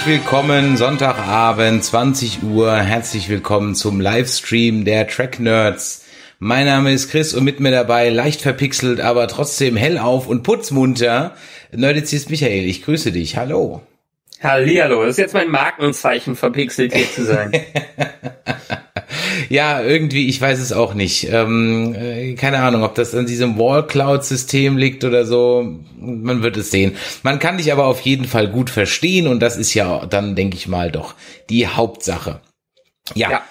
[0.00, 2.74] Herzlich willkommen, Sonntagabend, 20 Uhr.
[2.74, 6.06] Herzlich willkommen zum Livestream der Track Nerds.
[6.38, 11.34] Mein Name ist Chris und mit mir dabei, leicht verpixelt, aber trotzdem hellauf und putzmunter,
[11.70, 12.64] Nerdizist Michael.
[12.64, 13.36] Ich grüße dich.
[13.36, 13.82] Hallo.
[14.42, 17.52] Hallihallo, das ist jetzt mein Markenzeichen, verpixelt hier zu sein.
[19.48, 21.28] ja, irgendwie, ich weiß es auch nicht.
[21.30, 25.78] Ähm, äh, keine Ahnung, ob das an diesem Wall-Cloud-System liegt oder so.
[25.98, 26.96] Man wird es sehen.
[27.22, 30.56] Man kann dich aber auf jeden Fall gut verstehen und das ist ja dann, denke
[30.56, 31.14] ich mal, doch
[31.48, 32.40] die Hauptsache.
[33.14, 33.30] ja.
[33.30, 33.42] ja.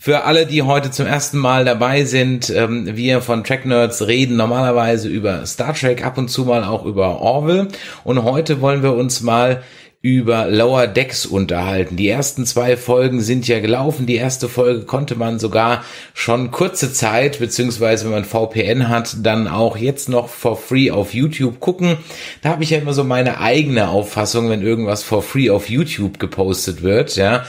[0.00, 4.36] Für alle, die heute zum ersten Mal dabei sind, ähm, wir von Track Nerds reden
[4.36, 7.66] normalerweise über Star Trek, ab und zu mal auch über Orville.
[8.04, 9.64] Und heute wollen wir uns mal
[10.00, 11.96] über Lower Decks unterhalten.
[11.96, 14.06] Die ersten zwei Folgen sind ja gelaufen.
[14.06, 19.48] Die erste Folge konnte man sogar schon kurze Zeit, beziehungsweise wenn man VPN hat, dann
[19.48, 21.96] auch jetzt noch for free auf YouTube gucken.
[22.42, 26.20] Da habe ich ja immer so meine eigene Auffassung, wenn irgendwas for free auf YouTube
[26.20, 27.44] gepostet wird, ja.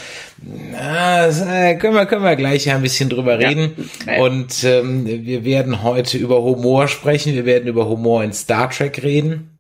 [0.74, 3.74] Das, äh, können wir können wir gleich ein bisschen drüber reden
[4.08, 4.24] ja.
[4.24, 7.36] und ähm, wir werden heute über Humor sprechen.
[7.36, 9.60] Wir werden über Humor in Star Trek reden.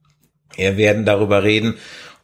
[0.55, 1.75] Wir werden darüber reden,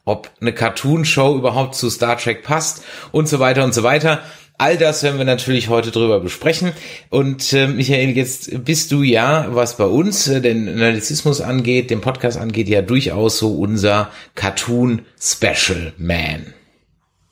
[0.06, 4.22] ob eine Cartoon-Show überhaupt zu Star Trek passt und so weiter und so weiter.
[4.56, 6.72] All das werden wir natürlich heute drüber besprechen.
[7.10, 12.00] Und äh, Michael, jetzt bist du ja, was bei uns äh, den Nerdizismus angeht, den
[12.00, 16.54] Podcast angeht, ja durchaus so unser Cartoon Special Man.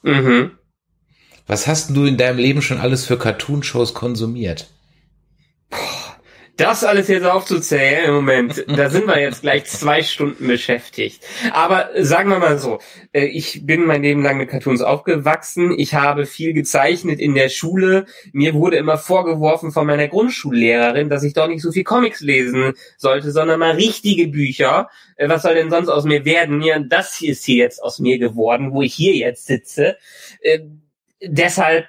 [0.03, 0.51] Mhm.
[1.47, 4.69] Was hast du in deinem Leben schon alles für Cartoon-Shows konsumiert?
[6.57, 11.25] Das alles jetzt aufzuzählen im Moment, da sind wir jetzt gleich zwei Stunden beschäftigt.
[11.53, 12.79] Aber sagen wir mal so,
[13.13, 15.75] äh, ich bin mein Leben lang mit Cartoons aufgewachsen.
[15.77, 18.07] Ich habe viel gezeichnet in der Schule.
[18.33, 22.75] Mir wurde immer vorgeworfen von meiner Grundschullehrerin, dass ich doch nicht so viel Comics lesen
[22.99, 24.91] sollte, sondern mal richtige Bücher.
[25.17, 26.63] Äh, was soll denn sonst aus mir werden?
[26.63, 29.97] Ja, das hier ist hier jetzt aus mir geworden, wo ich hier jetzt sitze.
[30.41, 30.61] Äh,
[31.21, 31.87] deshalb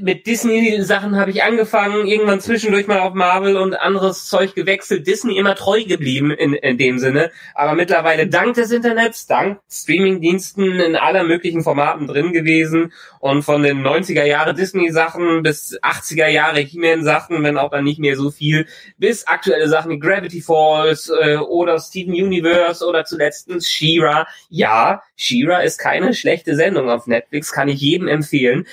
[0.00, 5.06] mit Disney-Sachen habe ich angefangen, irgendwann zwischendurch mal auf Marvel und anderes Zeug gewechselt.
[5.06, 7.30] Disney immer treu geblieben in, in dem Sinne.
[7.54, 12.92] Aber mittlerweile dank des Internets, dank Streaming-Diensten in aller möglichen Formaten drin gewesen.
[13.20, 18.16] Und von den 90er Jahre Disney-Sachen bis 80er Jahre He-Man-Sachen, wenn auch dann nicht mehr
[18.16, 18.66] so viel,
[18.98, 24.26] bis aktuelle Sachen wie Gravity Falls äh, oder Steven Universe oder zuletzt She-Ra.
[24.50, 28.66] Ja, She-Ra ist keine schlechte Sendung auf Netflix, kann ich jedem empfehlen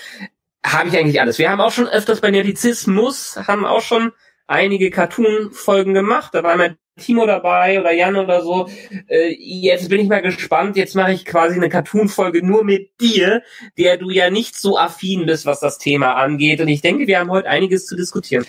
[0.65, 1.37] habe ich eigentlich alles.
[1.37, 4.11] Wir haben auch schon öfters bei Nerdizismus, haben auch schon
[4.47, 6.33] einige Cartoon-Folgen gemacht.
[6.33, 8.69] Da war immer Timo dabei oder Jan oder so.
[9.07, 10.77] Äh, jetzt bin ich mal gespannt.
[10.77, 13.43] Jetzt mache ich quasi eine Cartoon-Folge nur mit dir,
[13.77, 16.61] der du ja nicht so affin bist, was das Thema angeht.
[16.61, 18.45] Und ich denke, wir haben heute einiges zu diskutieren.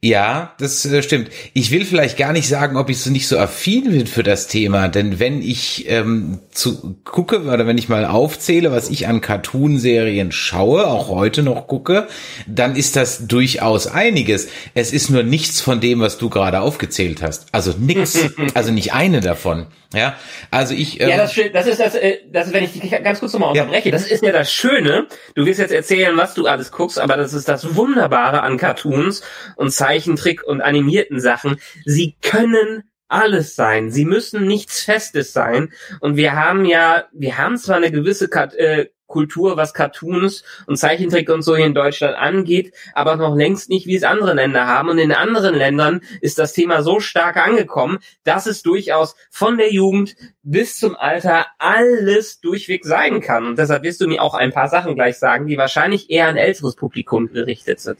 [0.00, 1.28] Ja, das stimmt.
[1.54, 4.46] Ich will vielleicht gar nicht sagen, ob ich so nicht so affin bin für das
[4.46, 9.20] Thema, denn wenn ich ähm, zu gucke oder wenn ich mal aufzähle, was ich an
[9.20, 12.06] Cartoon-Serien schaue, auch heute noch gucke,
[12.46, 14.46] dann ist das durchaus einiges.
[14.72, 17.46] Es ist nur nichts von dem, was du gerade aufgezählt hast.
[17.50, 18.20] Also nix,
[18.54, 19.66] also nicht eine davon.
[19.94, 20.16] Ja,
[20.50, 21.00] also ich.
[21.00, 23.88] Ähm, ja, das, das ist das, äh, das, wenn ich dich ganz kurz nochmal unterbreche,
[23.88, 23.92] ja.
[23.92, 25.06] das ist ja das Schöne.
[25.34, 29.22] Du wirst jetzt erzählen, was du alles guckst, aber das ist das Wunderbare an Cartoons
[29.56, 31.58] und Zeichentrick und animierten Sachen.
[31.86, 33.90] Sie können alles sein.
[33.90, 35.72] Sie müssen nichts Festes sein.
[36.00, 41.30] Und wir haben ja, wir haben zwar eine gewisse äh, Kultur, was Cartoons und Zeichentrick
[41.30, 44.90] und so hier in Deutschland angeht, aber noch längst nicht, wie es andere Länder haben.
[44.90, 49.72] Und in anderen Ländern ist das Thema so stark angekommen, dass es durchaus von der
[49.72, 53.46] Jugend bis zum Alter alles durchweg sein kann.
[53.46, 56.36] Und deshalb wirst du mir auch ein paar Sachen gleich sagen, die wahrscheinlich eher an
[56.36, 57.98] älteres Publikum gerichtet sind.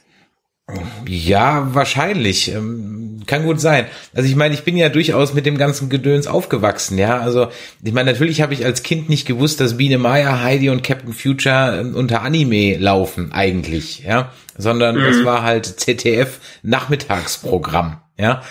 [1.07, 2.53] Ja, wahrscheinlich.
[2.53, 3.87] Ähm, kann gut sein.
[4.15, 7.19] Also ich meine, ich bin ja durchaus mit dem ganzen Gedöns aufgewachsen, ja.
[7.21, 7.49] Also
[7.83, 11.13] ich meine, natürlich habe ich als Kind nicht gewusst, dass Biene Maya, Heidi und Captain
[11.13, 14.33] Future ähm, unter Anime laufen, eigentlich, ja.
[14.57, 15.05] Sondern mhm.
[15.05, 18.43] das war halt ZDF Nachmittagsprogramm, ja.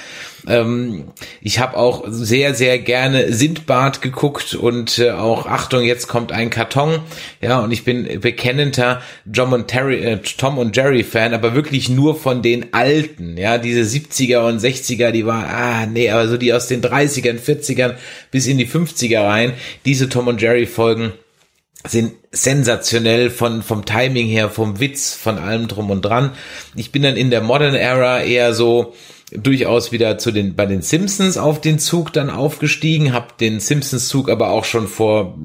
[0.47, 1.09] Ähm,
[1.41, 6.49] ich habe auch sehr, sehr gerne Sindbad geguckt und äh, auch, Achtung, jetzt kommt ein
[6.49, 6.99] Karton.
[7.41, 9.01] Ja, und ich bin bekennender
[9.31, 13.37] John und Terry, äh, Tom und Jerry Fan, aber wirklich nur von den alten.
[13.37, 17.39] Ja, diese 70er und 60er, die war, ah, nee, aber so die aus den 30ern,
[17.39, 17.95] 40ern
[18.31, 19.53] bis in die 50er rein,
[19.85, 21.11] diese Tom und Jerry Folgen
[21.85, 26.31] sind sensationell von vom Timing her, vom Witz, von allem drum und dran.
[26.75, 28.93] Ich bin dann in der Modern Era eher so
[29.31, 34.07] durchaus wieder zu den bei den Simpsons auf den Zug dann aufgestiegen, habe den Simpsons
[34.07, 35.37] Zug aber auch schon vor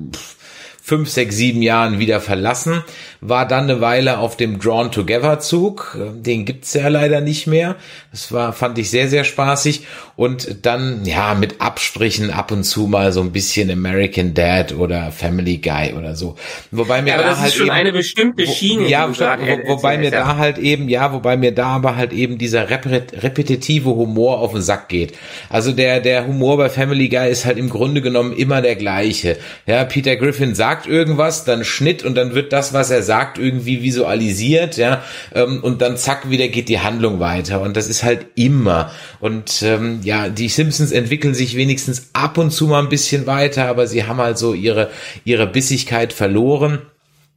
[0.82, 2.82] fünf, sechs, sieben Jahren wieder verlassen,
[3.24, 7.76] war dann eine Weile auf dem Drawn Together Zug, den gibt's ja leider nicht mehr.
[8.10, 9.86] Das war, fand ich sehr, sehr spaßig
[10.16, 15.12] und dann, ja, mit Absprichen ab und zu mal so ein bisschen American Dad oder
[15.12, 16.34] Family Guy oder so.
[16.72, 18.88] Wobei mir Ja, aber da das halt ist schon eben, eine bestimmte Schiene.
[18.88, 21.94] ja, die du gerade wo, wobei mir da halt eben, ja, wobei mir da aber
[21.94, 25.14] halt eben dieser repet repetitive Humor auf den Sack geht.
[25.48, 29.36] Also der, der Humor bei Family Guy ist halt im Grunde genommen immer der gleiche.
[29.66, 33.82] Ja, Peter Griffin sagt irgendwas, dann Schnitt und dann wird das, was er sagt, irgendwie
[33.82, 35.02] visualisiert, ja,
[35.34, 37.60] ähm, und dann zack, wieder geht die Handlung weiter.
[37.60, 38.90] Und das ist halt immer.
[39.20, 43.66] Und ähm, ja, die Simpsons entwickeln sich wenigstens ab und zu mal ein bisschen weiter,
[43.68, 44.90] aber sie haben halt so ihre,
[45.24, 46.80] ihre Bissigkeit verloren.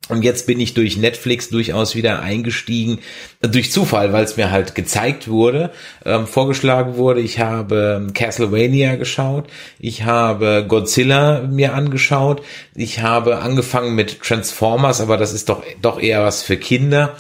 [0.08, 3.00] Und jetzt bin ich durch Netflix durchaus wieder eingestiegen,
[3.42, 5.72] durch Zufall, weil es mir halt gezeigt wurde,
[6.06, 7.22] ähm, vorgeschlagen wurde.
[7.22, 9.48] Ich habe Castlevania geschaut,
[9.80, 12.44] ich habe Godzilla mir angeschaut,
[12.76, 17.16] ich habe angefangen mit Transformers, aber das ist doch doch eher was für Kinder.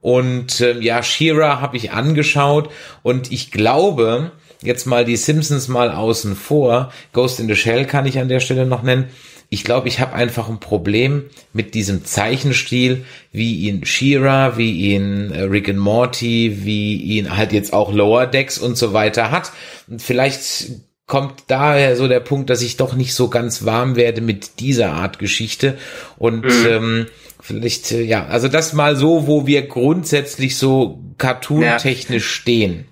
[0.00, 2.70] Und ähm, ja, She-Ra habe ich angeschaut
[3.02, 4.30] und ich glaube,
[4.62, 8.40] jetzt mal die Simpsons mal außen vor, Ghost in the Shell kann ich an der
[8.40, 9.08] Stelle noch nennen.
[9.50, 11.24] Ich glaube, ich habe einfach ein Problem
[11.54, 17.52] mit diesem Zeichenstil, wie ihn She-Ra, wie ihn äh, Rick and Morty, wie ihn halt
[17.52, 19.52] jetzt auch Lower Decks und so weiter hat.
[19.86, 20.68] Und vielleicht
[21.06, 24.92] kommt daher so der Punkt, dass ich doch nicht so ganz warm werde mit dieser
[24.92, 25.78] Art Geschichte
[26.18, 27.06] und ähm,
[27.40, 32.84] vielleicht äh, ja, also das mal so, wo wir grundsätzlich so cartoon-technisch stehen.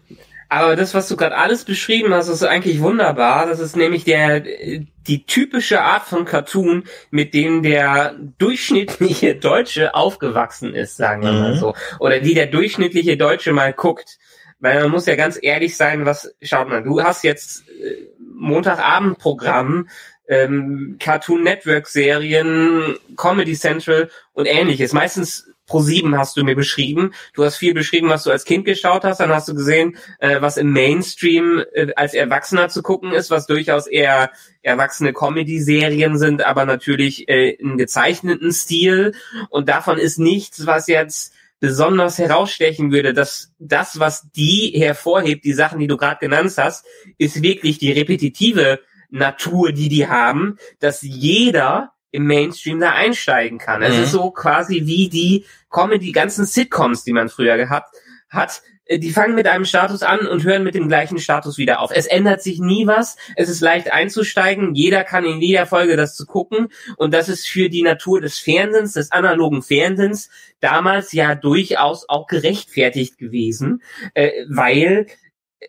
[0.49, 3.47] Aber das, was du gerade alles beschrieben hast, ist eigentlich wunderbar.
[3.47, 10.75] Das ist nämlich der die typische Art von Cartoon, mit dem der durchschnittliche Deutsche aufgewachsen
[10.75, 11.59] ist, sagen wir mal Mhm.
[11.59, 11.75] so.
[11.99, 14.19] Oder die der durchschnittliche Deutsche mal guckt.
[14.59, 19.89] Weil man muss ja ganz ehrlich sein, was, schaut mal, du hast jetzt äh, Montagabendprogramm,
[20.29, 24.93] ähm, Cartoon Network Serien, Comedy Central und ähnliches.
[24.93, 27.13] Meistens pro sieben hast du mir beschrieben.
[27.35, 29.21] Du hast viel beschrieben, was du als Kind geschaut hast.
[29.21, 33.47] Dann hast du gesehen, äh, was im Mainstream äh, als Erwachsener zu gucken ist, was
[33.47, 34.31] durchaus eher
[34.63, 39.15] erwachsene Comedy-Serien sind, aber natürlich äh, in gezeichneten Stil.
[39.51, 45.55] Und davon ist nichts, was jetzt besonders herausstechen würde, dass das, was die hervorhebt, die
[45.55, 46.85] Sachen, die du gerade genannt hast,
[47.19, 53.83] ist wirklich die repetitive Natur, die die haben, dass jeder im Mainstream da einsteigen kann.
[53.83, 54.03] Es Mhm.
[54.05, 57.95] ist so quasi wie die Comedy, ganzen Sitcoms, die man früher gehabt
[58.31, 58.63] hat.
[58.87, 61.91] Äh, Die fangen mit einem Status an und hören mit dem gleichen Status wieder auf.
[61.95, 63.17] Es ändert sich nie was.
[63.37, 64.75] Es ist leicht einzusteigen.
[64.75, 66.69] Jeder kann in jeder Folge das zu gucken.
[66.97, 70.31] Und das ist für die Natur des Fernsehens, des analogen Fernsehens,
[70.61, 73.83] damals ja durchaus auch gerechtfertigt gewesen,
[74.15, 75.07] äh, weil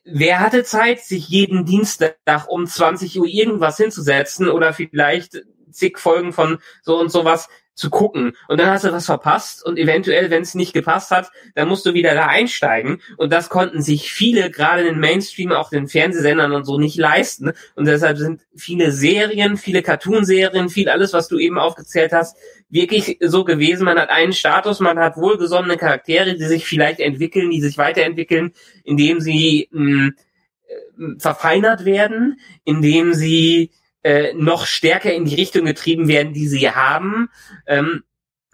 [0.06, 2.16] wer hatte Zeit, sich jeden Dienstag
[2.48, 5.42] um 20 Uhr irgendwas hinzusetzen oder vielleicht
[5.72, 8.36] zig Folgen von so und sowas zu gucken.
[8.48, 11.86] Und dann hast du was verpasst und eventuell, wenn es nicht gepasst hat, dann musst
[11.86, 13.02] du wieder da einsteigen.
[13.18, 16.98] Und das konnten sich viele, gerade in den Mainstream, auch den Fernsehsendern und so nicht
[16.98, 17.52] leisten.
[17.76, 22.36] Und deshalb sind viele Serien, viele Cartoonserien, viel alles, was du eben aufgezählt hast,
[22.70, 23.86] wirklich so gewesen.
[23.86, 28.54] Man hat einen Status, man hat wohlgesonnene Charaktere, die sich vielleicht entwickeln, die sich weiterentwickeln,
[28.86, 30.08] indem sie mh,
[30.68, 33.70] äh, verfeinert werden, indem sie
[34.08, 37.30] äh, noch stärker in die Richtung getrieben werden, die sie haben,
[37.66, 38.04] ähm,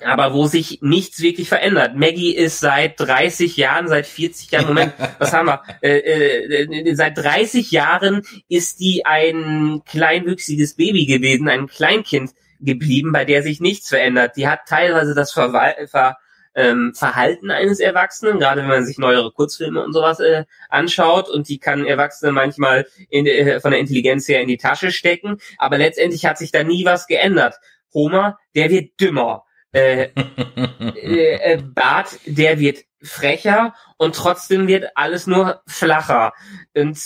[0.04, 1.96] aber wo sich nichts wirklich verändert.
[1.96, 5.62] Maggie ist seit 30 Jahren, seit 40 Jahren, Moment, was haben wir?
[5.82, 13.24] Äh, äh, seit 30 Jahren ist die ein kleinwüchsiges Baby gewesen, ein Kleinkind geblieben, bei
[13.24, 14.36] der sich nichts verändert.
[14.36, 16.18] Die hat teilweise das Verwal Ver
[16.56, 21.50] ähm, Verhalten eines Erwachsenen, gerade wenn man sich neuere Kurzfilme und sowas äh, anschaut und
[21.50, 25.78] die kann Erwachsene manchmal in, äh, von der Intelligenz her in die Tasche stecken, aber
[25.78, 27.56] letztendlich hat sich da nie was geändert.
[27.94, 29.46] Homer, der wird dümmer.
[29.72, 30.10] Äh,
[30.96, 36.34] äh, äh, Bart, der wird frecher und trotzdem wird alles nur flacher.
[36.76, 36.98] Und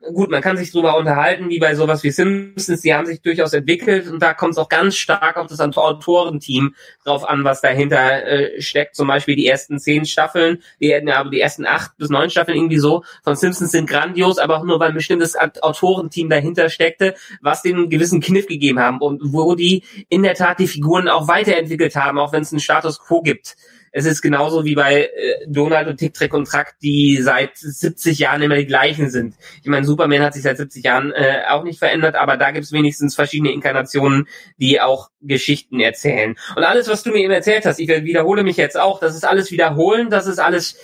[0.00, 3.52] gut, man kann sich drüber unterhalten, wie bei sowas wie Simpsons, die haben sich durchaus
[3.52, 6.74] entwickelt und da kommt es auch ganz stark auf das Autorenteam
[7.04, 8.94] drauf an, was dahinter äh, steckt.
[8.94, 12.56] Zum Beispiel die ersten zehn Staffeln, die, ja, aber die ersten acht bis neun Staffeln
[12.56, 17.14] irgendwie so von Simpsons sind grandios, aber auch nur, weil ein bestimmtes Autorenteam dahinter steckte,
[17.40, 21.08] was den einen gewissen Kniff gegeben haben und wo die in der Tat die Figuren
[21.08, 23.56] auch weiterentwickelt haben, auch wenn es einen Status quo gibt.
[23.92, 28.18] Es ist genauso wie bei äh, Donald und Tick, Trick und Track, die seit 70
[28.18, 29.34] Jahren immer die gleichen sind.
[29.62, 32.64] Ich meine, Superman hat sich seit 70 Jahren äh, auch nicht verändert, aber da gibt
[32.64, 34.28] es wenigstens verschiedene Inkarnationen,
[34.58, 36.36] die auch Geschichten erzählen.
[36.56, 39.24] Und alles, was du mir eben erzählt hast, ich wiederhole mich jetzt auch, das ist
[39.24, 40.76] alles wiederholen, das ist alles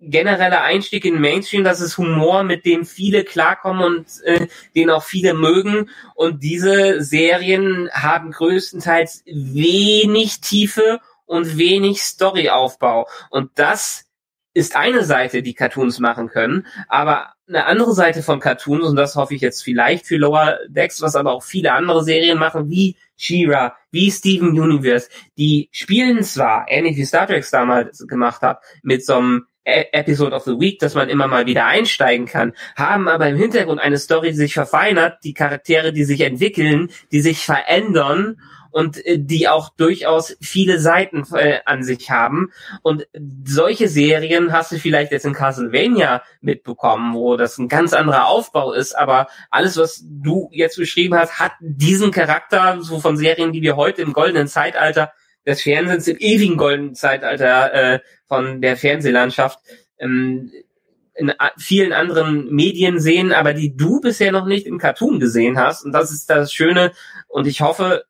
[0.00, 5.02] genereller Einstieg in Mainstream, das ist Humor, mit dem viele klarkommen und äh, den auch
[5.02, 5.90] viele mögen.
[6.14, 13.06] Und diese Serien haben größtenteils wenig Tiefe und wenig Storyaufbau.
[13.30, 14.06] Und das
[14.54, 19.14] ist eine Seite, die Cartoons machen können, aber eine andere Seite von Cartoons, und das
[19.14, 22.96] hoffe ich jetzt vielleicht für Lower Decks, was aber auch viele andere Serien machen, wie
[23.16, 29.04] She-Ra, wie Steven Universe, die spielen zwar, ähnlich wie Star Trek damals gemacht hat, mit
[29.04, 33.08] so einem E-, Episode of the Week, dass man immer mal wieder einsteigen kann, haben
[33.08, 37.44] aber im Hintergrund eine Story, die sich verfeinert, die Charaktere, die sich entwickeln, die sich
[37.44, 38.40] verändern
[38.76, 42.52] und äh, die auch durchaus viele Seiten äh, an sich haben.
[42.82, 43.08] Und
[43.46, 48.74] solche Serien hast du vielleicht jetzt in Castlevania mitbekommen, wo das ein ganz anderer Aufbau
[48.74, 53.62] ist, aber alles, was du jetzt beschrieben hast, hat diesen Charakter so von Serien, die
[53.62, 55.10] wir heute im goldenen Zeitalter
[55.46, 59.58] des Fernsehens im ewigen goldenen Zeitalter äh, von der Fernsehlandschaft
[59.98, 60.52] ähm,
[61.14, 65.82] in vielen anderen Medien sehen, aber die du bisher noch nicht im Cartoon gesehen hast.
[65.82, 66.92] Und das ist das Schöne.
[67.28, 68.04] Und ich hoffe,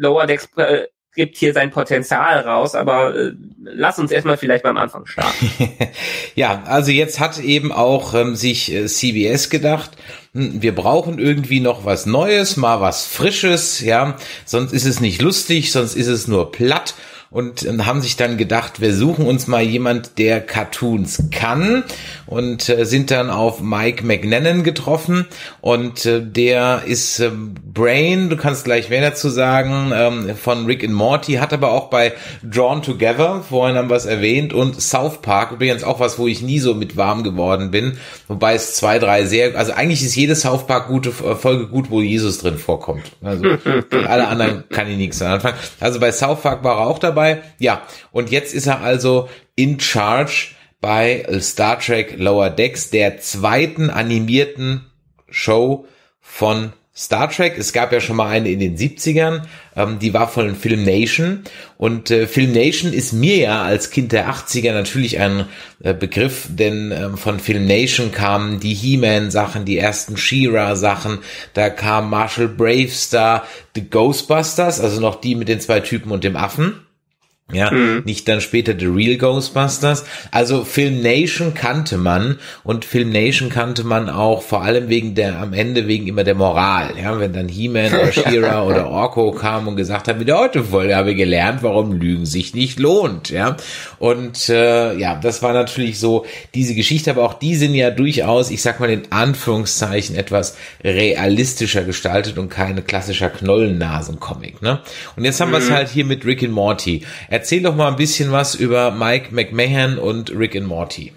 [0.00, 4.76] Lower Decks äh, gibt hier sein Potenzial raus, aber äh, lass uns erstmal vielleicht beim
[4.76, 5.50] Anfang starten.
[6.34, 9.90] ja, also jetzt hat eben auch ähm, sich äh, CBS gedacht,
[10.32, 14.16] hm, wir brauchen irgendwie noch was Neues, mal was Frisches, ja,
[14.46, 16.94] sonst ist es nicht lustig, sonst ist es nur platt
[17.30, 21.84] und äh, haben sich dann gedacht, wir suchen uns mal jemand, der Cartoons kann
[22.26, 25.26] und äh, sind dann auf Mike McNennan getroffen
[25.60, 30.82] und äh, der ist äh, Brain, du kannst gleich mehr dazu sagen, ähm, von Rick
[30.82, 35.22] and Morty, hat aber auch bei Drawn Together, vorhin haben wir es erwähnt, und South
[35.22, 38.98] Park, übrigens auch was, wo ich nie so mit warm geworden bin, wobei es zwei,
[38.98, 42.58] drei sehr, also eigentlich ist jede South Park gute äh, Folge gut, wo Jesus drin
[42.58, 43.04] vorkommt.
[43.22, 43.44] Also
[44.08, 45.54] alle anderen kann ich nichts anfangen.
[45.78, 47.42] Also bei South Park war er auch dabei dabei.
[47.58, 53.90] Ja, und jetzt ist er also in charge bei Star Trek Lower Decks, der zweiten
[53.90, 54.86] animierten
[55.28, 55.86] Show
[56.20, 57.56] von Star Trek.
[57.56, 59.42] Es gab ja schon mal eine in den 70ern,
[59.76, 61.44] ähm, die war von Film Nation.
[61.78, 65.46] Und äh, Film Nation ist mir ja als Kind der 80er natürlich ein
[65.82, 71.20] äh, Begriff, denn ähm, von Film Nation kamen die He-Man-Sachen, die ersten She-Ra-Sachen,
[71.54, 76.36] da kam Marshall Bravestar, The Ghostbusters, also noch die mit den zwei Typen und dem
[76.36, 76.80] Affen.
[77.52, 78.02] Ja, mhm.
[78.04, 80.04] nicht dann später The Real Ghostbusters.
[80.30, 85.38] Also Film Nation kannte man und Film Nation kannte man auch vor allem wegen der,
[85.38, 86.94] am Ende wegen immer der Moral.
[87.00, 90.94] Ja, wenn dann He-Man oder She-Ra oder Orko kam und gesagt hat, wieder heute voll
[90.94, 93.30] habe ich gelernt, warum Lügen sich nicht lohnt.
[93.30, 93.56] Ja,
[93.98, 98.50] und äh, ja, das war natürlich so diese Geschichte, aber auch die sind ja durchaus,
[98.50, 104.62] ich sag mal in Anführungszeichen, etwas realistischer gestaltet und keine klassischer Knollennasen-Comic.
[104.62, 104.80] Ne?
[105.16, 105.54] Und jetzt haben mhm.
[105.54, 107.02] wir es halt hier mit Rick and Morty.
[107.40, 111.14] Er Erzähl doch mal ein bisschen was über Mike McMahon und Rick and Morty.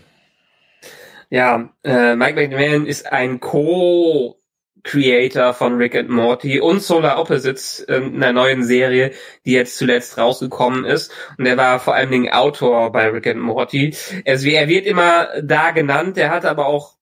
[1.30, 4.39] Ja, äh, Mike McMahon ist ein Co-
[4.84, 9.12] Creator von Rick and Morty und Solar Opposites in einer neuen Serie,
[9.46, 11.12] die jetzt zuletzt rausgekommen ist.
[11.38, 13.94] Und er war vor allen Dingen Autor bei Rick and Morty.
[14.25, 16.94] Also er wird immer da genannt, er hat aber auch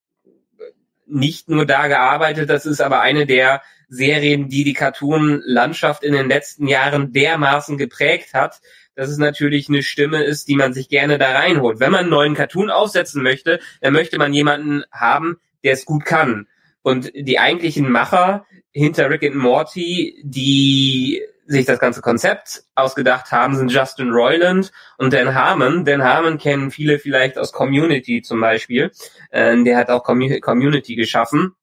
[1.05, 6.29] nicht nur da gearbeitet, das ist aber eine der Serien, die die Cartoon-Landschaft in den
[6.29, 8.61] letzten Jahren dermaßen geprägt hat,
[8.95, 11.79] dass es natürlich eine Stimme ist, die man sich gerne da reinholt.
[11.79, 16.05] Wenn man einen neuen Cartoon aufsetzen möchte, dann möchte man jemanden haben, der es gut
[16.05, 16.47] kann.
[16.81, 23.55] Und die eigentlichen Macher hinter Rick and Morty, die sich das ganze Konzept ausgedacht haben,
[23.55, 25.85] sind Justin Roiland und Dan Harmon.
[25.85, 28.91] Dan Harmon kennen viele vielleicht aus Community zum Beispiel.
[29.31, 31.55] Äh, der hat auch Community geschaffen.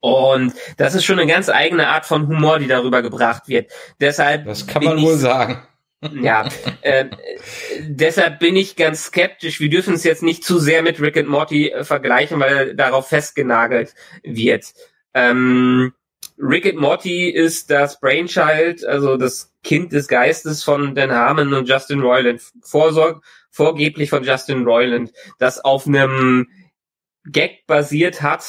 [0.00, 3.70] Und das ist schon eine ganz eigene Art von Humor, die darüber gebracht wird.
[4.00, 4.44] Deshalb.
[4.44, 5.66] Das kann man wohl sagen.
[6.12, 6.48] Ja,
[6.82, 7.06] äh,
[7.80, 9.60] deshalb bin ich ganz skeptisch.
[9.60, 12.74] Wir dürfen es jetzt nicht zu sehr mit Rick and Morty äh, vergleichen, weil er
[12.74, 14.74] darauf festgenagelt wird.
[15.14, 15.92] Ähm,
[16.38, 21.68] Rick and Morty ist das Brainchild, also das Kind des Geistes von Dan Harmon und
[21.68, 26.48] Justin Roiland, Vorsorg, vorgeblich von Justin Roiland, das auf einem
[27.24, 28.44] Gag basiert hat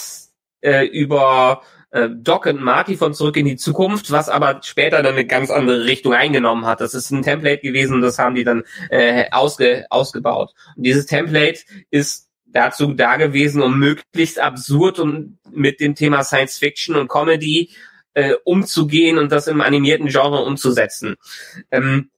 [0.62, 1.62] äh, über
[1.96, 5.50] äh, Doc und Marty von Zurück in die Zukunft, was aber später dann eine ganz
[5.50, 6.82] andere Richtung eingenommen hat.
[6.82, 10.54] Das ist ein Template gewesen, das haben die dann äh, ausge, ausgebaut.
[10.76, 11.62] Und dieses Template
[11.92, 17.72] ist dazu da gewesen, um möglichst absurd und mit dem Thema Science Fiction und Comedy
[18.14, 21.16] äh, umzugehen und das im animierten Genre umzusetzen.
[21.72, 22.10] Ähm,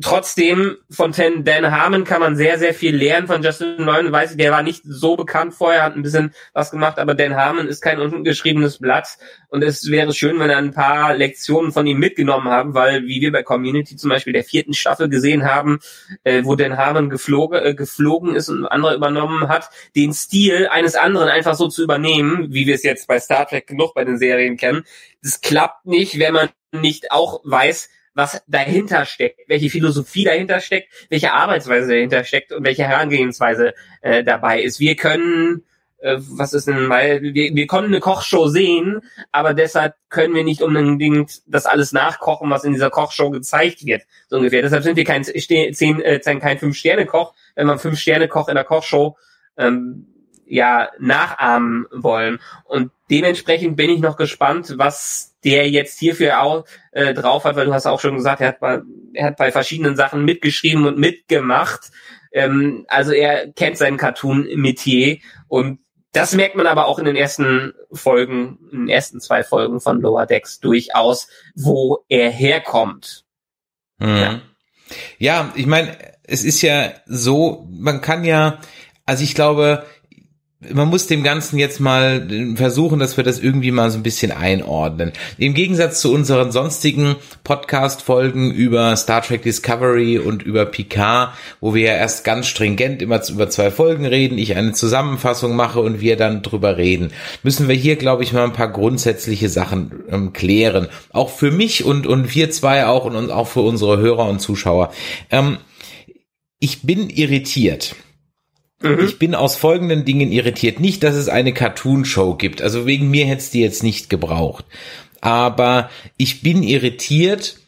[0.00, 3.26] trotzdem von Dan Harmon kann man sehr, sehr viel lernen.
[3.26, 6.70] Von Justin Nolan weiß ich, der war nicht so bekannt vorher, hat ein bisschen was
[6.70, 9.18] gemacht, aber Dan Harmon ist kein ungeschriebenes Blatt.
[9.48, 13.20] Und es wäre schön, wenn er ein paar Lektionen von ihm mitgenommen haben, weil, wie
[13.20, 15.80] wir bei Community zum Beispiel der vierten Staffel gesehen haben,
[16.22, 20.94] äh, wo Dan Harmon geflogen, äh, geflogen ist und andere übernommen hat, den Stil eines
[20.94, 24.18] anderen einfach so zu übernehmen, wie wir es jetzt bei Star Trek genug bei den
[24.18, 24.84] Serien kennen,
[25.22, 30.88] das klappt nicht, wenn man nicht auch weiß, was dahinter steckt, welche Philosophie dahinter steckt,
[31.08, 34.80] welche Arbeitsweise dahinter steckt und welche Herangehensweise äh, dabei ist.
[34.80, 35.64] Wir können,
[35.98, 39.00] äh, was ist denn mal, wir, wir können eine Kochshow sehen,
[39.32, 44.02] aber deshalb können wir nicht unbedingt das alles nachkochen, was in dieser Kochshow gezeigt wird,
[44.28, 44.62] so ungefähr.
[44.62, 49.16] Deshalb sind wir kein zehn, äh, kein Fünf-Sterne-Koch, wenn man Fünf-Sterne-Koch in der Kochshow
[49.56, 50.06] ähm,
[50.46, 52.40] ja nachahmen wollen.
[52.64, 57.66] Und dementsprechend bin ich noch gespannt, was der jetzt hierfür auch äh, drauf hat, weil
[57.66, 58.80] du hast auch schon gesagt, er hat, bei,
[59.14, 61.90] er hat bei verschiedenen Sachen mitgeschrieben und mitgemacht.
[62.32, 65.18] Ähm, also er kennt seinen Cartoon-Metier
[65.48, 65.80] und
[66.12, 70.00] das merkt man aber auch in den ersten Folgen, in den ersten zwei Folgen von
[70.00, 73.24] Lower Decks durchaus, wo er herkommt.
[73.98, 74.16] Mhm.
[74.16, 74.40] Ja.
[75.18, 78.60] ja, ich meine, es ist ja so, man kann ja,
[79.06, 79.84] also ich glaube,
[80.68, 84.30] man muss dem Ganzen jetzt mal versuchen, dass wir das irgendwie mal so ein bisschen
[84.30, 85.12] einordnen.
[85.38, 91.84] Im Gegensatz zu unseren sonstigen Podcast-Folgen über Star Trek Discovery und über Picard, wo wir
[91.84, 96.16] ja erst ganz stringent immer über zwei Folgen reden, ich eine Zusammenfassung mache und wir
[96.16, 97.10] dann drüber reden,
[97.42, 100.88] müssen wir hier, glaube ich, mal ein paar grundsätzliche Sachen ähm, klären.
[101.10, 104.40] Auch für mich und, und wir zwei auch und, und auch für unsere Hörer und
[104.40, 104.92] Zuschauer.
[105.30, 105.56] Ähm,
[106.58, 107.94] ich bin irritiert
[108.82, 109.00] Mhm.
[109.04, 110.80] Ich bin aus folgenden Dingen irritiert.
[110.80, 112.62] Nicht, dass es eine Cartoon-Show gibt.
[112.62, 114.64] Also wegen mir hätte es die jetzt nicht gebraucht.
[115.20, 117.58] Aber ich bin irritiert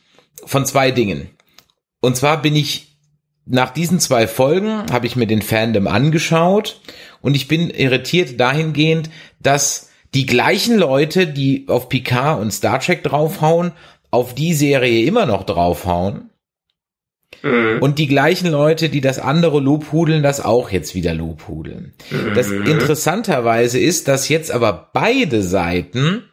[0.45, 1.29] von zwei Dingen.
[2.01, 2.89] Und zwar bin ich
[3.45, 6.81] nach diesen zwei Folgen habe ich mir den Fandom angeschaut
[7.21, 13.03] und ich bin irritiert dahingehend, dass die gleichen Leute, die auf Picard und Star Trek
[13.03, 13.73] draufhauen,
[14.13, 16.31] auf die Serie immer noch draufhauen
[17.43, 17.79] Mhm.
[17.81, 21.95] Und die gleichen Leute, die das andere lobhudeln, das auch jetzt wieder lobhudeln.
[22.11, 22.35] Mhm.
[22.35, 26.25] Das interessanterweise ist, dass jetzt aber beide Seiten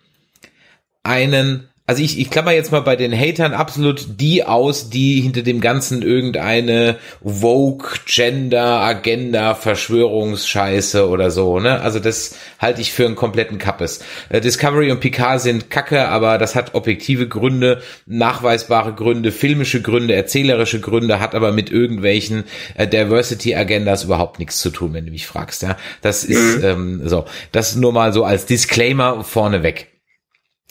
[1.04, 5.42] einen also ich, ich klammer jetzt mal bei den Hatern absolut die aus, die hinter
[5.42, 11.82] dem Ganzen irgendeine Vogue, Gender, Agenda, Verschwörungsscheiße oder so, ne?
[11.82, 14.02] Also das halte ich für einen kompletten Kappes.
[14.30, 20.14] Äh, Discovery und Picard sind kacke, aber das hat objektive Gründe, nachweisbare Gründe, filmische Gründe,
[20.14, 22.44] erzählerische Gründe, hat aber mit irgendwelchen
[22.76, 25.76] äh, Diversity-Agendas überhaupt nichts zu tun, wenn du mich fragst, ja?
[26.04, 26.64] Das ist mhm.
[26.64, 27.26] ähm, so.
[27.52, 29.88] Das nur mal so als Disclaimer vorneweg.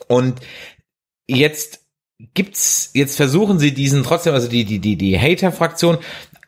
[0.07, 0.37] Und
[1.29, 1.81] jetzt
[2.35, 5.99] gibt's, jetzt versuchen sie diesen trotzdem, also die, die, die, die Hater-Fraktion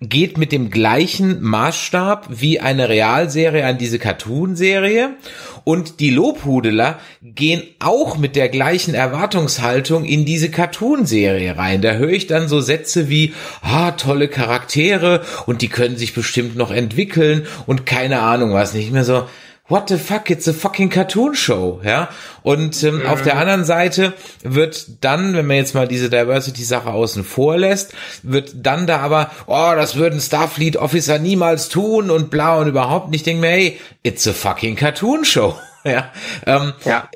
[0.00, 5.16] geht mit dem gleichen Maßstab wie eine Realserie an diese Cartoon-Serie
[5.62, 11.82] und die Lobhudeler gehen auch mit der gleichen Erwartungshaltung in diese Cartoon-Serie rein.
[11.82, 16.56] Da höre ich dann so Sätze wie, ah, tolle Charaktere und die können sich bestimmt
[16.56, 19.26] noch entwickeln und keine Ahnung was, nicht mehr so,
[19.70, 22.10] what the fuck, it's a fucking Cartoon Show, ja.
[22.42, 23.06] Und ähm, mhm.
[23.06, 27.92] auf der anderen Seite wird dann, wenn man jetzt mal diese Diversity-Sache außen vor lässt,
[28.22, 33.10] wird dann da aber, oh, das würden Starfleet Officer niemals tun und bla und überhaupt
[33.10, 33.20] nicht.
[33.20, 35.56] Ich denke mir, hey, it's a fucking Cartoon Show.
[35.84, 36.12] ja,
[36.46, 37.08] ähm, ja.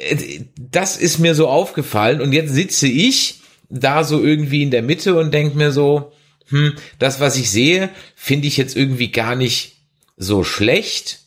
[0.57, 5.19] Das ist mir so aufgefallen und jetzt sitze ich da so irgendwie in der Mitte
[5.19, 6.13] und denke mir so,
[6.49, 9.79] hm, das, was ich sehe, finde ich jetzt irgendwie gar nicht
[10.17, 11.24] so schlecht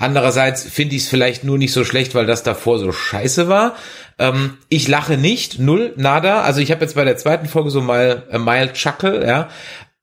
[0.00, 3.76] Andererseits finde ich es vielleicht nur nicht so schlecht, weil das davor so scheiße war.
[4.18, 6.40] Ähm, ich lache nicht, null, nada.
[6.40, 9.48] Also ich habe jetzt bei der zweiten Folge so mal äh, mild chuckle, ja.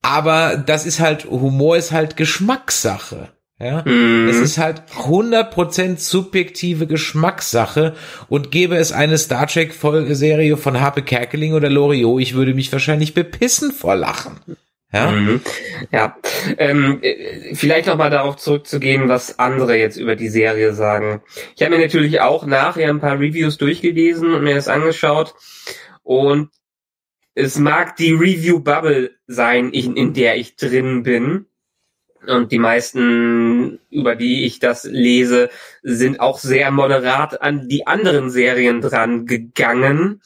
[0.03, 3.29] Aber das ist halt, Humor ist halt Geschmackssache.
[3.59, 4.29] Ja, mm.
[4.29, 7.95] es ist halt 100% subjektive Geschmackssache
[8.29, 12.71] und gäbe es eine Star Trek Folgeserie von Harpe Kerkeling oder Loriot, ich würde mich
[12.71, 14.39] wahrscheinlich bepissen vor Lachen.
[14.93, 15.41] Ja, mhm.
[15.91, 16.17] ja.
[16.57, 21.21] Ähm, äh, vielleicht noch mal darauf zurückzugehen, was andere jetzt über die Serie sagen.
[21.55, 25.35] Ich habe mir natürlich auch nachher ein paar Reviews durchgelesen und mir das angeschaut
[26.03, 26.49] und
[27.35, 31.45] es mag die Review Bubble sein, in, in der ich drin bin.
[32.25, 35.49] Und die meisten, über die ich das lese,
[35.83, 40.21] sind auch sehr moderat an die anderen Serien dran gegangen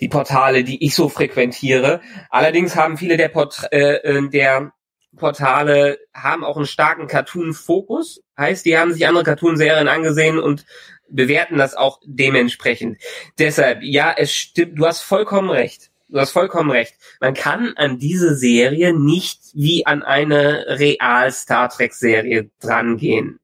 [0.00, 2.00] die Portale, die ich so frequentiere.
[2.30, 4.72] Allerdings haben viele der, Port äh, äh, der
[5.16, 8.22] Portale haben auch einen starken Cartoon-Fokus.
[8.38, 10.66] Heißt, die haben sich andere Cartoon-Serien angesehen und
[11.08, 13.00] bewerten das auch dementsprechend.
[13.38, 15.90] Deshalb, ja, es stimmt, du hast vollkommen recht.
[16.08, 16.94] du hast vollkommen recht.
[17.20, 23.40] Man kann an diese Serie nicht wie an eine real Star Trek Serie drangehen.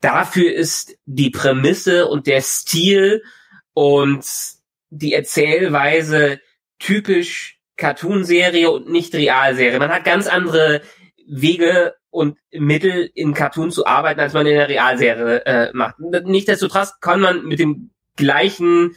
[0.00, 3.22] Dafür ist die Prämisse und der Stil
[3.72, 4.24] und
[4.94, 6.40] die Erzählweise
[6.78, 9.78] typisch Cartoonserie und nicht Realserie.
[9.78, 10.82] Man hat ganz andere
[11.26, 15.96] Wege und Mittel in Cartoon zu arbeiten, als man in der Realserie äh, macht.
[15.98, 18.96] Nichtsdestotrotz kann man mit dem gleichen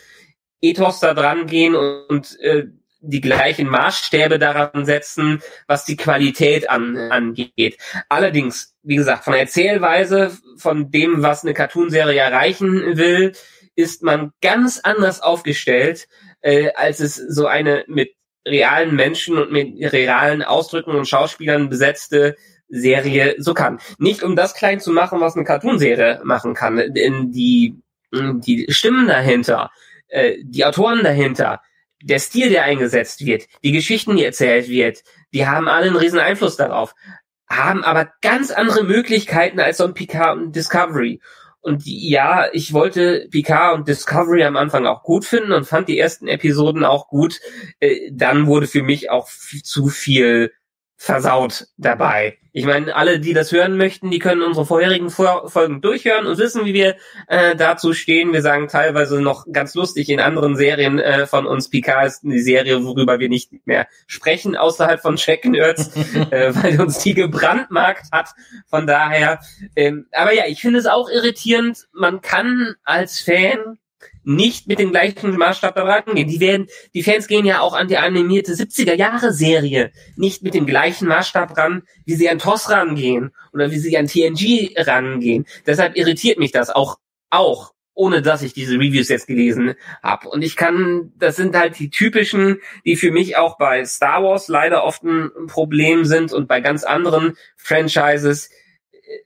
[0.62, 2.68] Ethos da dran gehen und, und äh,
[3.00, 7.78] die gleichen Maßstäbe daran setzen, was die Qualität an, angeht.
[8.10, 13.34] Allerdings, wie gesagt, von der Erzählweise, von dem, was eine Cartoonserie erreichen will,
[13.78, 16.08] ist man ganz anders aufgestellt,
[16.42, 22.36] äh, als es so eine mit realen Menschen und mit realen Ausdrücken und Schauspielern besetzte
[22.68, 23.80] Serie so kann.
[24.00, 26.82] Nicht um das klein zu machen, was eine Cartoonserie machen kann.
[26.94, 27.76] Denn die,
[28.12, 29.72] die Stimmen dahinter,
[30.08, 31.62] äh, die Autoren dahinter,
[32.02, 36.20] der Stil, der eingesetzt wird, die Geschichten, die erzählt wird, die haben alle einen riesen
[36.20, 36.96] Einfluss darauf,
[37.50, 41.22] haben aber ganz andere Möglichkeiten als so ein Picard und Discovery.
[41.62, 46.00] Und ja, ich wollte Picard und Discovery am Anfang auch gut finden und fand die
[46.00, 47.40] ersten Episoden auch gut.
[47.80, 50.52] Äh, dann wurde für mich auch zu viel
[50.98, 52.38] versaut dabei.
[52.52, 56.66] Ich meine, alle, die das hören möchten, die können unsere vorherigen Folgen durchhören und wissen,
[56.66, 56.96] wie wir
[57.28, 58.34] äh, dazu stehen.
[58.34, 62.40] Wir sagen teilweise noch ganz lustig in anderen Serien äh, von uns, Picard ist eine
[62.40, 65.96] Serie, worüber wir nicht mehr sprechen, außerhalb von Check Nerds,
[66.32, 68.30] äh, weil uns die gebrandmarkt hat.
[68.66, 69.40] Von daher,
[69.76, 71.88] ähm, aber ja, ich finde es auch irritierend.
[71.94, 73.78] Man kann als Fan
[74.28, 76.28] nicht mit dem gleichen Maßstab da rangehen.
[76.28, 80.54] Die werden, die Fans gehen ja auch an die animierte 70er Jahre Serie nicht mit
[80.54, 85.46] dem gleichen Maßstab ran, wie sie an TOS rangehen oder wie sie an TNG rangehen.
[85.66, 86.98] Deshalb irritiert mich das auch,
[87.30, 90.28] auch, ohne dass ich diese Reviews jetzt gelesen habe.
[90.28, 94.50] Und ich kann, das sind halt die typischen, die für mich auch bei Star Wars
[94.50, 98.50] leider oft ein Problem sind und bei ganz anderen Franchises,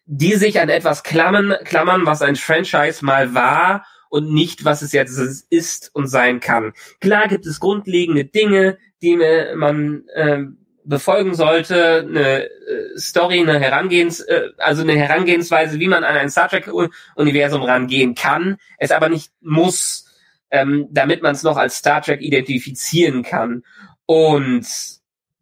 [0.05, 4.91] die sich an etwas klammern, klammern, was ein Franchise mal war und nicht, was es
[4.91, 5.17] jetzt
[5.50, 6.74] ist und sein kann.
[7.00, 9.15] Klar gibt es grundlegende Dinge, die
[9.56, 10.43] man äh,
[10.84, 12.50] befolgen sollte, eine äh,
[12.97, 16.69] Story, eine Herangehens, äh, also eine Herangehensweise, wie man an ein Star Trek
[17.15, 20.06] Universum rangehen kann, es aber nicht muss,
[20.52, 23.63] ähm, damit man es noch als Star Trek identifizieren kann.
[24.06, 24.67] Und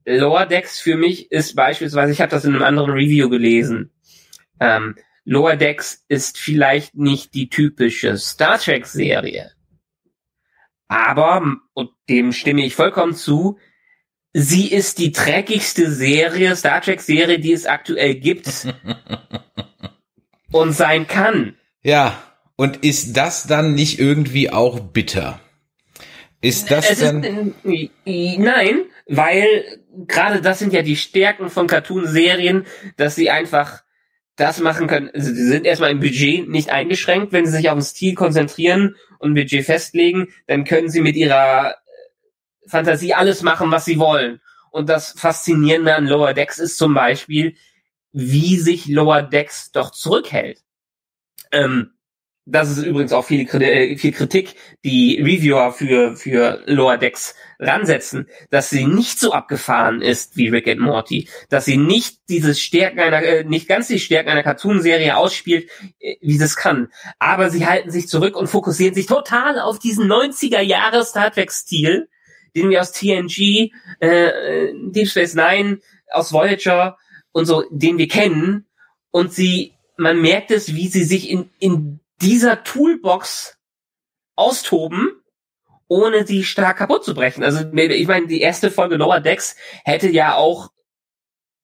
[0.05, 3.91] Lower Decks für mich ist beispielsweise, ich habe das in einem anderen Review gelesen,
[4.59, 4.95] ähm,
[5.29, 9.51] Lower Decks ist vielleicht nicht die typische Star Trek Serie.
[10.87, 13.59] Aber, und dem stimme ich vollkommen zu,
[14.33, 18.47] sie ist die dreckigste Serie, Star Trek Serie, die es aktuell gibt
[20.51, 21.55] und sein kann.
[21.83, 22.19] Ja,
[22.55, 25.39] und ist das dann nicht irgendwie auch bitter?
[26.41, 27.53] Ist das es dann?
[27.63, 27.91] Ist,
[28.39, 29.45] nein, weil
[30.07, 32.65] gerade das sind ja die Stärken von Cartoon-Serien,
[32.97, 33.83] dass sie einfach
[34.39, 35.09] das machen können.
[35.13, 37.31] Also sie sind erstmal im Budget nicht eingeschränkt.
[37.31, 41.71] Wenn sie sich auf den Stil konzentrieren und Budget festlegen, dann können sie mit ihrer
[41.71, 41.73] äh,
[42.67, 44.41] Fantasie alles machen, was sie wollen.
[44.71, 47.55] Und das Faszinierende an Lower Decks ist zum Beispiel,
[48.11, 50.63] wie sich Lower Decks doch zurückhält.
[51.51, 51.91] Ähm,
[52.51, 58.27] das ist übrigens auch viel, äh, viel Kritik, die Reviewer für, für Lower Decks ransetzen,
[58.49, 62.99] dass sie nicht so abgefahren ist wie Rick and Morty, dass sie nicht diese Stärken
[62.99, 66.89] einer, äh, nicht ganz die Stärken einer Cartoonserie ausspielt, äh, wie sie es kann.
[67.19, 71.51] Aber sie halten sich zurück und fokussieren sich total auf diesen 90er Jahre Star Trek
[71.51, 72.09] Stil,
[72.55, 75.79] den wir aus TNG, äh, Deep Space Nine,
[76.11, 76.97] aus Voyager
[77.31, 78.65] und so, den wir kennen.
[79.11, 83.57] Und sie, man merkt es, wie sie sich in, in dieser Toolbox
[84.35, 85.11] austoben,
[85.87, 87.43] ohne sie stark kaputt zu brechen.
[87.43, 90.69] Also ich meine, die erste Folge Lower Decks hätte ja auch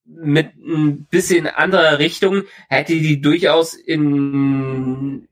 [0.06, 5.28] mit ein bisschen anderer Richtung, hätte die durchaus in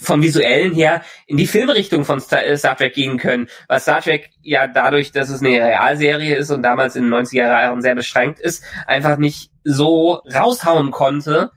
[0.00, 3.48] vom visuellen her in die Filmrichtung von Star, äh, Trek gehen können.
[3.68, 7.46] Weil Star Trek ja dadurch, dass es eine Realserie ist und damals in den 90er
[7.46, 11.50] Jahren sehr beschränkt ist, einfach nicht so raushauen konnte,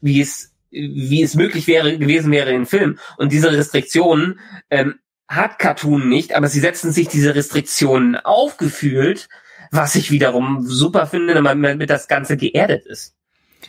[0.00, 2.98] wie es wie es möglich wäre gewesen wäre in Film.
[3.18, 4.94] Und diese Restriktionen ähm,
[5.28, 9.28] hat Cartoon nicht, aber sie setzen sich diese Restriktionen aufgefühlt,
[9.70, 13.14] was ich wiederum super finde, wenn man mit das Ganze geerdet ist.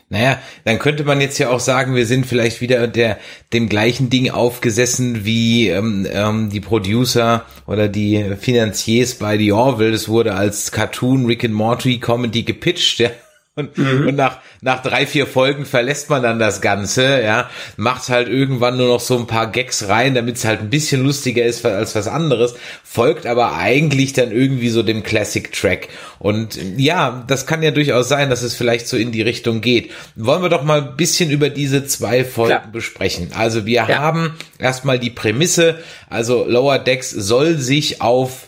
[0.10, 3.20] Naja, dann könnte man jetzt ja auch sagen, wir sind vielleicht wieder der
[3.52, 9.92] dem gleichen Ding aufgesessen wie ähm, ähm, die Producer oder die Finanziers bei The Orville.
[9.92, 13.00] Das wurde als Cartoon Rick and Morty Comedy gepitcht.
[13.00, 13.12] Ja.
[13.56, 14.08] Und, mhm.
[14.08, 18.78] und nach, nach drei, vier Folgen verlässt man dann das Ganze, ja, macht halt irgendwann
[18.78, 21.94] nur noch so ein paar Gags rein, damit es halt ein bisschen lustiger ist als
[21.94, 25.90] was anderes, folgt aber eigentlich dann irgendwie so dem Classic-Track.
[26.18, 29.92] Und ja, das kann ja durchaus sein, dass es vielleicht so in die Richtung geht.
[30.16, 32.72] Wollen wir doch mal ein bisschen über diese zwei Folgen Klar.
[32.72, 33.34] besprechen.
[33.36, 34.00] Also wir ja.
[34.00, 35.78] haben erstmal die Prämisse,
[36.10, 38.48] also Lower Decks soll sich auf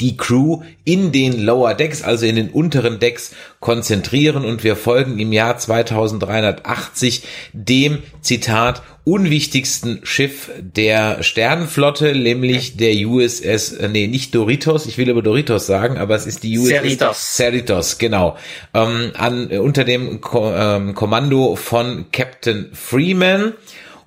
[0.00, 5.20] die Crew in den Lower Decks, also in den unteren Decks konzentrieren und wir folgen
[5.20, 14.34] im Jahr 2380 dem Zitat unwichtigsten Schiff der Sternenflotte, nämlich der USS, äh, nee, nicht
[14.34, 18.36] Doritos, ich will über Doritos sagen, aber es ist die USS Cerritos, Cerritos genau,
[18.74, 23.54] ähm, an, äh, unter dem Ko ähm, Kommando von Captain Freeman.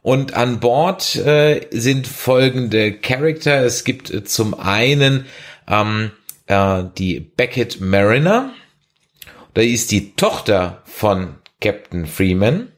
[0.04, 3.64] Und an Bord äh, sind folgende Charakter.
[3.64, 5.26] Es gibt äh, zum einen
[5.68, 6.12] ähm,
[6.48, 8.54] äh, die Beckett Mariner.
[9.54, 12.72] Da ist die Tochter von Captain Freeman.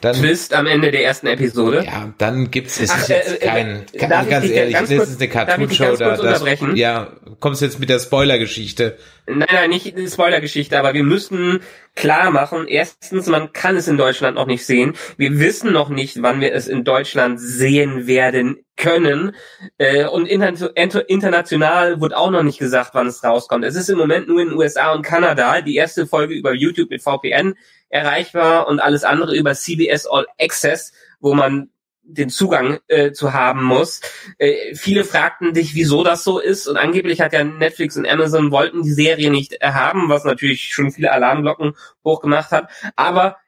[0.00, 1.84] Dann, Twist am Ende der ersten Episode.
[1.84, 5.20] Ja, dann gibt's es ist jetzt äh, kein, äh, kein ganz ehrlich, ganz das ist
[5.20, 6.16] eine Cartoon-Show da.
[6.16, 6.42] Das,
[6.74, 8.98] ja, kommst jetzt mit der Spoiler-Geschichte.
[9.26, 11.60] Nein, nein, nicht die Spoiler-Geschichte, aber wir müssen
[11.94, 12.68] klar machen.
[12.68, 14.94] Erstens, man kann es in Deutschland noch nicht sehen.
[15.16, 19.34] Wir wissen noch nicht, wann wir es in Deutschland sehen werden können.
[19.78, 23.64] Äh, und international wird auch noch nicht gesagt, wann es rauskommt.
[23.64, 25.60] Es ist im Moment nur in den USA und Kanada.
[25.62, 27.54] Die erste Folge über YouTube mit VPN
[27.88, 31.70] erreichbar und alles andere über CBS All Access, wo man
[32.08, 34.00] den Zugang äh, zu haben muss.
[34.38, 38.52] Äh, viele fragten dich, wieso das so ist und angeblich hat ja Netflix und Amazon
[38.52, 42.70] wollten die Serie nicht haben, was natürlich schon viele Alarmglocken hochgemacht hat.
[42.94, 43.38] Aber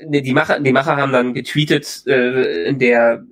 [0.00, 3.24] die Macher, die Macher haben dann getweetet, äh, der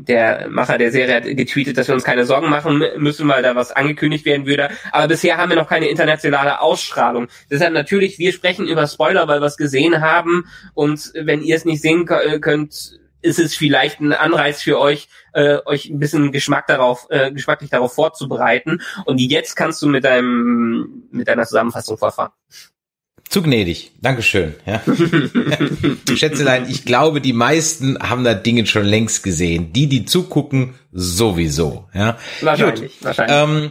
[0.00, 3.56] der Macher der Serie hat getweetet, dass wir uns keine Sorgen machen müssen, weil da
[3.56, 4.70] was angekündigt werden würde.
[4.92, 7.28] Aber bisher haben wir noch keine internationale Ausstrahlung.
[7.50, 10.46] Deshalb natürlich, wir sprechen über Spoiler, weil wir es gesehen haben.
[10.74, 15.58] Und wenn ihr es nicht sehen könnt, ist es vielleicht ein Anreiz für euch, äh,
[15.64, 18.82] euch ein bisschen Geschmack darauf, äh, geschmacklich darauf vorzubereiten.
[19.06, 22.32] Und jetzt kannst du mit deinem, mit deiner Zusammenfassung vorfahren.
[23.34, 23.90] Zu gnädig.
[24.00, 24.54] Dankeschön.
[24.64, 24.80] Ja.
[26.14, 29.72] Schätzelein, ich glaube, die meisten haben da Dinge schon längst gesehen.
[29.72, 31.88] Die, die zugucken, sowieso.
[31.92, 32.16] Ja.
[32.42, 33.04] Wahrscheinlich, Gut.
[33.04, 33.36] wahrscheinlich.
[33.36, 33.70] Ähm,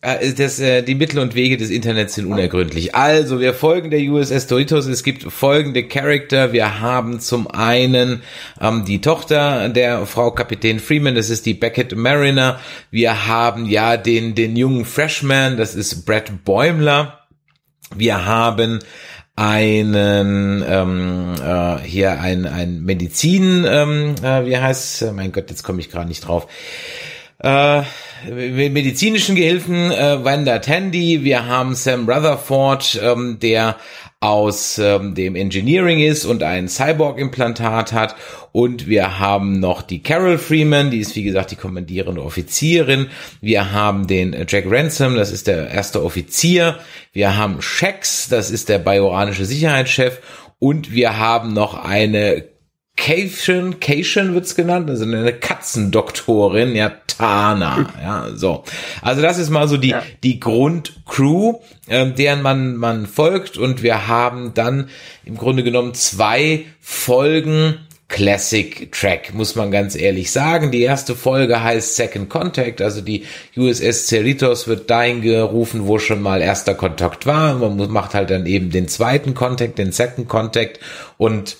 [0.00, 2.94] äh, das, äh, die Mittel und Wege des Internets sind unergründlich.
[2.94, 4.86] Also, wir folgen der USS Doritos.
[4.86, 6.54] Es gibt folgende Charakter.
[6.54, 8.22] Wir haben zum einen
[8.62, 12.60] ähm, die Tochter der Frau Kapitän Freeman, das ist die Beckett Mariner.
[12.90, 17.25] Wir haben ja den, den jungen Freshman, das ist Brett Bäumler.
[17.94, 18.80] Wir haben
[19.36, 25.80] einen ähm, äh, hier ein ein Medizin ähm, äh, wie heißt mein Gott jetzt komme
[25.80, 26.46] ich gerade nicht drauf.
[27.38, 27.82] Äh,
[28.24, 33.76] medizinischen Gehilfen äh, Wanda Tandy wir haben Sam Rutherford ähm, der
[34.20, 38.16] aus ähm, dem Engineering ist und ein Cyborg-Implantat hat.
[38.52, 43.08] Und wir haben noch die Carol Freeman, die ist wie gesagt die kommandierende Offizierin.
[43.42, 46.78] Wir haben den Jack Ransom, das ist der erste Offizier.
[47.12, 50.20] Wir haben Shax, das ist der bajoranische Sicherheitschef.
[50.58, 52.55] Und wir haben noch eine
[52.96, 58.64] Cation, Cation wird's genannt, also eine Katzendoktorin, ja, Tana, ja, so.
[59.02, 60.02] Also das ist mal so die, ja.
[60.22, 64.88] die Grundcrew, äh, deren man, man folgt und wir haben dann
[65.24, 67.76] im Grunde genommen zwei Folgen
[68.08, 70.70] Classic Track, muss man ganz ehrlich sagen.
[70.70, 73.24] Die erste Folge heißt Second Contact, also die
[73.56, 77.54] USS Cerritos wird dahin gerufen, wo schon mal erster Kontakt war.
[77.54, 80.78] Man macht halt dann eben den zweiten Contact, den Second Contact
[81.18, 81.56] und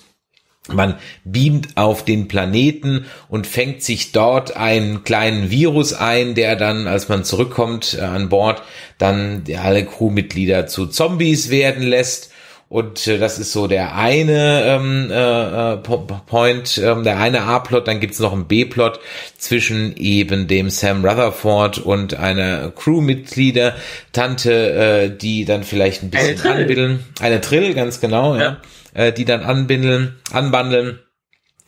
[0.67, 6.87] man beamt auf den Planeten und fängt sich dort einen kleinen Virus ein, der dann,
[6.87, 8.61] als man zurückkommt äh, an Bord,
[8.97, 12.31] dann alle Crewmitglieder zu Zombies werden lässt.
[12.69, 17.87] Und äh, das ist so der eine ähm, äh, äh Point, ähm, der eine A-Plot.
[17.87, 18.99] Dann gibt's noch einen B-Plot
[19.37, 23.75] zwischen eben dem Sam Rutherford und einer Crewmitglieder,
[24.11, 27.05] Tante, äh, die dann vielleicht ein bisschen eine anbindeln.
[27.21, 28.41] Eine Trill, ganz genau, ja.
[28.41, 28.57] ja
[28.97, 30.99] äh, die dann anbindeln, anbandeln.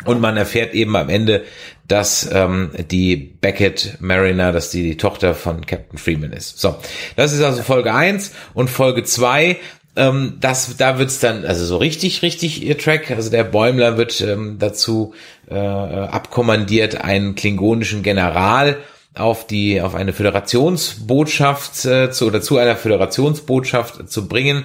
[0.06, 1.44] Und man erfährt eben am Ende,
[1.86, 6.60] dass ähm, die Beckett Mariner, dass die die Tochter von Captain Freeman ist.
[6.60, 6.78] So,
[7.18, 9.58] das ist also Folge eins und Folge zwei
[9.96, 13.12] ähm, das, da wird's dann, also so richtig, richtig ihr Track.
[13.12, 15.14] Also der Bäumler wird ähm, dazu
[15.50, 18.78] äh, abkommandiert, einen klingonischen General
[19.16, 24.64] auf die, auf eine Föderationsbotschaft äh, zu, oder zu einer Föderationsbotschaft zu bringen.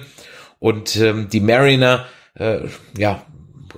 [0.59, 2.59] Und ähm, die Mariner äh,
[2.97, 3.25] ja,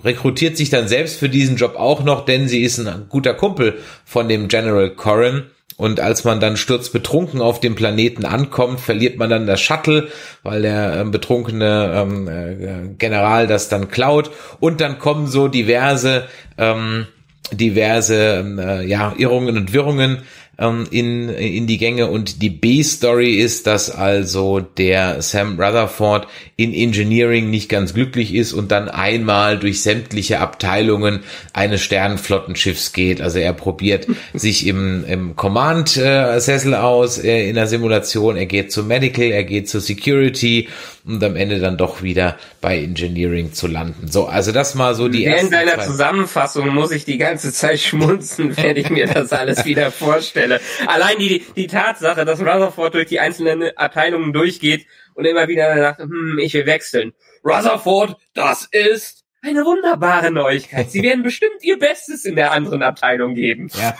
[0.03, 3.79] rekrutiert sich dann selbst für diesen Job auch noch, denn sie ist ein guter Kumpel
[4.05, 5.43] von dem General Corrin
[5.77, 10.07] Und als man dann sturzbetrunken auf dem Planeten ankommt, verliert man dann das Shuttle,
[10.41, 14.31] weil der ähm, betrunkene ähm, äh, General das dann klaut.
[14.59, 16.25] Und dann kommen so diverse,
[16.57, 17.05] ähm,
[17.51, 20.23] diverse ähm, äh, ja, Irrungen und Wirrungen
[20.57, 22.07] ähm, in, in die Gänge.
[22.07, 28.53] Und die B-Story ist, dass also der Sam Rutherford in Engineering nicht ganz glücklich ist
[28.53, 31.21] und dann einmal durch sämtliche Abteilungen
[31.53, 33.21] eines Sternenflottenschiffs geht.
[33.21, 38.37] Also er probiert sich im, im Command-Sessel aus äh, in der Simulation.
[38.37, 40.67] Er geht zu Medical, er geht zu Security
[41.07, 44.07] und am Ende dann doch wieder bei Engineering zu landen.
[44.07, 48.55] So, also das mal so die Während deiner Zusammenfassung muss ich die ganze Zeit schmunzen,
[48.57, 50.59] wenn ich mir das alles wieder vorstelle.
[50.85, 56.01] Allein die, die Tatsache, dass Rutherford durch die einzelnen Abteilungen durchgeht und immer wieder sagt,
[56.01, 57.13] hm, ich will wechseln.
[57.43, 60.91] Rutherford, das ist eine wunderbare Neuigkeit.
[60.91, 63.69] Sie werden bestimmt ihr Bestes in der anderen Abteilung geben.
[63.77, 63.95] Ja,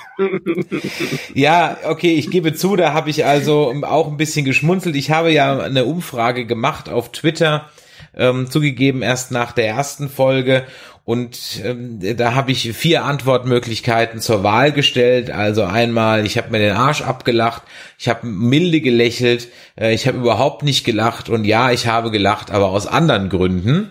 [1.34, 4.96] ja okay, ich gebe zu, da habe ich also auch ein bisschen geschmunzelt.
[4.96, 7.70] Ich habe ja eine Umfrage gemacht auf Twitter,
[8.16, 10.66] ähm, zugegeben erst nach der ersten Folge
[11.08, 15.32] und ähm, da habe ich vier Antwortmöglichkeiten zur Wahl gestellt.
[15.32, 17.62] Also einmal, ich habe mir den Arsch abgelacht,
[17.98, 19.48] ich habe milde gelächelt,
[19.80, 23.88] äh, ich habe überhaupt nicht gelacht und ja, ich habe gelacht, aber aus anderen Gründen.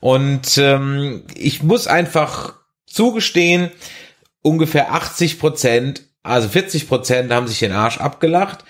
[0.00, 2.54] Und ähm, ich muss einfach
[2.86, 3.70] zugestehen,
[4.42, 8.64] ungefähr 80 Prozent, also 40 Prozent haben sich den Arsch abgelacht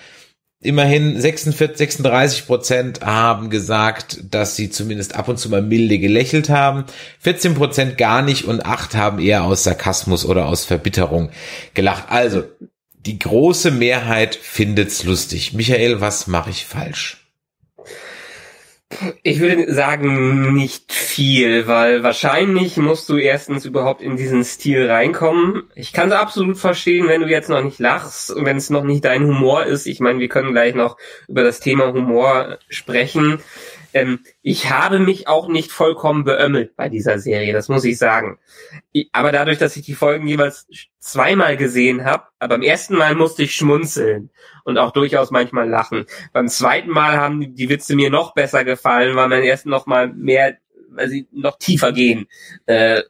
[0.65, 6.49] immerhin 46, 36 Prozent haben gesagt, dass sie zumindest ab und zu mal milde gelächelt
[6.49, 6.85] haben.
[7.19, 11.29] 14 Prozent gar nicht und 8 haben eher aus Sarkasmus oder aus Verbitterung
[11.73, 12.05] gelacht.
[12.09, 12.43] Also,
[12.93, 15.53] die große Mehrheit findet's lustig.
[15.53, 17.24] Michael, was mache ich falsch?
[19.23, 25.63] Ich würde sagen, nicht viel, weil wahrscheinlich musst du erstens überhaupt in diesen Stil reinkommen.
[25.73, 28.83] Ich kann es absolut verstehen, wenn du jetzt noch nicht lachst und wenn es noch
[28.83, 29.87] nicht dein Humor ist.
[29.87, 33.39] Ich meine, wir können gleich noch über das Thema Humor sprechen.
[33.95, 38.37] Ähm, ich habe mich auch nicht vollkommen beömmelt bei dieser Serie, das muss ich sagen.
[39.13, 40.67] aber dadurch, dass ich die Folgen jeweils
[40.99, 44.31] zweimal gesehen habe, beim ersten Mal musste ich schmunzeln
[44.65, 46.05] und auch durchaus manchmal lachen.
[46.33, 50.09] Beim zweiten Mal haben die Witze mir noch besser gefallen, weil man erst noch mal
[50.09, 50.57] mehr,
[50.89, 52.27] weil sie noch tiefer gehen,
[52.65, 53.01] äh,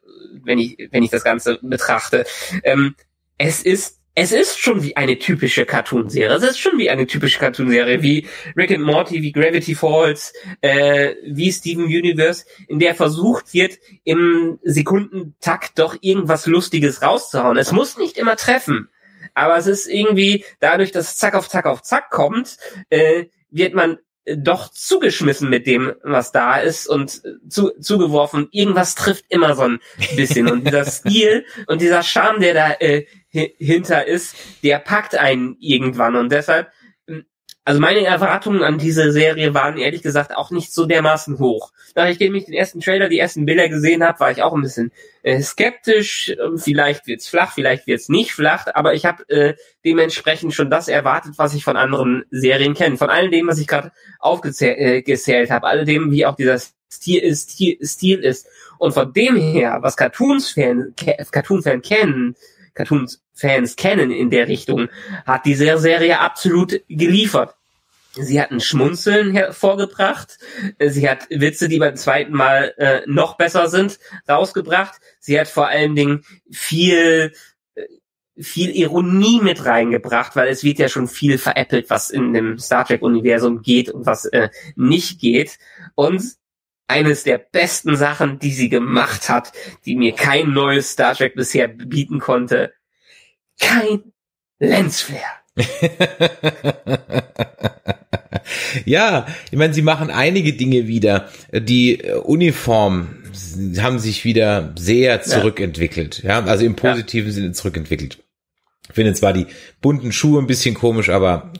[0.43, 2.25] wenn ich wenn ich das Ganze betrachte.
[2.63, 2.95] Ähm,
[3.39, 6.33] es ist es ist schon wie eine typische Cartoonserie.
[6.33, 11.15] Es ist schon wie eine typische Cartoonserie, wie Rick and Morty, wie Gravity Falls, äh,
[11.25, 17.57] wie Steven Universe, in der versucht wird, im Sekundentakt doch irgendwas Lustiges rauszuhauen.
[17.57, 18.87] Es muss nicht immer treffen,
[19.33, 22.57] aber es ist irgendwie dadurch, dass Zack auf Zack auf Zack kommt,
[22.89, 23.97] äh, wird man
[24.37, 28.47] doch zugeschmissen mit dem, was da ist und zu, zugeworfen.
[28.51, 29.79] Irgendwas trifft immer so ein
[30.15, 30.49] bisschen.
[30.49, 33.05] Und dieser Stil und dieser Charme, der da äh,
[33.57, 36.15] hinter ist, der packt einen irgendwann.
[36.15, 36.69] Und deshalb,
[37.07, 37.25] hm,
[37.63, 41.71] also meine Erwartungen an diese Serie waren ehrlich gesagt auch nicht so dermaßen hoch.
[41.95, 44.91] Nachdem ich den ersten Trailer, die ersten Bilder gesehen habe, war ich auch ein bisschen
[45.23, 46.29] äh, skeptisch.
[46.29, 50.87] Ähm, vielleicht wird's flach, vielleicht wird's nicht flach, aber ich habe äh, dementsprechend schon das
[50.87, 52.97] erwartet, was ich von anderen Serien kenne.
[52.97, 56.59] Von all dem, was ich gerade aufgezählt äh, habe, all dem, wie auch dieser
[56.95, 58.47] Stil ist, Stil, Stil ist.
[58.77, 60.93] Und von dem her, was Cartoons-Fan
[61.31, 62.35] Cartoon -Fan kennen,
[62.75, 64.89] Cartoons-Fans kennen in der Richtung,
[65.25, 67.55] hat diese Serie absolut geliefert.
[68.17, 70.37] Sie hat ein Schmunzeln hervorgebracht.
[70.79, 75.01] Sie hat Witze, die beim zweiten Mal äh, noch besser sind, rausgebracht.
[75.19, 77.33] Sie hat vor allen Dingen viel
[77.75, 77.83] äh,
[78.41, 82.85] viel Ironie mit reingebracht, weil es wird ja schon viel veräppelt, was in dem Star
[82.85, 85.57] Trek Universum geht und was äh, nicht geht.
[85.95, 86.23] Und
[86.87, 89.51] eines der besten Sachen, die sie gemacht hat,
[89.85, 92.73] die mir kein neues Star Trek bisher bieten konnte.
[93.59, 94.03] Kein
[94.59, 95.21] Lensflare.
[98.85, 101.29] ja, ich meine, sie machen einige Dinge wieder.
[101.51, 103.23] Die äh, Uniform
[103.77, 106.23] haben sich wieder sehr zurückentwickelt.
[106.23, 107.33] Ja, also im positiven ja.
[107.33, 108.19] Sinne zurückentwickelt.
[108.87, 109.47] Ich finde zwar die
[109.81, 111.53] bunten Schuhe ein bisschen komisch, aber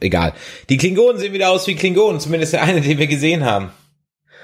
[0.00, 0.34] egal.
[0.68, 3.70] Die Klingonen sehen wieder aus wie Klingonen, zumindest der eine, den wir gesehen haben.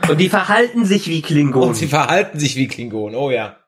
[0.08, 1.68] Und die verhalten sich wie Klingonen.
[1.70, 3.58] Und sie verhalten sich wie Klingonen, oh ja.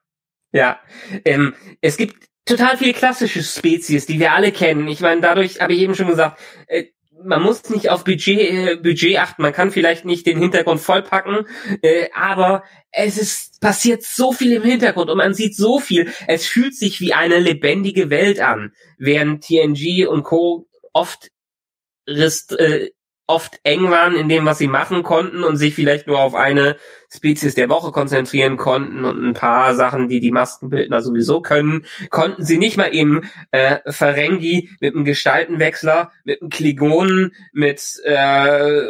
[0.52, 0.80] Ja,
[1.24, 4.88] ähm, es gibt total viele klassische Spezies, die wir alle kennen.
[4.88, 6.84] Ich meine, dadurch habe ich eben schon gesagt, äh,
[7.24, 11.46] man muss nicht auf Budget, äh, Budget achten, man kann vielleicht nicht den Hintergrund vollpacken,
[11.82, 16.12] äh, aber es ist passiert so viel im Hintergrund und man sieht so viel.
[16.26, 20.68] Es fühlt sich wie eine lebendige Welt an, während TNG und Co.
[20.92, 21.30] oft
[22.09, 22.90] rest, äh,
[23.29, 26.76] oft eng waren in dem, was sie machen konnten und sich vielleicht nur auf eine
[27.14, 32.45] Spezies der Woche konzentrieren konnten und ein paar Sachen, die die Maskenbildner sowieso können, konnten
[32.45, 38.83] sie nicht mal eben äh, Ferengi mit einem Gestaltenwechsler, mit einem Klingonen, mit äh,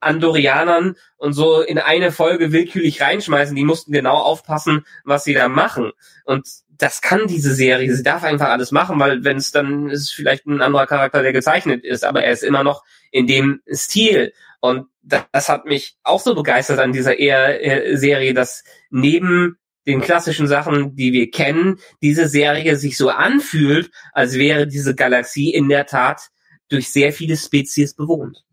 [0.00, 3.54] Andorianern und so in eine Folge willkürlich reinschmeißen.
[3.54, 5.92] Die mussten genau aufpassen, was sie da machen.
[6.24, 6.48] Und
[6.78, 7.94] das kann diese Serie.
[7.94, 11.32] Sie darf einfach alles machen, weil wenn es dann ist vielleicht ein anderer Charakter, der
[11.32, 14.32] gezeichnet ist, aber er ist immer noch in dem Stil.
[14.60, 19.56] Und das, hat mich auch so begeistert an dieser eher äh, Serie, dass neben
[19.86, 25.50] den klassischen Sachen, die wir kennen, diese Serie sich so anfühlt, als wäre diese Galaxie
[25.50, 26.28] in der Tat
[26.68, 28.44] durch sehr viele Spezies bewohnt.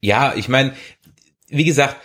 [0.00, 0.74] Ja, ich meine,
[1.46, 1.96] wie gesagt,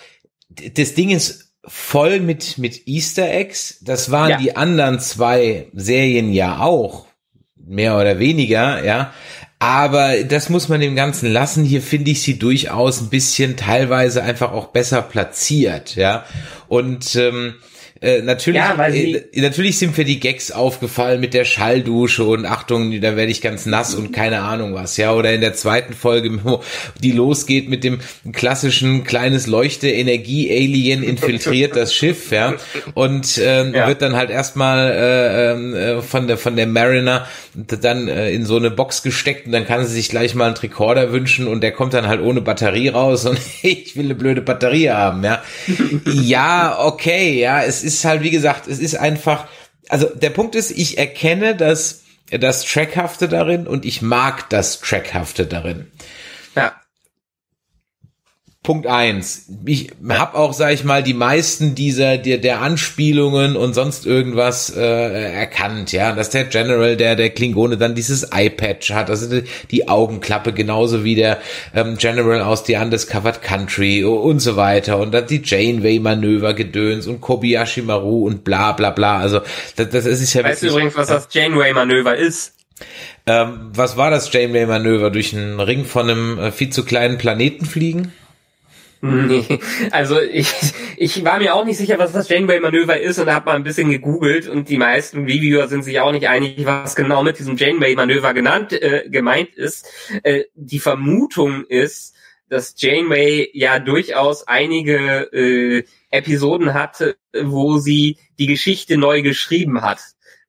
[0.49, 3.79] das Ding ist voll mit, mit Easter Eggs.
[3.81, 4.37] Das waren ja.
[4.37, 7.07] die anderen zwei Serien ja auch.
[7.55, 9.13] Mehr oder weniger, ja.
[9.65, 11.63] Aber das muss man dem Ganzen lassen.
[11.63, 16.23] Hier finde ich sie durchaus ein bisschen teilweise einfach auch besser platziert, ja.
[16.67, 17.55] Und ähm,
[18.05, 23.01] äh, natürlich, ja, äh, natürlich sind mir die Gags aufgefallen mit der Schalldusche und Achtung,
[23.01, 25.11] da werde ich ganz nass und keine Ahnung was, ja.
[25.11, 26.29] Oder in der zweiten Folge,
[27.01, 27.99] die losgeht mit dem
[28.31, 32.53] klassischen kleines Leuchte-Energie-Alien infiltriert das Schiff, ja.
[32.93, 33.87] Und ähm, ja.
[33.87, 37.25] wird dann halt erstmal äh, ähm, äh, von der von der Mariner
[37.55, 40.55] dann äh, in so eine Box gesteckt und dann kann sie sich gleich mal einen
[40.55, 44.41] Tricorder wünschen und der kommt dann halt ohne Batterie raus und ich will eine blöde
[44.41, 45.41] Batterie haben, ja.
[46.05, 49.47] ja, okay, ja, es ist halt, wie gesagt, es ist einfach,
[49.87, 55.45] also der Punkt ist, ich erkenne das, das Trackhafte darin und ich mag das Trackhafte
[55.45, 55.91] darin.
[56.55, 56.73] Ja.
[58.65, 59.45] Punkt eins.
[59.65, 64.75] Ich habe auch, sag ich mal, die meisten dieser der, der Anspielungen und sonst irgendwas
[64.75, 69.47] äh, erkannt, ja, dass der General, der der Klingone dann dieses Eye-Patch hat, also die,
[69.69, 71.37] die, Augenklappe genauso wie der
[71.75, 77.21] ähm, General aus The Undiscovered Country und so weiter und dann die Janeway-Manöver gedöns und
[77.21, 79.19] Kobayashi Maru und bla bla bla.
[79.19, 79.41] Also
[79.75, 80.43] das, das ist ja.
[80.43, 82.53] Weißt du übrigens, was das Janeway-Manöver ist?
[83.27, 85.11] Ähm, was war das Janeway-Manöver?
[85.11, 88.11] Durch einen Ring von einem äh, viel zu kleinen Planeten fliegen?
[89.01, 89.59] Nee,
[89.91, 90.51] also ich,
[90.97, 93.89] ich war mir auch nicht sicher, was das Janeway-Manöver ist und habe mal ein bisschen
[93.89, 98.33] gegoogelt und die meisten Reviewer sind sich auch nicht einig, was genau mit diesem Janeway-Manöver
[98.33, 99.87] genannt äh, gemeint ist.
[100.23, 102.15] Äh, die Vermutung ist,
[102.49, 109.99] dass Janeway ja durchaus einige äh, Episoden hatte, wo sie die Geschichte neu geschrieben hat.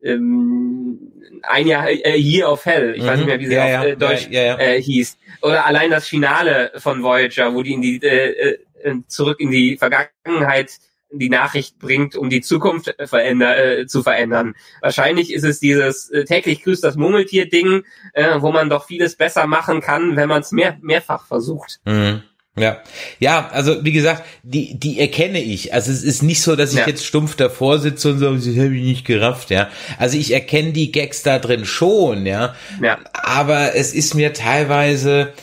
[0.03, 1.06] Ähm,
[1.49, 3.07] ein Jahr äh, Year of Hell, ich mhm.
[3.07, 5.19] weiß nicht mehr, wie sie ja, auf äh, Deutsch ja, ja, äh, hieß.
[5.43, 9.77] Oder allein das Finale von Voyager, wo die in die äh, äh, zurück in die
[9.77, 10.73] Vergangenheit
[11.11, 14.55] die Nachricht bringt, um die Zukunft veränder, äh, zu verändern.
[14.81, 19.47] Wahrscheinlich ist es dieses äh, täglich grüßt das Murmeltier-Ding, äh, wo man doch vieles besser
[19.47, 21.81] machen kann, wenn man es mehr, mehrfach versucht.
[21.85, 22.23] Mhm.
[22.59, 22.79] Ja,
[23.19, 25.75] ja, also wie gesagt, die die erkenne ich.
[25.75, 26.87] Also es ist nicht so, dass ich ja.
[26.87, 29.69] jetzt stumpf davor sitze und so, das habe ich nicht gerafft, ja.
[29.99, 32.55] Also ich erkenne die Gags da drin schon, ja.
[32.83, 32.99] Ja.
[33.13, 35.35] Aber es ist mir teilweise,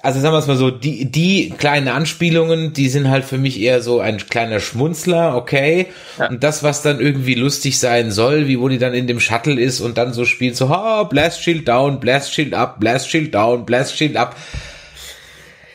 [0.00, 3.60] also sagen wir es mal so, die die kleinen Anspielungen, die sind halt für mich
[3.60, 5.88] eher so ein kleiner Schmunzler, okay.
[6.18, 6.30] Ja.
[6.30, 9.60] Und das, was dann irgendwie lustig sein soll, wie wo die dann in dem Shuttle
[9.60, 13.34] ist und dann so spielt so, ha, Blast Shield down, Blast Shield up, Blast Shield
[13.34, 14.34] down, Blast Shield up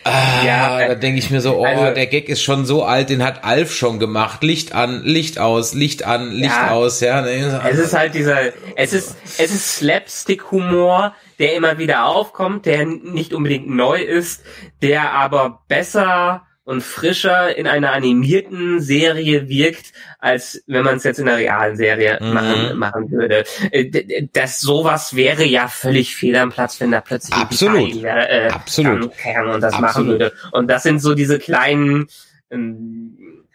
[0.04, 3.10] Ah, ja, da denke ich mir so, oh, also, der Gag ist schon so alt,
[3.10, 4.44] den hat Alf schon gemacht.
[4.44, 7.24] Licht an, Licht aus, Licht an, Licht ja, aus, ja.
[7.26, 8.38] Es ist halt dieser,
[8.76, 14.44] es ist, es ist Slapstick-Humor, der immer wieder aufkommt, der nicht unbedingt neu ist,
[14.82, 21.20] der aber besser und frischer in einer animierten Serie wirkt, als wenn man es jetzt
[21.20, 22.34] in einer realen Serie mhm.
[22.34, 23.44] machen, machen würde.
[23.72, 28.04] Äh, das sowas wäre ja völlig fehl am Platz, wenn da plötzlich Absolut.
[28.04, 29.04] Teil, äh, Absolut.
[29.04, 29.82] und das Absolut.
[29.82, 30.34] machen würde.
[30.52, 32.08] Und das sind so diese kleinen
[32.52, 33.46] ähm,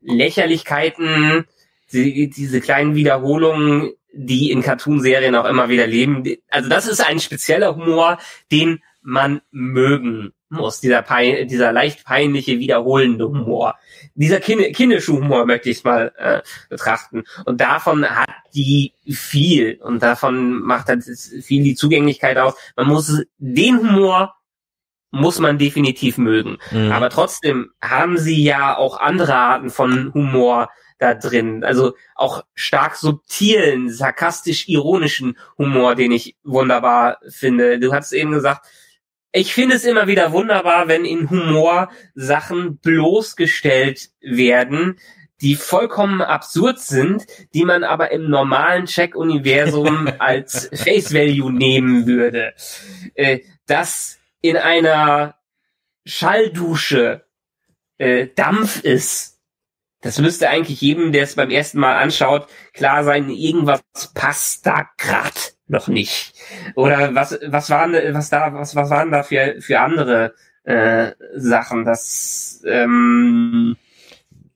[0.00, 1.46] Lächerlichkeiten,
[1.92, 6.24] die, diese kleinen Wiederholungen, die in Cartoon-Serien auch immer wieder leben.
[6.48, 8.18] Also das ist ein spezieller Humor,
[8.50, 13.76] den man mögen muss, dieser, pein, dieser leicht peinliche, wiederholende Humor.
[14.14, 17.24] Dieser kind, kindische Humor möchte ich mal äh, betrachten.
[17.44, 19.80] Und davon hat die viel.
[19.82, 22.54] Und davon macht halt viel die Zugänglichkeit aus.
[22.76, 24.34] Man muss den Humor
[25.12, 26.56] muss man definitiv mögen.
[26.70, 26.90] Mhm.
[26.90, 31.64] Aber trotzdem haben sie ja auch andere Arten von Humor da drin.
[31.64, 37.78] Also auch stark subtilen, sarkastisch-ironischen Humor, den ich wunderbar finde.
[37.78, 38.66] Du hast eben gesagt,
[39.32, 44.98] ich finde es immer wieder wunderbar, wenn in Humor Sachen bloßgestellt werden,
[45.40, 52.54] die vollkommen absurd sind, die man aber im normalen Check-Universum als Face Value nehmen würde.
[53.14, 55.36] Äh, das in einer
[56.04, 57.24] Schalldusche
[57.98, 59.40] äh, Dampf ist.
[60.00, 63.82] Das müsste eigentlich jedem, der es beim ersten Mal anschaut, klar sein, irgendwas
[64.14, 66.34] passt da grad noch nicht.
[66.76, 71.84] Oder was, was waren, was da, was, was waren da für, für andere äh, Sachen?
[71.84, 73.76] Das, ähm,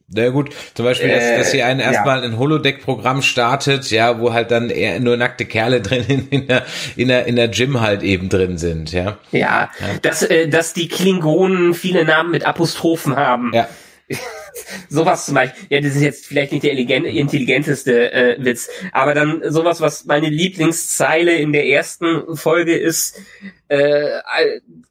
[0.09, 2.25] na gut, zum Beispiel, dass, dass ihr einen erstmal ja.
[2.25, 6.65] ein Holodeck-Programm startet, ja, wo halt dann eher nur nackte Kerle drin in, in, der,
[6.95, 9.19] in, der, in der Gym halt eben drin sind, ja.
[9.33, 9.99] Ja, ja.
[10.03, 13.51] Dass, äh, dass die Klingonen viele Namen mit Apostrophen haben.
[13.53, 13.69] Ja.
[14.89, 19.43] sowas zum Beispiel, ja, das ist jetzt vielleicht nicht der intelligenteste äh, Witz, aber dann
[19.51, 23.21] sowas, was meine Lieblingszeile in der ersten Folge ist,
[23.69, 24.21] äh,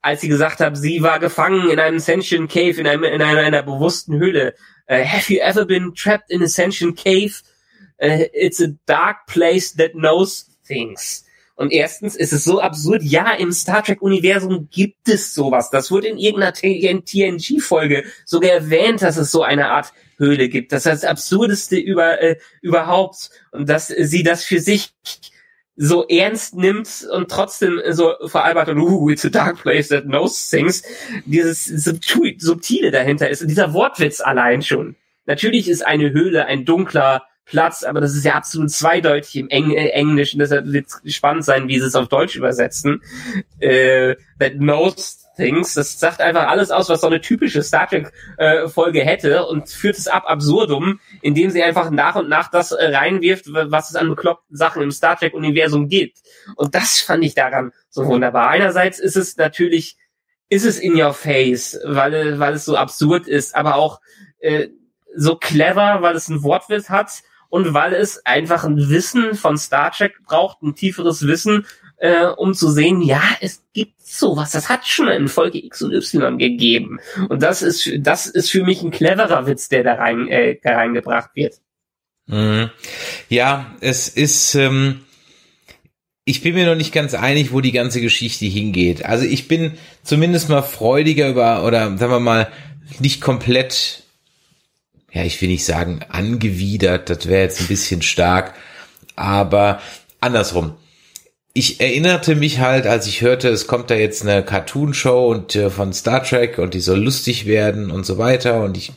[0.02, 3.42] als sie gesagt hat, sie war gefangen in einem Sentient Cave, in, einem, in einer,
[3.42, 4.54] einer bewussten Höhle.
[4.88, 7.42] Uh, have you ever been trapped in a sentient cave?
[8.00, 11.25] Uh, it's a dark place that knows things.
[11.56, 15.70] Und erstens ist es so absurd, ja, im Star Trek-Universum gibt es sowas.
[15.70, 20.74] Das wurde in irgendeiner TNG-Folge sogar erwähnt, dass es so eine Art Höhle gibt.
[20.74, 23.30] Das ist das Absurdeste über, äh, überhaupt.
[23.52, 24.92] Und dass sie das für sich
[25.78, 30.50] so ernst nimmt und trotzdem so veralbert und uh, it's a dark place that knows
[30.50, 30.84] things.
[31.26, 34.96] Dieses Subtile dahinter ist, dieser Wortwitz allein schon.
[35.26, 39.72] Natürlich ist eine Höhle ein dunkler Platz, aber das ist ja absolut zweideutig im Eng
[39.72, 40.40] äh, Englischen.
[40.40, 43.02] Deshalb wird spannend sein, wie sie es auf Deutsch übersetzen.
[43.60, 45.74] Äh, that knows Things.
[45.74, 48.68] Das sagt einfach alles aus, was so eine typische Star Trek äh,
[49.06, 53.46] hätte und führt es ab absurdum, indem sie einfach nach und nach das äh, reinwirft,
[53.48, 56.20] was es an bekloppten Sachen im Star Trek Universum gibt.
[56.56, 58.48] Und das fand ich daran so wunderbar.
[58.50, 59.98] Einerseits ist es natürlich,
[60.50, 64.00] ist es in your face, weil, weil es so absurd ist, aber auch
[64.40, 64.70] äh,
[65.16, 67.24] so clever, weil es ein Wortwitz hat
[67.56, 72.54] und weil es einfach ein Wissen von Star Trek braucht, ein tieferes Wissen, äh, um
[72.54, 77.00] zu sehen, ja, es gibt sowas, das hat schon in Folge X und Y gegeben.
[77.30, 80.76] Und das ist, das ist für mich ein cleverer Witz, der da rein, äh, da
[80.76, 81.62] reingebracht wird.
[82.28, 82.72] Mhm.
[83.30, 85.06] Ja, es ist, ähm,
[86.26, 89.06] ich bin mir noch nicht ganz einig, wo die ganze Geschichte hingeht.
[89.06, 92.52] Also ich bin zumindest mal freudiger über, oder sagen wir mal,
[93.00, 94.04] nicht komplett,
[95.16, 98.54] ja, ich will nicht sagen angewidert, das wäre jetzt ein bisschen stark,
[99.16, 99.82] aber
[100.20, 100.76] andersrum.
[101.54, 105.70] Ich erinnerte mich halt, als ich hörte, es kommt da jetzt eine Cartoon-Show und äh,
[105.70, 108.92] von Star Trek und die soll lustig werden und so weiter und ich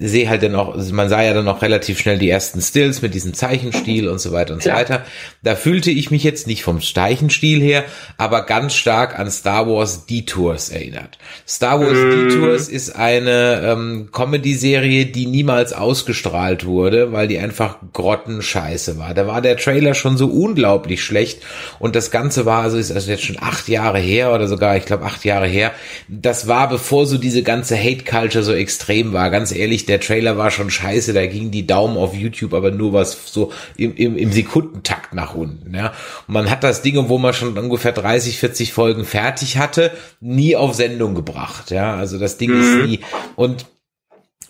[0.00, 3.14] sehe halt dann auch, man sah ja dann auch relativ schnell die ersten Stills mit
[3.14, 4.76] diesem Zeichenstil und so weiter und Klar.
[4.76, 5.04] so weiter.
[5.42, 7.84] Da fühlte ich mich jetzt nicht vom Zeichenstil her,
[8.16, 11.18] aber ganz stark an Star Wars Detours erinnert.
[11.46, 12.10] Star Wars mm.
[12.10, 19.14] Detours ist eine ähm, Comedy-Serie, die niemals ausgestrahlt wurde, weil die einfach grottenscheiße war.
[19.14, 21.42] Da war der Trailer schon so unglaublich schlecht
[21.78, 24.84] und das Ganze war, also ist also jetzt schon acht Jahre her oder sogar, ich
[24.84, 25.72] glaube acht Jahre her.
[26.08, 29.30] Das war bevor so diese ganze Hate-Culture so extrem war.
[29.30, 32.92] Ganz ehrlich, der Trailer war schon scheiße, da gingen die Daumen auf YouTube, aber nur
[32.92, 35.74] was so im, im, im Sekundentakt nach unten.
[35.74, 35.92] Ja.
[36.26, 40.56] Und man hat das Ding, wo man schon ungefähr 30, 40 Folgen fertig hatte, nie
[40.56, 41.70] auf Sendung gebracht.
[41.70, 42.60] Ja, also das Ding mhm.
[42.60, 43.00] ist nie.
[43.36, 43.66] Und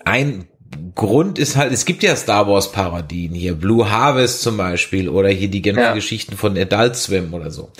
[0.04, 0.48] ein
[0.94, 5.28] Grund ist halt, es gibt ja Star Wars Parodien hier, Blue Harvest zum Beispiel oder
[5.28, 5.94] hier die ganzen ja.
[5.94, 7.70] Geschichten von Adult Swim oder so.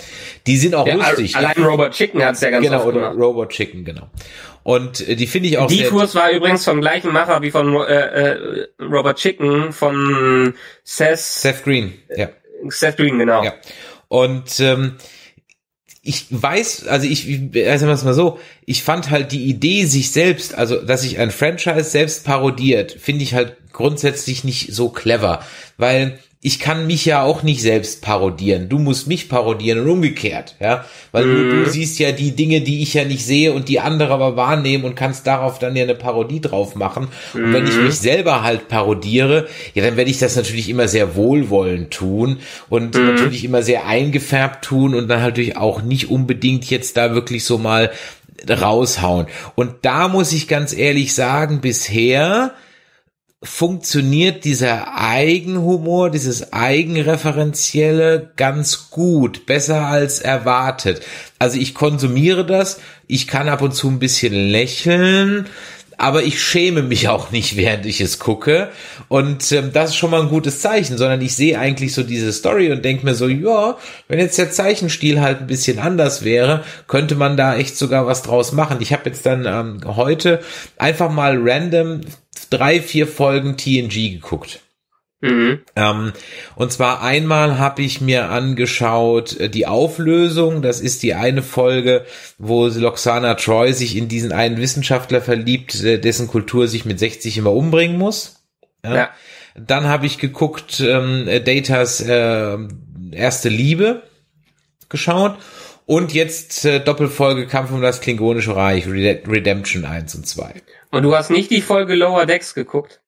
[0.47, 1.35] Die sind auch ja, lustig.
[1.35, 4.07] Allein Robot Chicken hat's ja ganz Genau, oder Robot Chicken, genau.
[4.63, 7.75] Und äh, die finde ich auch Die Kurs war übrigens vom gleichen Macher wie von
[7.75, 10.53] äh, äh, Robert Chicken von
[10.83, 12.29] Seth Seth Green, ja.
[12.67, 13.43] Seth Green, genau.
[13.43, 13.53] Ja.
[14.07, 14.95] Und ähm,
[16.01, 17.27] ich weiß, also ich,
[17.67, 21.83] also mal so, ich fand halt die Idee sich selbst, also dass sich ein Franchise
[21.83, 25.43] selbst parodiert, finde ich halt grundsätzlich nicht so clever,
[25.77, 28.69] weil ich kann mich ja auch nicht selbst parodieren.
[28.69, 30.85] Du musst mich parodieren und umgekehrt, ja.
[31.11, 31.35] Weil mhm.
[31.35, 31.65] du, du mhm.
[31.65, 34.95] siehst ja die Dinge, die ich ja nicht sehe und die andere aber wahrnehmen und
[34.95, 37.09] kannst darauf dann ja eine Parodie drauf machen.
[37.33, 37.43] Mhm.
[37.43, 37.85] Und wenn ich mhm.
[37.87, 42.37] mich selber halt parodiere, ja, dann werde ich das natürlich immer sehr wohlwollend tun
[42.69, 43.07] und mhm.
[43.07, 47.43] natürlich immer sehr eingefärbt tun und dann halt natürlich auch nicht unbedingt jetzt da wirklich
[47.43, 47.91] so mal
[48.49, 49.27] raushauen.
[49.55, 52.53] Und da muss ich ganz ehrlich sagen, bisher,
[53.41, 61.01] funktioniert dieser Eigenhumor, dieses Eigenreferenzielle ganz gut, besser als erwartet.
[61.39, 65.45] Also ich konsumiere das, ich kann ab und zu ein bisschen lächeln,
[65.97, 68.69] aber ich schäme mich auch nicht, während ich es gucke.
[69.07, 72.33] Und ähm, das ist schon mal ein gutes Zeichen, sondern ich sehe eigentlich so diese
[72.33, 73.77] Story und denke mir so, ja,
[74.09, 78.21] wenn jetzt der Zeichenstil halt ein bisschen anders wäre, könnte man da echt sogar was
[78.21, 78.77] draus machen.
[78.81, 80.41] Ich habe jetzt dann ähm, heute
[80.77, 82.01] einfach mal random
[82.49, 84.61] drei, vier Folgen TNG geguckt.
[85.21, 85.59] Mhm.
[85.75, 86.13] Ähm,
[86.55, 90.61] und zwar einmal habe ich mir angeschaut äh, die Auflösung.
[90.61, 92.05] Das ist die eine Folge,
[92.37, 97.37] wo Loxana Troy sich in diesen einen Wissenschaftler verliebt, äh, dessen Kultur sich mit 60
[97.37, 98.43] immer umbringen muss.
[98.83, 98.95] Ja.
[98.95, 99.09] ja.
[99.55, 102.57] Dann habe ich geguckt ähm, Datas äh,
[103.11, 104.03] erste Liebe
[104.87, 105.37] geschaut.
[105.89, 110.53] Und jetzt äh, Doppelfolge Kampf um das Klingonische Reich, Redemption 1 und 2.
[110.91, 113.01] Und du hast nicht die Folge Lower Decks geguckt?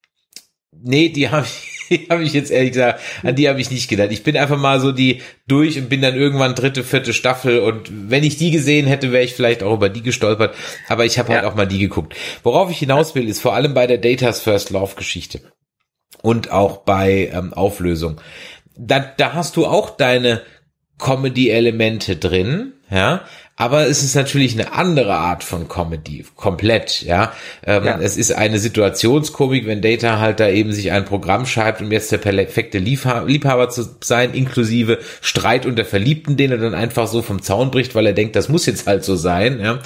[0.72, 3.88] Nee, die habe ich die habe ich jetzt ehrlich gesagt, an die habe ich nicht
[3.88, 4.12] gedacht.
[4.12, 7.92] Ich bin einfach mal so die durch und bin dann irgendwann dritte, vierte Staffel und
[8.10, 10.56] wenn ich die gesehen hätte, wäre ich vielleicht auch über die gestolpert,
[10.88, 11.44] aber ich habe halt ja.
[11.44, 12.16] halt auch mal die geguckt.
[12.42, 15.42] Worauf ich hinaus will, ist vor allem bei der Data's First Love Geschichte
[16.24, 18.20] und auch bei ähm, Auflösung.
[18.76, 20.42] Da, da hast du auch deine
[21.02, 23.22] Comedy-Elemente drin, ja,
[23.62, 27.32] aber es ist natürlich eine andere Art von Comedy, komplett, ja.
[27.64, 27.99] Ähm, ja.
[28.01, 32.12] Es ist eine Situationskomik, wenn Data halt da eben sich ein Programm schreibt, um jetzt
[32.12, 37.43] der perfekte Liebhaber zu sein, inklusive Streit unter Verliebten, den er dann einfach so vom
[37.43, 39.78] Zaun bricht, weil er denkt, das muss jetzt halt so sein, ja.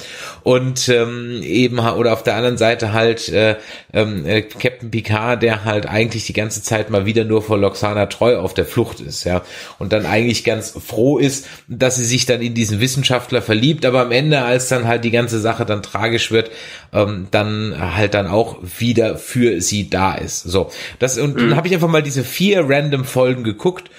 [0.42, 3.56] Und ähm, eben, oder auf der anderen Seite halt äh,
[3.92, 8.38] äh, Captain Picard, der halt eigentlich die ganze Zeit mal wieder nur vor Loxana treu
[8.38, 9.42] auf der Flucht ist, ja.
[9.78, 13.84] Und dann eigentlich ganz froh ist, dass sie sich dann in diesen Wissenschaftler verliebt verliebt,
[13.84, 16.50] aber am Ende, als dann halt die ganze Sache dann tragisch wird,
[16.92, 20.42] ähm, dann halt dann auch wieder für sie da ist.
[20.42, 21.40] So, das und mhm.
[21.40, 23.90] dann habe ich einfach mal diese vier random Folgen geguckt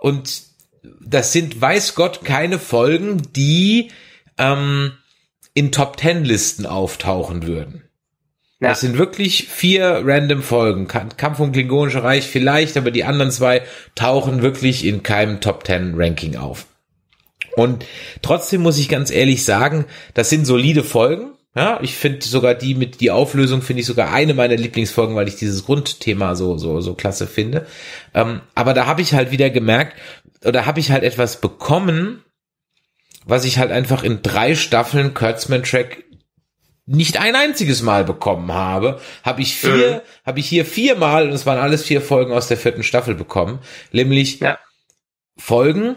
[0.00, 0.42] und
[1.00, 3.90] das sind, weiß Gott, keine Folgen, die
[4.38, 4.92] ähm,
[5.54, 7.84] in Top Ten Listen auftauchen würden.
[8.58, 8.70] Ja.
[8.70, 10.88] Das sind wirklich vier random Folgen.
[10.88, 13.62] Kampf um Klingonische Reich vielleicht, aber die anderen zwei
[13.94, 16.66] tauchen wirklich in keinem Top Ten Ranking auf.
[17.56, 17.84] Und
[18.22, 21.32] trotzdem muss ich ganz ehrlich sagen, das sind solide Folgen.
[21.54, 25.28] Ja, ich finde sogar die mit die Auflösung finde ich sogar eine meiner Lieblingsfolgen, weil
[25.28, 27.66] ich dieses Grundthema so so so klasse finde.
[28.14, 29.98] Ähm, aber da habe ich halt wieder gemerkt
[30.44, 32.24] oder habe ich halt etwas bekommen,
[33.26, 36.04] was ich halt einfach in drei Staffeln Kurtzman Track
[36.86, 40.26] nicht ein einziges Mal bekommen habe, habe ich vier, mhm.
[40.26, 43.60] habe ich hier viermal und es waren alles vier Folgen aus der vierten Staffel bekommen,
[43.92, 44.58] nämlich ja.
[45.36, 45.96] Folgen,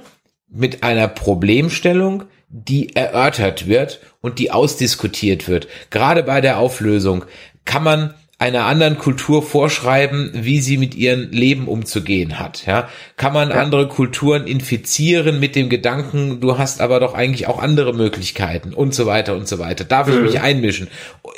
[0.50, 5.68] mit einer Problemstellung, die erörtert wird und die ausdiskutiert wird.
[5.90, 7.26] Gerade bei der Auflösung
[7.66, 12.66] kann man einer anderen Kultur vorschreiben, wie sie mit ihrem Leben umzugehen hat.
[12.66, 13.56] Ja, kann man ja.
[13.56, 18.94] andere Kulturen infizieren mit dem Gedanken, du hast aber doch eigentlich auch andere Möglichkeiten und
[18.94, 19.86] so weiter und so weiter.
[19.86, 20.24] Darf ich mhm.
[20.24, 20.90] mich einmischen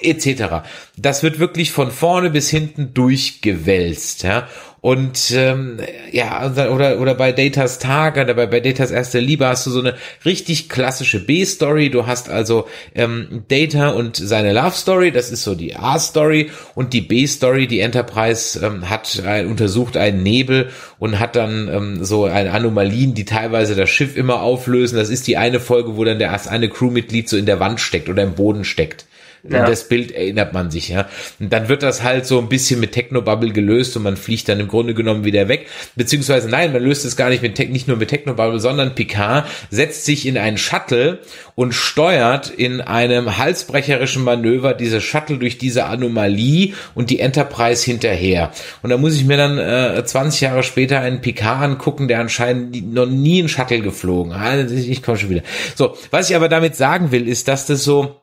[0.02, 0.66] etc.
[0.98, 4.24] Das wird wirklich von vorne bis hinten durchgewälzt.
[4.24, 4.48] Ja,
[4.80, 5.80] und ähm,
[6.12, 9.80] ja, oder, oder bei Datas Tag oder bei, bei Datas erste Liebe hast du so
[9.80, 11.90] eine richtig klassische B-Story.
[11.90, 17.02] Du hast also ähm, Data und seine Love-Story, das ist so die A-Story und die
[17.02, 20.70] B-Story, die Enterprise ähm, hat äh, untersucht einen Nebel
[21.00, 24.98] und hat dann ähm, so eine Anomalien, die teilweise das Schiff immer auflösen.
[24.98, 28.10] Das ist die eine Folge, wo dann der eine Crewmitglied so in der Wand steckt
[28.10, 29.08] oder im Boden steckt.
[29.50, 29.66] Ja.
[29.66, 31.08] Das Bild erinnert man sich, ja.
[31.40, 34.60] Und dann wird das halt so ein bisschen mit Technobubble gelöst und man fliegt dann
[34.60, 35.68] im Grunde genommen wieder weg.
[35.96, 40.06] Beziehungsweise nein, man löst es gar nicht mit nicht nur mit Technobubble, sondern Picard setzt
[40.06, 41.20] sich in einen Shuttle
[41.56, 48.52] und steuert in einem halsbrecherischen Manöver diese Shuttle durch diese Anomalie und die Enterprise hinterher.
[48.84, 52.94] Und da muss ich mir dann äh, 20 Jahre später einen Picard angucken, der anscheinend
[52.94, 54.70] noch nie einen Shuttle geflogen hat.
[54.72, 55.44] Ich komme schon wieder.
[55.76, 58.22] So, was ich aber damit sagen will, ist, dass das so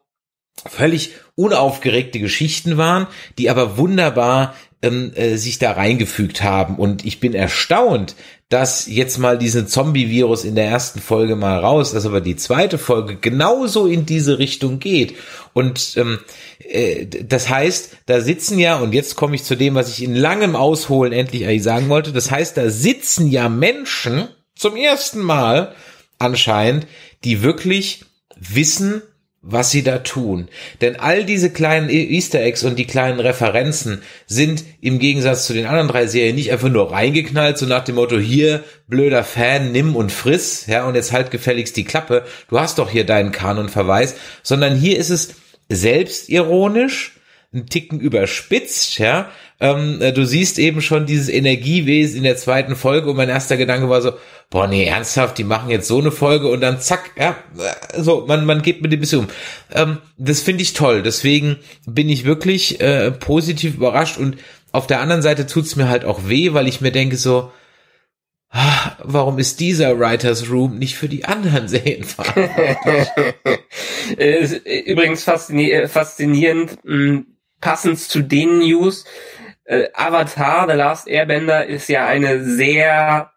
[0.66, 3.06] völlig unaufgeregte Geschichten waren,
[3.38, 6.76] die aber wunderbar ähm, äh, sich da reingefügt haben.
[6.76, 8.14] Und ich bin erstaunt,
[8.50, 12.78] dass jetzt mal diesen Zombie-Virus in der ersten Folge mal raus, dass aber die zweite
[12.78, 15.14] Folge genauso in diese Richtung geht.
[15.54, 16.20] Und ähm,
[16.58, 20.14] äh, das heißt, da sitzen ja, und jetzt komme ich zu dem, was ich in
[20.14, 25.74] langem Ausholen endlich eigentlich sagen wollte, das heißt, da sitzen ja Menschen zum ersten Mal
[26.18, 26.86] anscheinend,
[27.24, 28.04] die wirklich
[28.36, 29.02] wissen,
[29.46, 30.48] was sie da tun.
[30.80, 35.52] Denn all diese kleinen e- Easter Eggs und die kleinen Referenzen sind im Gegensatz zu
[35.52, 39.70] den anderen drei Serien nicht einfach nur reingeknallt, so nach dem Motto, hier, blöder Fan,
[39.70, 43.32] nimm und friss, ja, und jetzt halt gefälligst die Klappe, du hast doch hier deinen
[43.32, 45.34] Kanonverweis, sondern hier ist es
[45.68, 47.12] selbstironisch,
[47.52, 49.30] ein Ticken überspitzt, ja.
[49.60, 53.56] Ähm, äh, du siehst eben schon dieses Energiewesen in der zweiten Folge und mein erster
[53.56, 54.12] Gedanke war so,
[54.50, 58.24] boah, nee, ernsthaft, die machen jetzt so eine Folge und dann zack, ja, äh, so,
[58.26, 59.28] man, man geht mit dem bisschen um.
[59.72, 64.38] Ähm, das finde ich toll, deswegen bin ich wirklich äh, positiv überrascht und
[64.72, 67.52] auf der anderen Seite tut's mir halt auch weh, weil ich mir denke so,
[68.50, 73.08] ah, warum ist dieser Writers Room nicht für die anderen Serien verantwortlich?
[74.86, 76.78] Übrigens faszinierend, faszinierend
[77.60, 79.04] passend zu den News
[79.64, 83.30] äh, Avatar, The Last Airbender ist ja eine sehr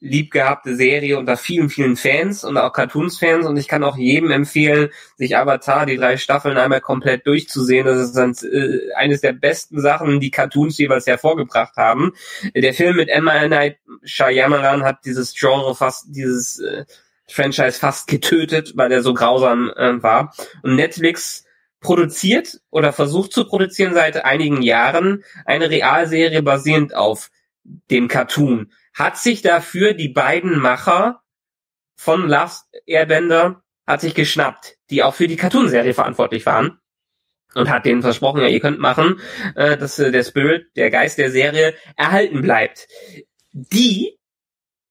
[0.00, 4.90] liebgehabte Serie unter vielen, vielen Fans und auch Cartoons-Fans und ich kann auch jedem empfehlen,
[5.16, 7.86] sich Avatar, die drei Staffeln einmal komplett durchzusehen.
[7.86, 12.12] Das ist dann, äh, eines der besten Sachen, die Cartoons jeweils hervorgebracht haben.
[12.54, 16.84] Der Film mit Emma Night Shyamalan hat dieses Genre fast, dieses äh,
[17.28, 20.34] Franchise fast getötet, weil er so grausam äh, war.
[20.62, 21.45] Und Netflix
[21.80, 27.30] produziert oder versucht zu produzieren seit einigen Jahren eine Realserie basierend auf
[27.90, 31.22] dem Cartoon hat sich dafür die beiden Macher
[31.96, 36.80] von Last Airbender hat sich geschnappt, die auch für die Cartoonserie verantwortlich waren
[37.54, 39.20] und hat denen versprochen, ja, ihr könnt machen,
[39.54, 42.88] äh, dass äh, der Spirit, der Geist der Serie erhalten bleibt.
[43.52, 44.18] Die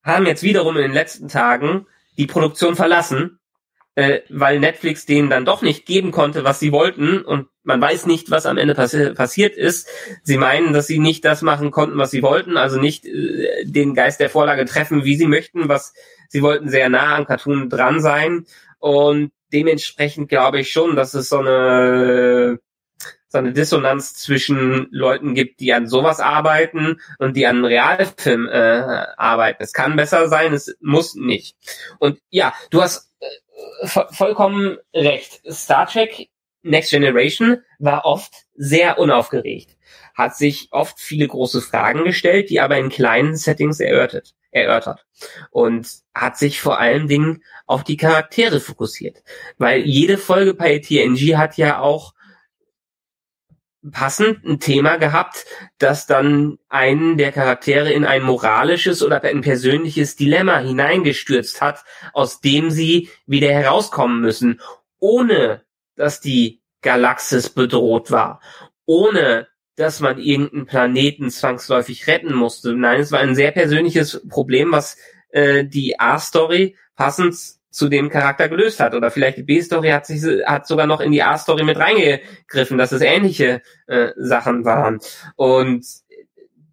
[0.04, 3.40] haben jetzt wiederum in den letzten Tagen die Produktion verlassen
[3.96, 8.06] äh, weil Netflix denen dann doch nicht geben konnte, was sie wollten und man weiß
[8.06, 9.88] nicht, was am Ende passi passiert ist.
[10.22, 13.96] Sie meinen, dass sie nicht das machen konnten, was sie wollten, also nicht äh, den
[13.96, 15.94] Geist der Vorlage treffen, wie sie möchten, was
[16.30, 18.46] sie wollten sehr nah am Cartoon dran sein
[18.80, 22.60] und dementsprechend glaube ich schon, dass es so eine
[23.36, 29.06] so eine Dissonanz zwischen Leuten gibt, die an sowas arbeiten und die an Realfilm äh,
[29.18, 29.62] arbeiten.
[29.62, 31.58] Es kann besser sein, es muss nicht.
[32.00, 33.12] Und ja, du hast
[33.84, 35.42] vollkommen recht.
[35.52, 36.30] Star Trek
[36.66, 39.78] Next Generation war oft sehr unaufgeregt,
[40.16, 45.06] hat sich oft viele große Fragen gestellt, die aber in kleinen Settings erörtert, erörtert
[45.52, 49.24] und hat sich vor allen Dingen auf die Charaktere fokussiert,
[49.60, 52.15] weil jede Folge bei TNG hat ja auch
[53.92, 55.46] passend ein Thema gehabt,
[55.78, 61.84] das dann einen der Charaktere in ein moralisches oder ein persönliches Dilemma hineingestürzt hat,
[62.14, 64.62] aus dem sie wieder herauskommen müssen,
[65.00, 65.64] ohne
[65.96, 68.42] dass die Galaxis bedroht war,
[68.86, 72.74] ohne dass man irgendeinen Planeten zwangsläufig retten musste.
[72.74, 74.98] Nein, es war ein sehr persönliches Problem, was
[75.30, 77.36] äh, die A-Story passend
[77.76, 78.96] zu dem Charakter gelöst hat.
[78.96, 82.94] Oder vielleicht die B-Story hat sich hat sogar noch in die A-Story mit reingegriffen, dass
[82.94, 85.00] es ähnliche äh, Sachen waren.
[85.36, 85.86] Und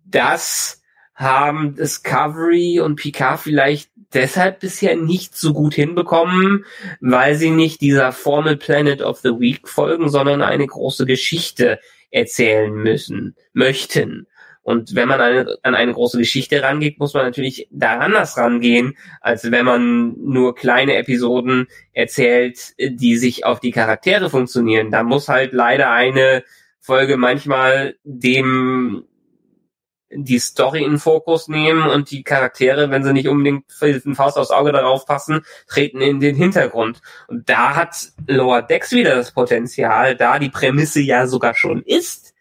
[0.05, 0.81] das
[1.15, 6.65] haben Discovery und Picard vielleicht deshalb bisher nicht so gut hinbekommen,
[7.01, 11.81] weil sie nicht dieser Formel Planet of the Week folgen, sondern eine große Geschichte
[12.11, 14.27] erzählen müssen, möchten.
[14.63, 18.97] Und wenn man eine, an eine große Geschichte rangeht, muss man natürlich da anders rangehen,
[19.21, 24.91] als wenn man nur kleine Episoden erzählt, die sich auf die Charaktere funktionieren.
[24.91, 26.45] Da muss halt leider eine
[26.81, 29.05] Folge manchmal dem
[30.15, 34.51] die Story in Fokus nehmen und die Charaktere, wenn sie nicht unbedingt einen Faust aufs
[34.51, 37.01] Auge darauf passen, treten in den Hintergrund.
[37.29, 42.35] Und da hat Lower Decks wieder das Potenzial, da die Prämisse ja sogar schon ist,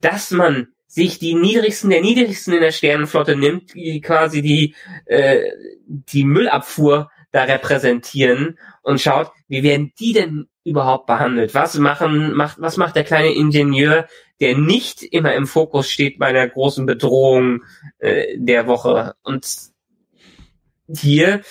[0.00, 4.74] dass man sich die niedrigsten der niedrigsten in der Sternenflotte nimmt, die quasi die,
[5.04, 5.42] äh,
[5.86, 11.54] die Müllabfuhr da repräsentieren und schaut, wie werden die denn überhaupt behandelt?
[11.54, 14.08] Was machen, macht, was macht der kleine Ingenieur,
[14.40, 17.64] der nicht immer im Fokus steht bei der großen Bedrohung
[17.98, 19.14] äh, der Woche?
[19.22, 19.46] Und
[20.88, 21.42] hier,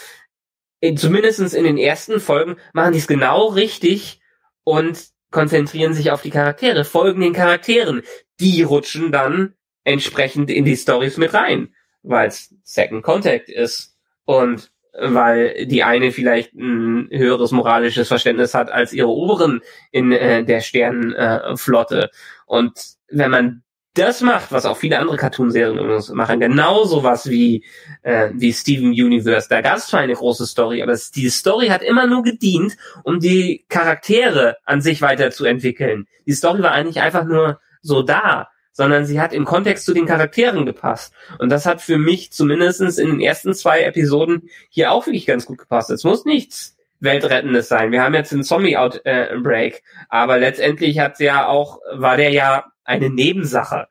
[0.80, 4.20] in, zumindestens in den ersten Folgen, machen die es genau richtig
[4.64, 8.02] und konzentrieren sich auf die Charaktere, folgen den Charakteren.
[8.40, 11.74] Die rutschen dann entsprechend in die Stories mit rein,
[12.04, 18.72] weil es Second Contact ist und weil die eine vielleicht ein höheres moralisches Verständnis hat
[18.72, 19.62] als ihre Oberen
[19.92, 22.04] in äh, der Sternenflotte.
[22.04, 22.08] Äh,
[22.48, 22.74] und
[23.10, 23.64] wenn man
[23.94, 27.64] das macht, was auch viele andere Cartoonserien machen, genau sowas wie,
[28.04, 29.48] äh, wie Steven Universe.
[29.50, 33.20] Da gab es zwar eine große Story, aber die Story hat immer nur gedient, um
[33.20, 36.08] die Charaktere an sich weiterzuentwickeln.
[36.28, 40.06] Die Story war eigentlich einfach nur so da, sondern sie hat im Kontext zu den
[40.06, 41.12] Charakteren gepasst.
[41.40, 45.48] Und das hat für mich zumindestens in den ersten zwei Episoden hier auch wirklich ganz
[45.48, 45.90] gut gepasst.
[45.90, 47.92] Es muss nichts Weltrettendes sein.
[47.92, 53.10] Wir haben jetzt den Zombie-Outbreak, äh, aber letztendlich hat ja auch, war der ja eine
[53.10, 53.88] Nebensache.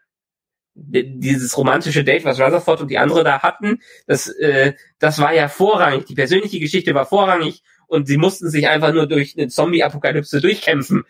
[0.75, 5.49] Dieses romantische Date, was Rutherford und die andere da hatten, das, äh, das war ja
[5.49, 6.05] vorrangig.
[6.05, 11.05] Die persönliche Geschichte war vorrangig und sie mussten sich einfach nur durch eine Zombie-Apokalypse durchkämpfen,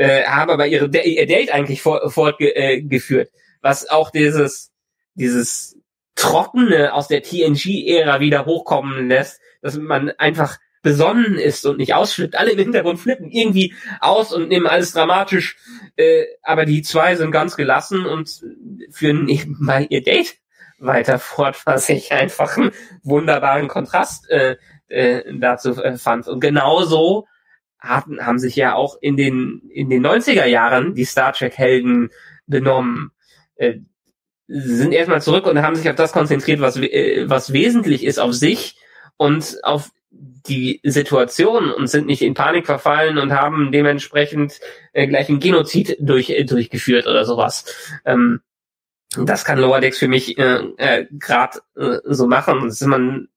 [0.00, 3.28] äh, haben aber ihre, ihr Date eigentlich fortgeführt.
[3.28, 4.72] Äh, was auch dieses,
[5.14, 5.76] dieses
[6.14, 12.34] Trockene aus der TNG-Ära wieder hochkommen lässt, dass man einfach besonnen ist und nicht ausflippt.
[12.34, 15.58] Alle im Hintergrund flippen irgendwie aus und nehmen alles dramatisch.
[15.96, 18.40] Äh, aber die zwei sind ganz gelassen und
[18.90, 20.38] führen nebenbei ihr Date
[20.78, 22.70] weiter fort, was ich einfach einen
[23.02, 24.56] wunderbaren Kontrast äh,
[24.88, 26.26] äh, dazu fand.
[26.26, 27.26] Und genauso
[27.80, 32.10] hatten, haben sich ja auch in den, in den 90er Jahren die Star Trek Helden
[32.46, 33.12] benommen.
[33.56, 33.80] Äh,
[34.46, 38.34] sind erstmal zurück und haben sich auf das konzentriert, was, äh, was wesentlich ist, auf
[38.34, 38.76] sich
[39.16, 44.60] und auf die Situation und sind nicht in Panik verfallen und haben dementsprechend
[44.92, 47.64] äh, gleich einen Genozid durch, äh, durchgeführt oder sowas.
[48.04, 48.40] Ähm,
[49.16, 52.60] das kann Lower Decks für mich äh, äh, gerade äh, so machen.
[52.64, 53.28] Das ist man,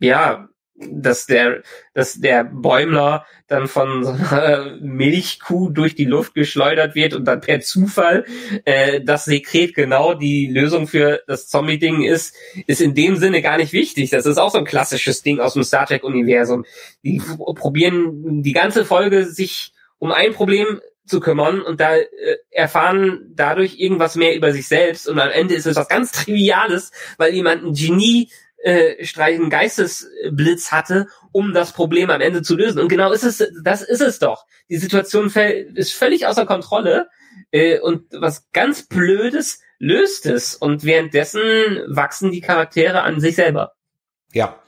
[0.00, 0.47] ja,
[0.80, 1.62] dass der,
[1.94, 7.40] dass der Bäumler dann von so einer Milchkuh durch die Luft geschleudert wird und dann
[7.40, 8.24] per Zufall
[8.64, 12.34] äh, das Sekret genau die Lösung für das Zombie-Ding ist,
[12.66, 14.10] ist in dem Sinne gar nicht wichtig.
[14.10, 16.64] Das ist auch so ein klassisches Ding aus dem Star Trek-Universum.
[17.02, 22.06] Die probieren die ganze Folge sich um ein Problem zu kümmern und da äh,
[22.50, 26.92] erfahren dadurch irgendwas mehr über sich selbst und am Ende ist es was ganz Triviales,
[27.16, 28.30] weil jemand ein Genie
[28.62, 32.80] äh, streichen Geistesblitz hatte, um das Problem am Ende zu lösen.
[32.80, 34.46] Und genau ist es, das ist es doch.
[34.68, 35.32] Die Situation
[35.74, 37.08] ist völlig außer Kontrolle
[37.50, 40.54] äh, und was ganz Blödes löst es.
[40.54, 41.40] Und währenddessen
[41.86, 43.72] wachsen die Charaktere an sich selber.
[44.32, 44.58] Ja.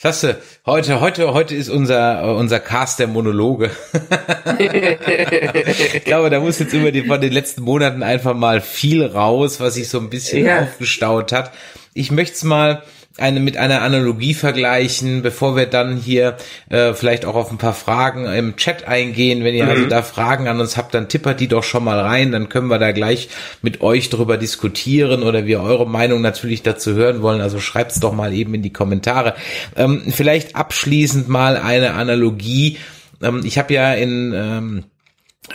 [0.00, 0.40] Klasse.
[0.64, 3.70] Heute, heute, heute ist unser, unser Cast der Monologe.
[4.58, 9.60] ich glaube, da muss jetzt über die, von den letzten Monaten einfach mal viel raus,
[9.60, 10.62] was sich so ein bisschen ja.
[10.62, 11.52] aufgestaut hat.
[11.92, 12.82] Ich möchte es mal,
[13.20, 16.36] eine mit einer Analogie vergleichen, bevor wir dann hier
[16.68, 19.44] äh, vielleicht auch auf ein paar Fragen im Chat eingehen.
[19.44, 19.84] Wenn ihr also mhm.
[19.84, 22.68] also da Fragen an uns habt, dann tippert die doch schon mal rein, dann können
[22.68, 23.28] wir da gleich
[23.62, 27.40] mit euch drüber diskutieren oder wir eure Meinung natürlich dazu hören wollen.
[27.40, 29.34] Also schreibt's doch mal eben in die Kommentare.
[29.76, 32.78] Ähm, vielleicht abschließend mal eine Analogie.
[33.22, 34.82] Ähm, ich habe ja in ähm, äh,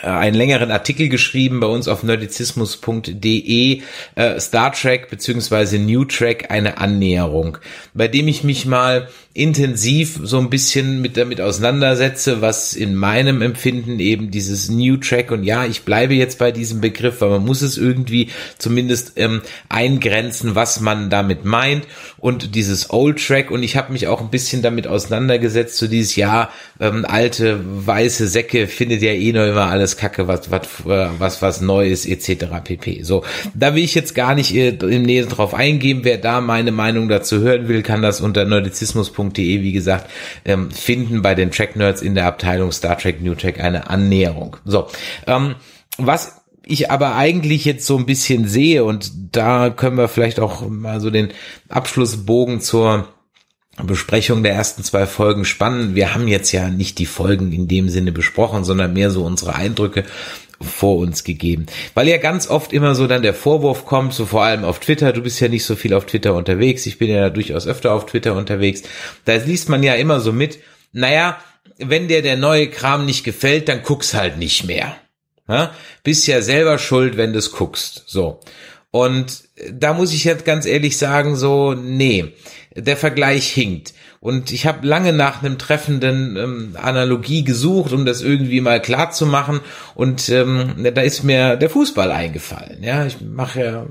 [0.02, 3.82] einen längeren Artikel geschrieben bei uns auf nerdizismus.de
[4.16, 7.58] äh, Star Trek beziehungsweise New Trek eine Annäherung,
[7.94, 13.42] bei dem ich mich mal intensiv so ein bisschen mit damit auseinandersetze, was in meinem
[13.42, 17.44] Empfinden eben dieses New Track und ja, ich bleibe jetzt bei diesem Begriff, weil man
[17.44, 23.62] muss es irgendwie zumindest ähm, eingrenzen, was man damit meint und dieses Old Track und
[23.62, 26.48] ich habe mich auch ein bisschen damit auseinandergesetzt, so dieses ja,
[26.80, 31.42] ähm, alte weiße Säcke findet ja eh noch immer alles Kacke, was was äh, was
[31.42, 32.46] was Neues etc.
[32.64, 33.02] pp.
[33.02, 33.22] So,
[33.54, 36.00] da will ich jetzt gar nicht äh, im Nähe drauf eingehen.
[36.04, 40.10] Wer da meine Meinung dazu hören will, kann das unter nerdizismus.de tracknerds.de, wie gesagt,
[40.44, 44.56] ähm, finden bei den Track Nerds in der Abteilung Star Trek New Track eine Annäherung.
[44.64, 44.88] So,
[45.26, 45.56] ähm,
[45.98, 50.68] was ich aber eigentlich jetzt so ein bisschen sehe und da können wir vielleicht auch
[50.68, 51.28] mal so den
[51.68, 53.08] Abschlussbogen zur
[53.84, 55.94] Besprechung der ersten zwei Folgen spannen.
[55.94, 59.54] Wir haben jetzt ja nicht die Folgen in dem Sinne besprochen, sondern mehr so unsere
[59.54, 60.04] Eindrücke
[60.60, 61.66] vor uns gegeben.
[61.94, 65.12] Weil ja ganz oft immer so dann der Vorwurf kommt, so vor allem auf Twitter,
[65.12, 68.06] du bist ja nicht so viel auf Twitter unterwegs, ich bin ja durchaus öfter auf
[68.06, 68.82] Twitter unterwegs,
[69.24, 70.58] da liest man ja immer so mit,
[70.92, 71.38] naja,
[71.78, 74.96] wenn dir der neue Kram nicht gefällt, dann guck's halt nicht mehr.
[75.48, 75.74] Ja?
[76.02, 78.04] Bist ja selber schuld, wenn du's guckst.
[78.06, 78.40] So.
[78.90, 82.32] Und da muss ich jetzt ganz ehrlich sagen, so, nee,
[82.74, 83.92] der Vergleich hinkt.
[84.26, 89.12] Und ich habe lange nach einem treffenden ähm, Analogie gesucht, um das irgendwie mal klar
[89.12, 89.60] zu machen.
[89.94, 92.82] Und ähm, da ist mir der Fußball eingefallen.
[92.82, 93.86] Ja, ich mache ja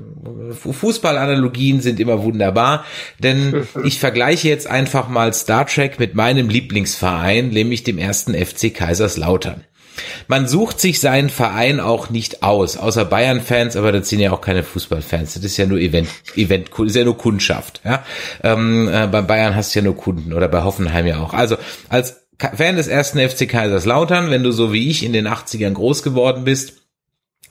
[0.52, 2.84] Fußballanalogien sind immer wunderbar,
[3.18, 8.74] denn ich vergleiche jetzt einfach mal Star Trek mit meinem Lieblingsverein, nämlich dem ersten FC
[8.74, 9.64] Kaiserslautern.
[10.28, 14.40] Man sucht sich seinen Verein auch nicht aus, außer Bayern-Fans, aber das sind ja auch
[14.40, 15.34] keine Fußballfans.
[15.34, 17.80] Das ist ja nur Event, Event, ist ja nur Kundschaft.
[17.84, 18.04] Ja?
[18.42, 21.34] Ähm, äh, bei Bayern hast du ja nur Kunden oder bei Hoffenheim ja auch.
[21.34, 21.56] Also
[21.88, 26.02] als Fan des ersten FC Kaiserslautern, wenn du so wie ich in den 80ern groß
[26.02, 26.74] geworden bist,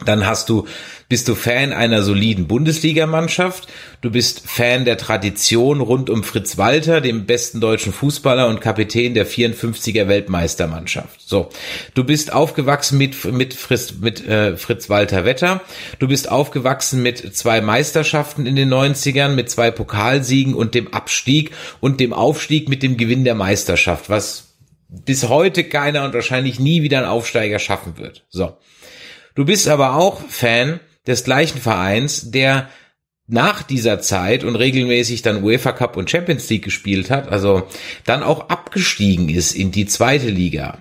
[0.04, 0.68] dann hast du,
[1.08, 3.68] bist du Fan einer soliden Bundesligamannschaft.
[4.02, 9.14] Du bist Fan der Tradition rund um Fritz Walter, dem besten deutschen Fußballer und Kapitän
[9.14, 11.22] der 54er Weltmeistermannschaft.
[11.22, 11.50] So.
[11.94, 15.62] Du bist aufgewachsen mit, mit Fritz, mit, äh, Fritz Walter Wetter.
[16.00, 21.52] Du bist aufgewachsen mit zwei Meisterschaften in den 90ern, mit zwei Pokalsiegen und dem Abstieg
[21.82, 24.56] und dem Aufstieg mit dem Gewinn der Meisterschaft, was
[24.88, 28.26] bis heute keiner und wahrscheinlich nie wieder ein Aufsteiger schaffen wird.
[28.30, 28.58] So.
[29.36, 32.70] Du bist aber auch Fan des gleichen Vereins, der
[33.28, 37.68] nach dieser Zeit und regelmäßig dann UEFA Cup und Champions League gespielt hat, also
[38.06, 40.80] dann auch abgestiegen ist in die zweite Liga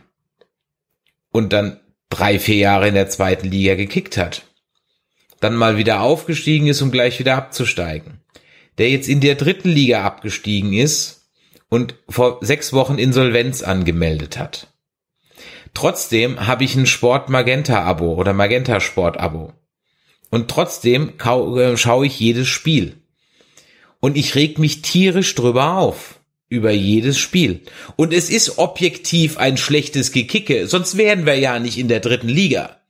[1.30, 4.42] und dann drei, vier Jahre in der zweiten Liga gekickt hat.
[5.40, 8.20] Dann mal wieder aufgestiegen ist, um gleich wieder abzusteigen.
[8.78, 11.28] Der jetzt in der dritten Liga abgestiegen ist
[11.68, 14.68] und vor sechs Wochen Insolvenz angemeldet hat.
[15.74, 19.52] Trotzdem habe ich ein Sport Magenta Abo oder Magenta Sport Abo.
[20.34, 22.96] Und trotzdem äh, schaue ich jedes Spiel.
[24.00, 26.18] Und ich reg mich tierisch drüber auf.
[26.48, 27.60] Über jedes Spiel.
[27.94, 32.28] Und es ist objektiv ein schlechtes Gekicke, sonst wären wir ja nicht in der dritten
[32.28, 32.80] Liga.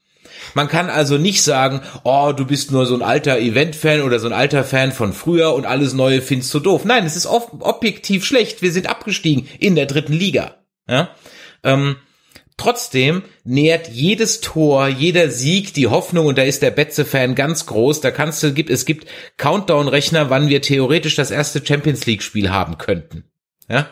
[0.54, 4.26] Man kann also nicht sagen, oh, du bist nur so ein alter Event-Fan oder so
[4.26, 6.86] ein alter Fan von früher und alles Neue findest du doof.
[6.86, 8.62] Nein, es ist objektiv schlecht.
[8.62, 10.54] Wir sind abgestiegen in der dritten Liga.
[10.88, 11.10] Ja?
[11.62, 11.96] Ähm,
[12.56, 18.00] Trotzdem nährt jedes Tor, jeder Sieg die Hoffnung und da ist der Betze-Fan ganz groß.
[18.00, 22.78] Da kannst du, gibt, es gibt Countdown-Rechner, wann wir theoretisch das erste Champions League-Spiel haben
[22.78, 23.24] könnten.
[23.68, 23.88] Ja?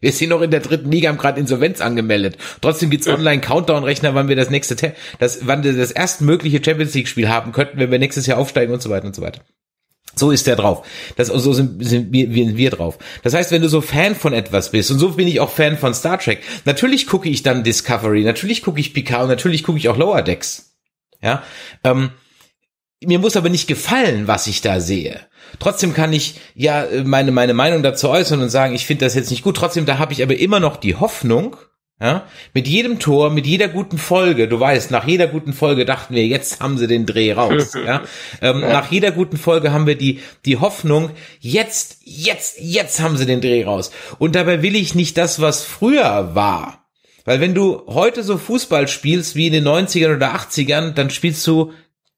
[0.00, 2.36] Wir sind noch in der dritten Liga, haben gerade Insolvenz angemeldet.
[2.60, 7.52] Trotzdem gibt's Online-Countdown-Rechner, wann wir das nächste, das, wann wir das erstmögliche Champions League-Spiel haben
[7.52, 9.42] könnten, wenn wir nächstes Jahr aufsteigen und so weiter und so weiter.
[10.14, 10.86] So ist der drauf.
[11.16, 12.98] Das, so sind, sind wir, wir, drauf.
[13.22, 15.78] Das heißt, wenn du so Fan von etwas bist, und so bin ich auch Fan
[15.78, 19.88] von Star Trek, natürlich gucke ich dann Discovery, natürlich gucke ich Picard natürlich gucke ich
[19.88, 20.76] auch Lower Decks.
[21.22, 21.42] Ja,
[21.84, 22.10] ähm,
[23.04, 25.20] mir muss aber nicht gefallen, was ich da sehe.
[25.58, 29.30] Trotzdem kann ich ja meine, meine Meinung dazu äußern und sagen, ich finde das jetzt
[29.30, 29.56] nicht gut.
[29.56, 31.56] Trotzdem, da habe ich aber immer noch die Hoffnung,
[32.02, 36.16] ja, mit jedem Tor, mit jeder guten Folge, du weißt, nach jeder guten Folge dachten
[36.16, 37.74] wir, jetzt haben sie den Dreh raus.
[37.86, 38.02] ja.
[38.40, 38.72] Ähm, ja.
[38.72, 43.40] Nach jeder guten Folge haben wir die, die Hoffnung, jetzt, jetzt, jetzt haben sie den
[43.40, 43.92] Dreh raus.
[44.18, 46.88] Und dabei will ich nicht das, was früher war.
[47.24, 51.46] Weil wenn du heute so Fußball spielst wie in den 90ern oder 80ern, dann spielst
[51.46, 51.72] du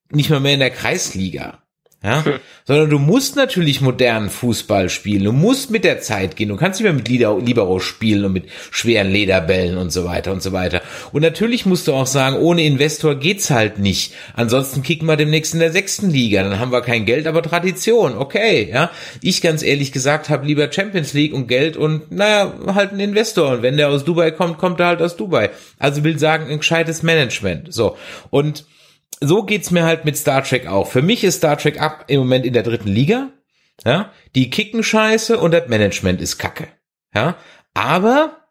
[0.08, 1.63] nicht mal mehr in der Kreisliga
[2.04, 2.22] ja,
[2.64, 5.24] sondern du musst natürlich modernen Fußball spielen.
[5.24, 6.50] Du musst mit der Zeit gehen.
[6.50, 10.42] Du kannst nicht mehr mit Libero spielen und mit schweren Lederbällen und so weiter und
[10.42, 10.82] so weiter.
[11.12, 14.12] Und natürlich musst du auch sagen, ohne Investor geht's halt nicht.
[14.34, 16.42] Ansonsten kicken wir demnächst in der sechsten Liga.
[16.42, 18.18] Dann haben wir kein Geld, aber Tradition.
[18.18, 18.90] Okay, ja.
[19.22, 23.52] Ich ganz ehrlich gesagt habe lieber Champions League und Geld und naja, halt ein Investor.
[23.52, 25.50] Und wenn der aus Dubai kommt, kommt er halt aus Dubai.
[25.78, 27.72] Also will sagen, ein gescheites Management.
[27.72, 27.96] So.
[28.28, 28.66] Und
[29.20, 30.90] so geht's mir halt mit Star Trek auch.
[30.90, 33.30] Für mich ist Star Trek ab im Moment in der dritten Liga.
[33.84, 36.68] Ja, die kicken scheiße und das Management ist kacke.
[37.14, 37.36] Ja,
[37.74, 38.48] aber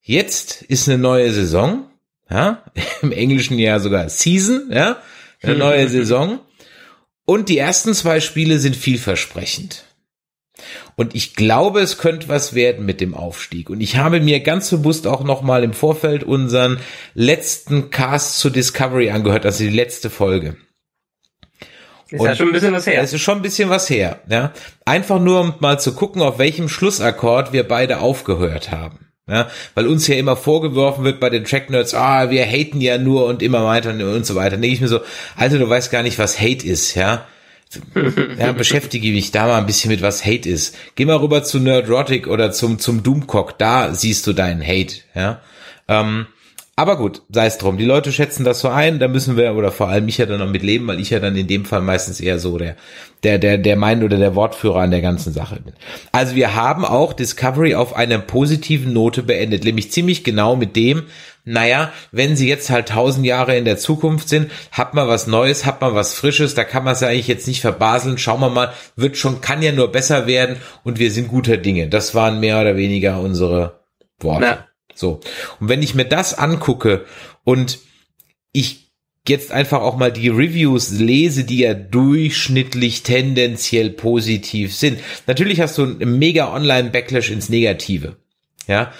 [0.00, 1.90] jetzt ist eine neue Saison.
[2.30, 2.64] Ja,
[3.02, 4.70] im Englischen ja sogar Season.
[4.70, 5.02] Ja,
[5.42, 6.40] eine neue Saison.
[7.26, 9.84] Und die ersten zwei Spiele sind vielversprechend.
[10.96, 13.70] Und ich glaube, es könnte was werden mit dem Aufstieg.
[13.70, 16.78] Und ich habe mir ganz bewusst auch nochmal im Vorfeld unseren
[17.14, 20.56] letzten Cast zu Discovery angehört, also die letzte Folge.
[22.10, 23.02] Ist und ja schon ein bisschen was her.
[23.02, 24.52] Es ist schon ein bisschen was her, ja.
[24.84, 29.00] Einfach nur, um mal zu gucken, auf welchem Schlussakkord wir beide aufgehört haben.
[29.26, 32.98] Ja, weil uns ja immer vorgeworfen wird bei den Track Nerds, ah, wir haten ja
[32.98, 34.58] nur und immer weiter und so weiter.
[34.58, 35.00] Denke ich mir so,
[35.34, 37.26] Alter, du weißt gar nicht, was Hate ist, ja
[38.38, 40.76] ja, beschäftige mich da mal ein bisschen mit, was Hate ist.
[40.94, 45.40] Geh mal rüber zu Nerdrotic oder zum, zum Doomcock, da siehst du deinen Hate, ja.
[45.88, 46.26] Ähm,
[46.76, 47.78] aber gut, sei es drum.
[47.78, 50.40] Die Leute schätzen das so ein, da müssen wir, oder vor allem ich ja dann
[50.40, 52.74] noch mit leben, weil ich ja dann in dem Fall meistens eher so der,
[53.22, 55.74] der, der, der Mein- oder der Wortführer an der ganzen Sache bin.
[56.10, 61.04] Also wir haben auch Discovery auf einer positiven Note beendet, nämlich ziemlich genau mit dem,
[61.44, 65.66] naja, wenn sie jetzt halt tausend Jahre in der Zukunft sind, hat man was Neues,
[65.66, 68.48] hat man was Frisches, da kann man es ja eigentlich jetzt nicht verbaseln, schauen wir
[68.48, 71.88] mal, wird schon, kann ja nur besser werden und wir sind guter Dinge.
[71.88, 73.80] Das waren mehr oder weniger unsere
[74.20, 74.40] Worte.
[74.40, 74.68] Na.
[74.94, 75.20] So.
[75.60, 77.04] Und wenn ich mir das angucke
[77.44, 77.78] und
[78.52, 78.84] ich
[79.28, 84.98] jetzt einfach auch mal die Reviews lese, die ja durchschnittlich tendenziell positiv sind.
[85.26, 88.16] Natürlich hast du einen mega Online-Backlash ins Negative.
[88.66, 88.92] Ja.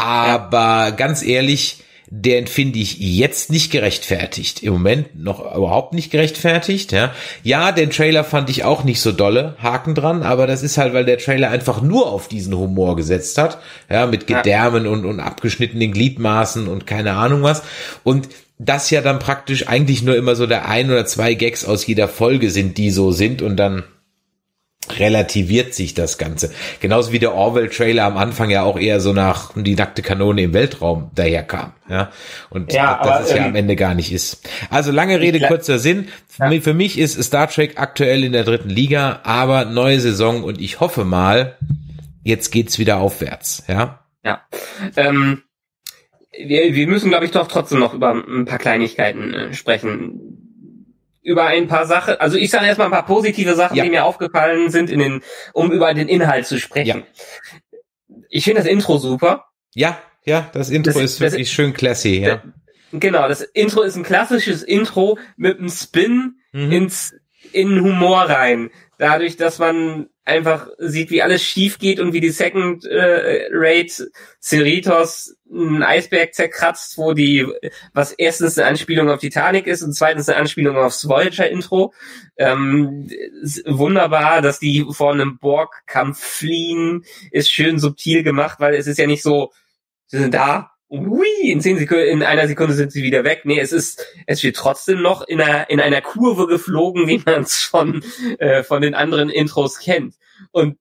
[0.00, 1.78] Aber ganz ehrlich,
[2.12, 4.64] den finde ich jetzt nicht gerechtfertigt.
[4.64, 6.90] Im Moment noch überhaupt nicht gerechtfertigt.
[6.90, 10.76] Ja, ja, den Trailer fand ich auch nicht so dolle, Haken dran, aber das ist
[10.76, 13.58] halt, weil der Trailer einfach nur auf diesen Humor gesetzt hat.
[13.88, 14.90] Ja, mit Gedärmen ja.
[14.90, 17.62] und, und abgeschnittenen Gliedmaßen und keine Ahnung was.
[18.02, 18.28] Und
[18.58, 22.08] das ja dann praktisch eigentlich nur immer so der ein oder zwei Gags aus jeder
[22.08, 23.84] Folge sind, die so sind und dann
[24.88, 26.52] relativiert sich das Ganze.
[26.80, 30.54] Genauso wie der Orwell-Trailer am Anfang ja auch eher so nach die nackte Kanone im
[30.54, 31.72] Weltraum daherkam.
[31.88, 32.10] Ja,
[32.48, 34.48] und ja, das aber, ist ja ähm, am Ende gar nicht ist.
[34.70, 36.08] Also lange Rede, kurzer Sinn.
[36.38, 36.50] Ja.
[36.60, 40.80] Für mich ist Star Trek aktuell in der dritten Liga, aber neue Saison und ich
[40.80, 41.56] hoffe mal,
[42.22, 43.64] jetzt geht's wieder aufwärts.
[43.68, 44.00] Ja.
[44.24, 44.42] Ja.
[44.96, 45.42] Ähm,
[46.32, 50.49] wir, wir müssen, glaube ich, doch trotzdem noch über ein paar Kleinigkeiten äh, sprechen
[51.30, 53.84] über ein paar Sachen, also ich sage erstmal ein paar positive Sachen, ja.
[53.84, 55.22] die mir aufgefallen sind, in den,
[55.52, 57.04] um über den Inhalt zu sprechen.
[58.08, 58.16] Ja.
[58.28, 59.46] Ich finde das Intro super.
[59.74, 62.42] Ja, ja, das Intro das, ist wirklich das, schön classy, ja.
[62.92, 66.72] Genau, das Intro ist ein klassisches Intro mit einem Spin mhm.
[66.72, 67.14] ins
[67.52, 68.70] in Humor rein.
[68.98, 74.10] Dadurch, dass man einfach sieht, wie alles schief geht und wie die Second äh, Rate
[74.40, 77.46] Cerritos einen Eisberg zerkratzt, wo die,
[77.92, 81.92] was erstens eine Anspielung auf Titanic ist und zweitens eine Anspielung aufs Voyager-Intro.
[82.36, 83.10] Ähm,
[83.66, 89.06] wunderbar, dass die vor einem Borg-Kampf fliehen, ist schön subtil gemacht, weil es ist ja
[89.06, 89.52] nicht so,
[90.06, 93.42] sie sind da ui, in zehn Sekunden, in einer Sekunde sind sie wieder weg.
[93.44, 97.42] Nee, es ist, es wird trotzdem noch in einer, in einer Kurve geflogen, wie man
[97.42, 98.02] es schon
[98.38, 100.16] äh, von den anderen Intros kennt.
[100.50, 100.78] Und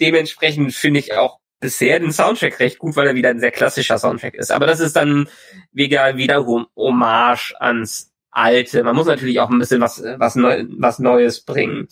[0.00, 3.98] dementsprechend finde ich auch bisher den Soundtrack recht gut, weil er wieder ein sehr klassischer
[3.98, 4.52] Soundtrack ist.
[4.52, 5.28] Aber das ist dann
[5.72, 8.84] wieder wiederum Hommage ans Alte.
[8.84, 11.88] Man muss natürlich auch ein bisschen was, was, Neu was Neues bringen.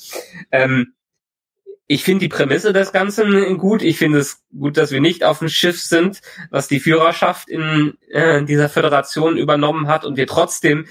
[0.52, 0.94] Ähm,
[1.88, 3.82] ich finde die Prämisse des Ganzen gut.
[3.82, 6.20] Ich finde es gut, dass wir nicht auf dem Schiff sind,
[6.50, 10.86] was die Führerschaft in äh, dieser Föderation übernommen hat und wir trotzdem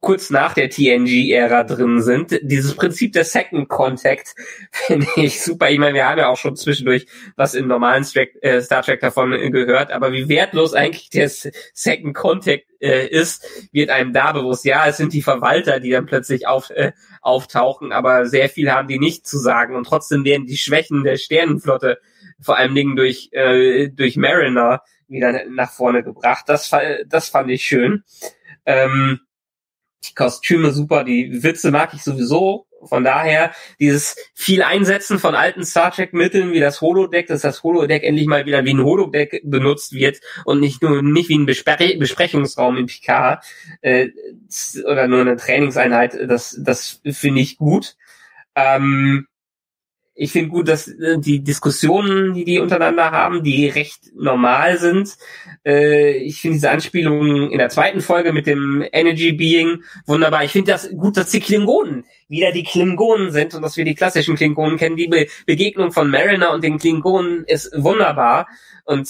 [0.00, 2.38] kurz nach der TNG-Ära drin sind.
[2.42, 4.34] Dieses Prinzip der Second Contact
[4.70, 5.70] finde ich super.
[5.70, 9.00] Ich meine, wir haben ja auch schon zwischendurch was im normalen Star, äh, Star Trek
[9.00, 14.64] davon gehört, aber wie wertlos eigentlich der Second Contact äh, ist, wird einem da bewusst.
[14.64, 18.88] Ja, es sind die Verwalter, die dann plötzlich auf, äh, auftauchen, aber sehr viel haben
[18.88, 21.98] die nicht zu sagen und trotzdem werden die Schwächen der Sternenflotte
[22.40, 26.44] vor allen Dingen durch, äh, durch Mariner wieder nach vorne gebracht.
[26.46, 26.70] Das,
[27.06, 28.04] das fand ich schön.
[28.64, 29.20] Ähm,
[30.04, 32.66] die Kostüme super, die Witze mag ich sowieso.
[32.84, 38.04] Von daher, dieses viel Einsetzen von alten Star Trek-Mitteln wie das Holodeck, dass das Holodeck
[38.04, 41.96] endlich mal wieder wie ein Holodeck benutzt wird und nicht nur nicht wie ein Bespre
[41.98, 43.44] Besprechungsraum in Picard
[43.80, 44.10] äh,
[44.84, 47.96] oder nur eine Trainingseinheit, das, das finde ich gut.
[48.54, 49.26] Ähm,
[50.20, 55.16] ich finde gut, dass äh, die Diskussionen, die die untereinander haben, die recht normal sind.
[55.64, 60.42] Äh, ich finde diese Anspielungen in der zweiten Folge mit dem Energy Being wunderbar.
[60.42, 63.94] Ich finde das gut, dass die Klingonen wieder die Klingonen sind und dass wir die
[63.94, 64.96] klassischen Klingonen kennen.
[64.96, 68.48] Die Be Begegnung von Mariner und den Klingonen ist wunderbar.
[68.84, 69.08] Und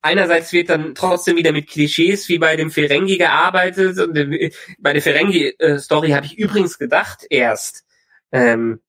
[0.00, 3.96] einerseits wird dann trotzdem wieder mit Klischees wie bei dem Ferengi gearbeitet.
[3.96, 7.84] Und äh, bei der Ferengi-Story habe ich übrigens gedacht erst,
[8.32, 8.80] ähm,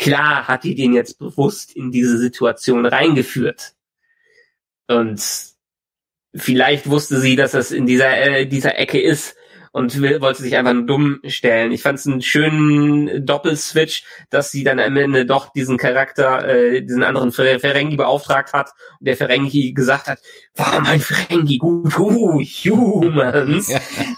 [0.00, 3.74] klar hat die den jetzt bewusst in diese Situation reingeführt.
[4.88, 5.22] Und
[6.34, 9.36] vielleicht wusste sie, dass das in dieser, äh, dieser Ecke ist
[9.72, 11.72] und will, wollte sich einfach nur dumm stellen.
[11.72, 16.82] Ich fand es einen schönen Doppelswitch, dass sie dann am Ende doch diesen Charakter, äh,
[16.82, 20.18] diesen anderen Ferengi beauftragt hat und der Ferengi gesagt hat,
[20.56, 23.72] warum ein Ferengi gut, uh, Humans.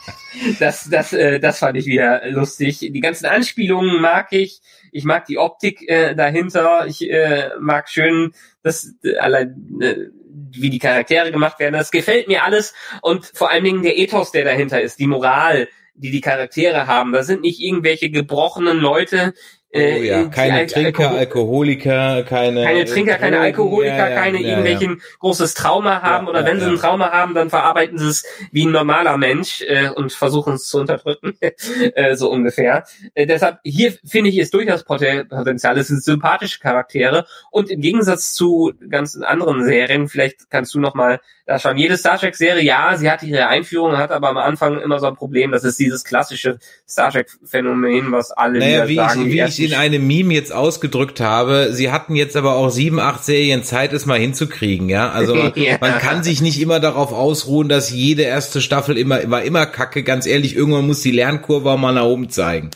[0.59, 2.79] das, das, äh, das fand ich wieder lustig.
[2.79, 4.61] Die ganzen Anspielungen mag ich.
[4.91, 6.87] Ich mag die Optik äh, dahinter.
[6.87, 8.33] Ich äh, mag schön,
[8.63, 9.97] dass äh, allein äh,
[10.33, 11.75] wie die Charaktere gemacht werden.
[11.75, 15.69] Das gefällt mir alles und vor allen Dingen der Ethos, der dahinter ist, die Moral,
[15.95, 17.13] die die Charaktere haben.
[17.13, 19.35] Das sind nicht irgendwelche gebrochenen Leute,
[19.73, 24.41] äh, oh ja, keine Trinker, Alkohol Alkoholiker, keine keine Trinker, keine Alkoholiker, ja, ja, keine
[24.41, 28.25] ja, irgendwelchen großes Trauma haben oder wenn sie ein Trauma haben, dann verarbeiten sie es
[28.51, 32.85] wie ein normaler Mensch äh, und versuchen es zu unterdrücken, äh, so ungefähr.
[33.15, 35.79] Äh, deshalb hier finde ich ist durchaus Potenzial.
[35.79, 40.95] Es sind sympathische Charaktere und im Gegensatz zu ganzen anderen Serien, vielleicht kannst du noch
[40.95, 41.21] mal
[41.53, 41.77] da schauen.
[41.77, 45.07] Jede Star Trek Serie, ja, sie hat ihre Einführung, hat aber am Anfang immer so
[45.07, 45.53] ein Problem.
[45.53, 49.27] Das ist dieses klassische Star Trek Phänomen, was alle naja, wie sagen.
[49.27, 52.99] Ich, wie ich in einem Meme jetzt ausgedrückt habe, sie hatten jetzt aber auch sieben,
[52.99, 55.11] acht Serien Zeit, es mal hinzukriegen, ja.
[55.11, 55.77] Also ja.
[55.81, 60.03] man kann sich nicht immer darauf ausruhen, dass jede erste Staffel immer, war immer kacke.
[60.03, 62.71] Ganz ehrlich, irgendwann muss die Lernkurve auch mal nach oben zeigen.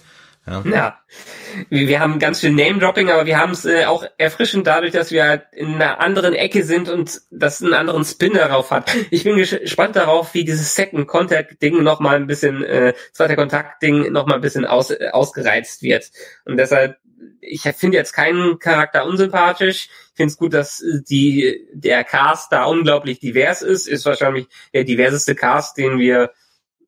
[0.46, 0.62] Ja.
[0.70, 0.98] ja.
[1.70, 5.24] Wir haben ganz viel Name-Dropping, aber wir haben es äh, auch erfrischend dadurch, dass wir
[5.24, 8.94] halt in einer anderen Ecke sind und das einen anderen Spin darauf hat.
[9.10, 14.36] Ich bin gespannt darauf, wie dieses Second Contact-Ding nochmal ein bisschen, äh, zweiter Kontakt-Ding nochmal
[14.36, 16.10] ein bisschen aus, äh, ausgereizt wird.
[16.44, 16.96] Und deshalb,
[17.40, 19.88] ich finde jetzt keinen Charakter unsympathisch.
[20.10, 23.86] Ich finde es gut, dass die, der Cast da unglaublich divers ist.
[23.86, 26.30] Ist wahrscheinlich der diverseste Cast, den wir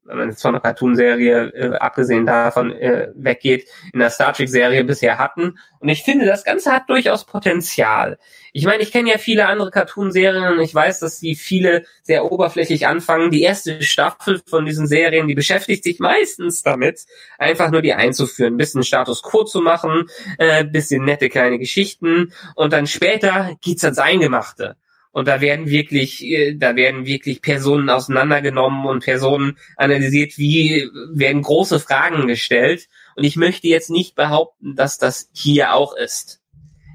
[0.09, 4.83] wenn man jetzt von der Cartoon-Serie äh, abgesehen davon äh, weggeht, in der Star Trek-Serie
[4.85, 5.59] bisher hatten.
[5.81, 8.19] Und ich finde, das Ganze hat durchaus Potenzial.
[8.53, 12.33] Ich meine, ich kenne ja viele andere Cartoon-Serien und ich weiß, dass die viele sehr
[12.33, 13.31] oberflächlich anfangen.
[13.31, 17.05] Die erste Staffel von diesen Serien, die beschäftigt sich meistens damit,
[17.39, 20.07] einfach nur die einzuführen, ein bisschen Status Quo zu machen,
[20.39, 24.77] äh, bisschen nette kleine Geschichten und dann später geht's ans Eingemachte.
[25.19, 31.43] Und da werden wirklich, äh, da werden wirklich Personen auseinandergenommen und Personen analysiert, wie werden
[31.43, 32.87] große Fragen gestellt.
[33.17, 36.41] Und ich möchte jetzt nicht behaupten, dass das hier auch ist.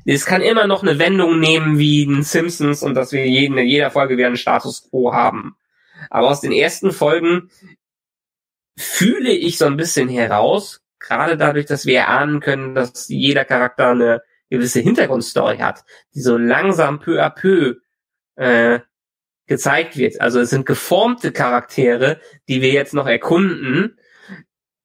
[0.05, 3.67] Es kann immer noch eine Wendung nehmen wie ein Simpsons und dass wir jeden, in
[3.67, 5.57] jeder Folge wieder einen Status quo haben.
[6.09, 7.49] Aber aus den ersten Folgen
[8.77, 13.89] fühle ich so ein bisschen heraus, gerade dadurch, dass wir erahnen können, dass jeder Charakter
[13.89, 15.83] eine gewisse Hintergrundstory hat,
[16.15, 17.82] die so langsam peu à peu
[18.35, 18.79] äh,
[19.47, 20.21] gezeigt wird.
[20.21, 23.97] Also es sind geformte Charaktere, die wir jetzt noch erkunden,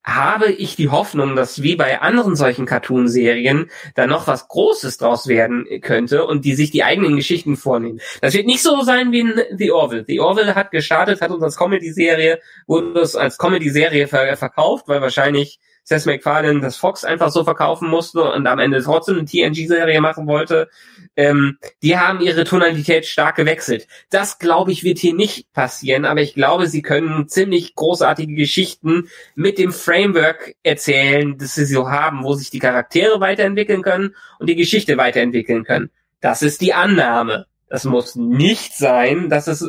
[0.05, 5.29] habe ich die Hoffnung, dass wie bei anderen solchen Cartoon-Serien da noch was Großes draus
[5.29, 8.01] werden könnte und die sich die eigenen Geschichten vornehmen.
[8.23, 10.05] Das wird nicht so sein wie in The Orville.
[10.07, 15.61] The Orville hat gestartet, hat uns als Comedy-Serie, wurde es als Comedy-Serie verkauft, weil wahrscheinlich
[15.89, 20.27] Seth MacFarlane das Fox einfach so verkaufen musste und am Ende trotzdem eine TNG-Serie machen
[20.27, 20.69] wollte.
[21.17, 23.89] Ähm, die haben ihre Tonalität stark gewechselt.
[24.11, 29.09] Das, glaube ich, wird hier nicht passieren, aber ich glaube, sie können ziemlich großartige Geschichten
[29.35, 34.51] mit dem Framework erzählen, das sie so haben, wo sich die Charaktere weiterentwickeln können und
[34.51, 35.91] die Geschichte weiterentwickeln können.
[36.21, 37.47] Das ist die Annahme.
[37.71, 39.67] Das muss nicht sein, dass es äh,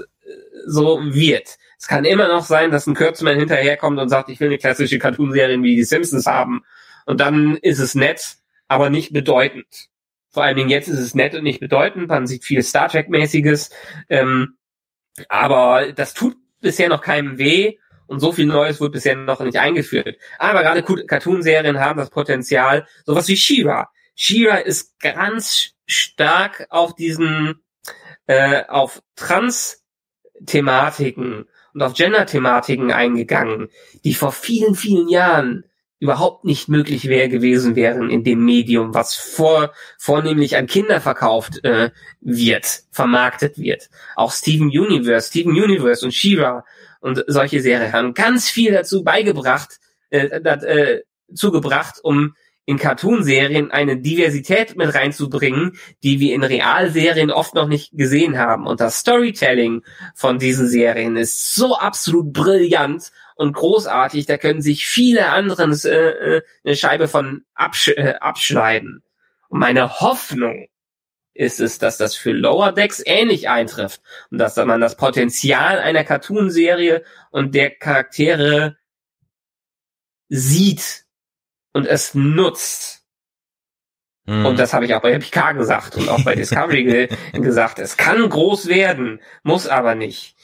[0.65, 1.57] so wird.
[1.79, 4.99] Es kann immer noch sein, dass ein Kurtzman hinterherkommt und sagt, ich will eine klassische
[4.99, 6.65] Cartoonserie wie die Simpsons haben.
[7.05, 8.35] Und dann ist es nett,
[8.67, 9.87] aber nicht bedeutend.
[10.29, 12.09] Vor allen Dingen jetzt ist es nett und nicht bedeutend.
[12.09, 13.69] Man sieht viel Star Trek-mäßiges.
[14.09, 14.57] Ähm,
[15.29, 17.77] aber das tut bisher noch keinem weh.
[18.07, 20.17] Und so viel Neues wird bisher noch nicht eingeführt.
[20.37, 23.89] Aber gerade Cartoonserien haben das Potenzial, sowas wie She-Ra.
[24.15, 27.63] She-Ra ist ganz stark auf diesen,
[28.27, 31.45] äh, auf Trans-Thematiken
[31.79, 33.69] und auf Gender-Thematiken eingegangen,
[34.03, 35.63] die vor vielen, vielen Jahren
[35.99, 41.63] überhaupt nicht möglich wäre gewesen wären in dem Medium, was vor, vornehmlich an Kinder verkauft
[41.63, 43.89] äh, wird, vermarktet wird.
[44.17, 46.65] Auch Steven Universe, Steven Universe und She-Ra
[46.99, 49.79] und solche Serien haben ganz viel dazu beigebracht,
[50.09, 51.03] äh, dat, äh,
[51.33, 52.35] zugebracht, um
[52.69, 58.67] in Cartoonserien eine Diversität mit reinzubringen, die wir in Realserien oft noch nicht gesehen haben.
[58.67, 59.81] Und das Storytelling
[60.13, 66.09] von diesen Serien ist so absolut brillant und großartig, da können sich viele anderen äh,
[66.09, 69.01] äh, eine Scheibe von absch äh, abschneiden.
[69.47, 70.67] Und meine Hoffnung
[71.33, 76.03] ist es, dass das für Lower Decks ähnlich eintrifft und dass man das Potenzial einer
[76.03, 78.77] Cartoonserie und der Charaktere
[80.27, 81.08] sieht
[81.73, 83.03] und es nutzt.
[84.25, 84.45] Mhm.
[84.45, 87.79] Und das habe ich auch bei Picard gesagt und auch bei Discovery ge gesagt.
[87.79, 90.35] Es kann groß werden, muss aber nicht.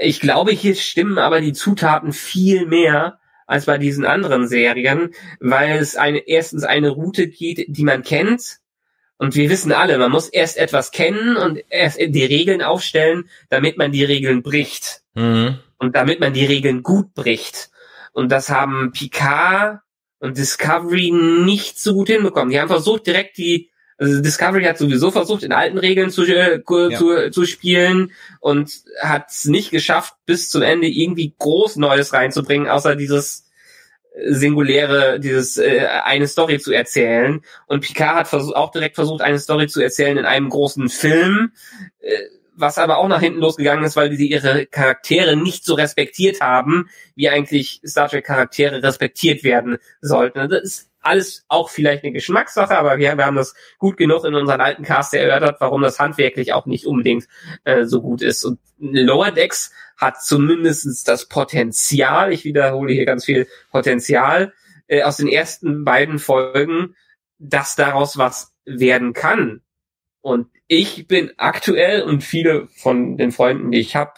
[0.00, 5.78] Ich glaube, hier stimmen aber die Zutaten viel mehr als bei diesen anderen Serien, weil
[5.78, 8.58] es eine, erstens eine Route geht, die man kennt.
[9.16, 13.76] Und wir wissen alle, man muss erst etwas kennen und erst die Regeln aufstellen, damit
[13.76, 15.02] man die Regeln bricht.
[15.14, 15.58] Mhm.
[15.78, 17.70] Und damit man die Regeln gut bricht.
[18.12, 19.80] Und das haben Picard
[20.22, 22.50] Discovery nicht so gut hinbekommen.
[22.50, 26.60] Die haben versucht, direkt die, also Discovery hat sowieso versucht, in alten Regeln zu, äh,
[26.66, 26.98] ja.
[26.98, 28.70] zu, zu spielen und
[29.00, 33.48] hat es nicht geschafft, bis zum Ende irgendwie groß Neues reinzubringen, außer dieses
[34.26, 37.40] singuläre, dieses äh, eine Story zu erzählen.
[37.66, 41.52] Und Picard hat auch direkt versucht, eine Story zu erzählen in einem großen Film.
[42.00, 42.18] Äh,
[42.58, 46.88] was aber auch nach hinten losgegangen ist, weil sie ihre Charaktere nicht so respektiert haben,
[47.14, 50.48] wie eigentlich Star Trek Charaktere respektiert werden sollten.
[50.48, 54.34] Das ist alles auch vielleicht eine Geschmackssache, aber wir, wir haben das gut genug in
[54.34, 57.28] unseren alten Cast erörtert, warum das handwerklich auch nicht unbedingt
[57.64, 58.44] äh, so gut ist.
[58.44, 64.52] Und Lower Decks hat zumindestens das Potenzial, ich wiederhole hier ganz viel Potenzial,
[64.86, 66.94] äh, aus den ersten beiden Folgen,
[67.38, 69.62] dass daraus was werden kann.
[70.20, 74.12] Und ich bin aktuell und viele von den Freunden, die ich habe,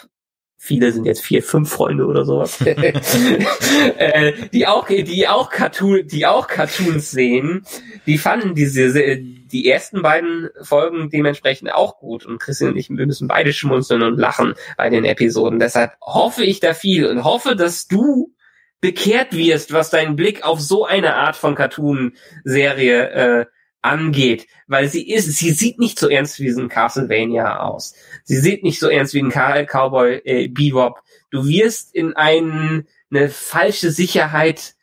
[0.57, 2.61] viele sind jetzt vier, fünf Freunde oder sowas,
[3.97, 7.65] äh, die auch, die auch Cartoon, die auch Cartoons sehen,
[8.07, 13.07] die fanden diese, die ersten beiden Folgen dementsprechend auch gut und Christian und ich, wir
[13.07, 15.61] müssen beide schmunzeln und lachen bei den Episoden.
[15.61, 18.35] Deshalb hoffe ich da viel und hoffe, dass du
[18.81, 23.47] bekehrt wirst, was deinen Blick auf so eine Art von Cartoon-Serie äh,
[23.83, 27.95] angeht, weil sie ist, sie sieht nicht so ernst wie ein Castlevania aus.
[28.25, 31.03] Sie sieht nicht so ernst wie ein Cowboy äh, Bebop.
[31.31, 34.75] Du wirst in ein, eine falsche Sicherheit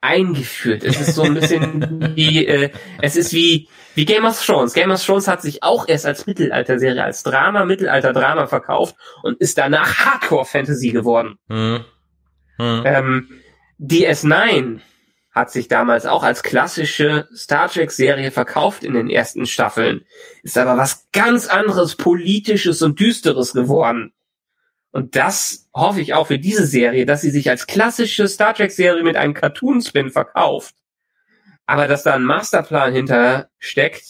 [0.00, 0.84] eingeführt.
[0.84, 4.74] Es ist so ein bisschen wie, äh, es ist wie, wie Game of Thrones.
[4.74, 9.58] Game of Thrones hat sich auch erst als Mittelalterserie, als Drama, Mittelalter-Drama verkauft und ist
[9.58, 11.38] danach Hardcore-Fantasy geworden.
[11.48, 11.84] Hm.
[12.58, 12.82] Hm.
[12.84, 13.28] Ähm,
[13.80, 14.80] DS9
[15.34, 20.04] hat sich damals auch als klassische Star Trek Serie verkauft in den ersten Staffeln,
[20.44, 24.12] ist aber was ganz anderes, politisches und düsteres geworden.
[24.92, 28.70] Und das hoffe ich auch für diese Serie, dass sie sich als klassische Star Trek
[28.70, 30.76] Serie mit einem Cartoon Spin verkauft.
[31.66, 34.04] Aber dass da ein Masterplan hinter steckt,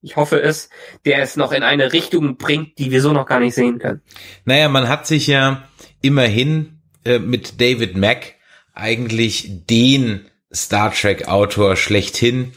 [0.00, 0.68] ich hoffe es,
[1.04, 4.02] der es noch in eine Richtung bringt, die wir so noch gar nicht sehen können.
[4.44, 5.68] Naja, man hat sich ja
[6.02, 8.34] immerhin äh, mit David Mack
[8.74, 12.52] eigentlich den Star Trek Autor schlechthin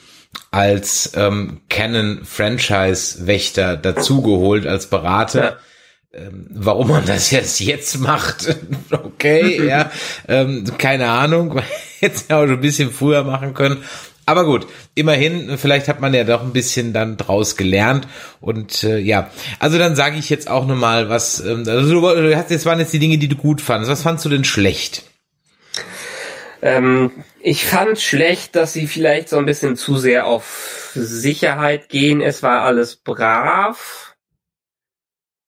[0.52, 5.58] als ähm, Canon Franchise Wächter dazugeholt als Berater.
[6.14, 8.56] ähm, warum man das jetzt jetzt macht,
[8.92, 9.92] okay, ja,
[10.28, 11.62] ähm, keine Ahnung,
[12.02, 13.84] jetzt ja auch schon ein bisschen früher machen können.
[14.28, 14.66] Aber gut,
[14.96, 18.08] immerhin, vielleicht hat man ja doch ein bisschen dann draus gelernt
[18.42, 22.50] und äh, ja, also dann sage ich jetzt auch nochmal, was, ähm, also du, hast
[22.50, 23.92] jetzt waren jetzt die Dinge, die du gut fandest.
[23.92, 25.04] Was fandst du denn schlecht?
[26.66, 27.12] Ähm,
[27.42, 32.22] ich fand schlecht, dass sie vielleicht so ein bisschen zu sehr auf Sicherheit gehen.
[32.22, 34.16] Es war alles brav.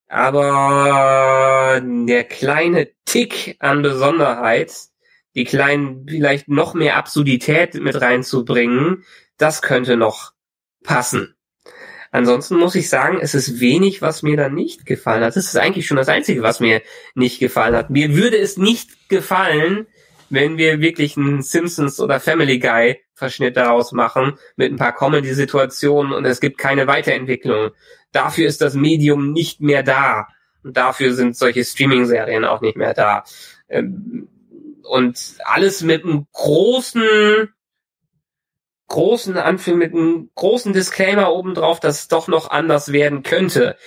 [0.07, 4.71] Aber der kleine Tick an Besonderheit,
[5.33, 9.03] die kleinen, vielleicht noch mehr Absurdität mit reinzubringen,
[9.37, 10.33] das könnte noch
[10.83, 11.35] passen.
[12.11, 15.35] Ansonsten muss ich sagen, es ist wenig, was mir da nicht gefallen hat.
[15.35, 16.83] Das ist eigentlich schon das Einzige, was mir
[17.15, 17.89] nicht gefallen hat.
[17.89, 19.87] Mir würde es nicht gefallen,
[20.29, 26.13] wenn wir wirklich einen Simpsons oder Family Guy Verschnitt daraus machen mit ein paar Comedy-Situationen
[26.13, 27.71] und es gibt keine Weiterentwicklung.
[28.11, 30.27] Dafür ist das Medium nicht mehr da.
[30.63, 33.23] Und dafür sind solche Streaming-Serien auch nicht mehr da.
[33.69, 34.27] Ähm,
[34.83, 37.49] und alles mit einem großen,
[38.87, 43.77] großen Anführung, mit einem großen Disclaimer obendrauf, dass es doch noch anders werden könnte.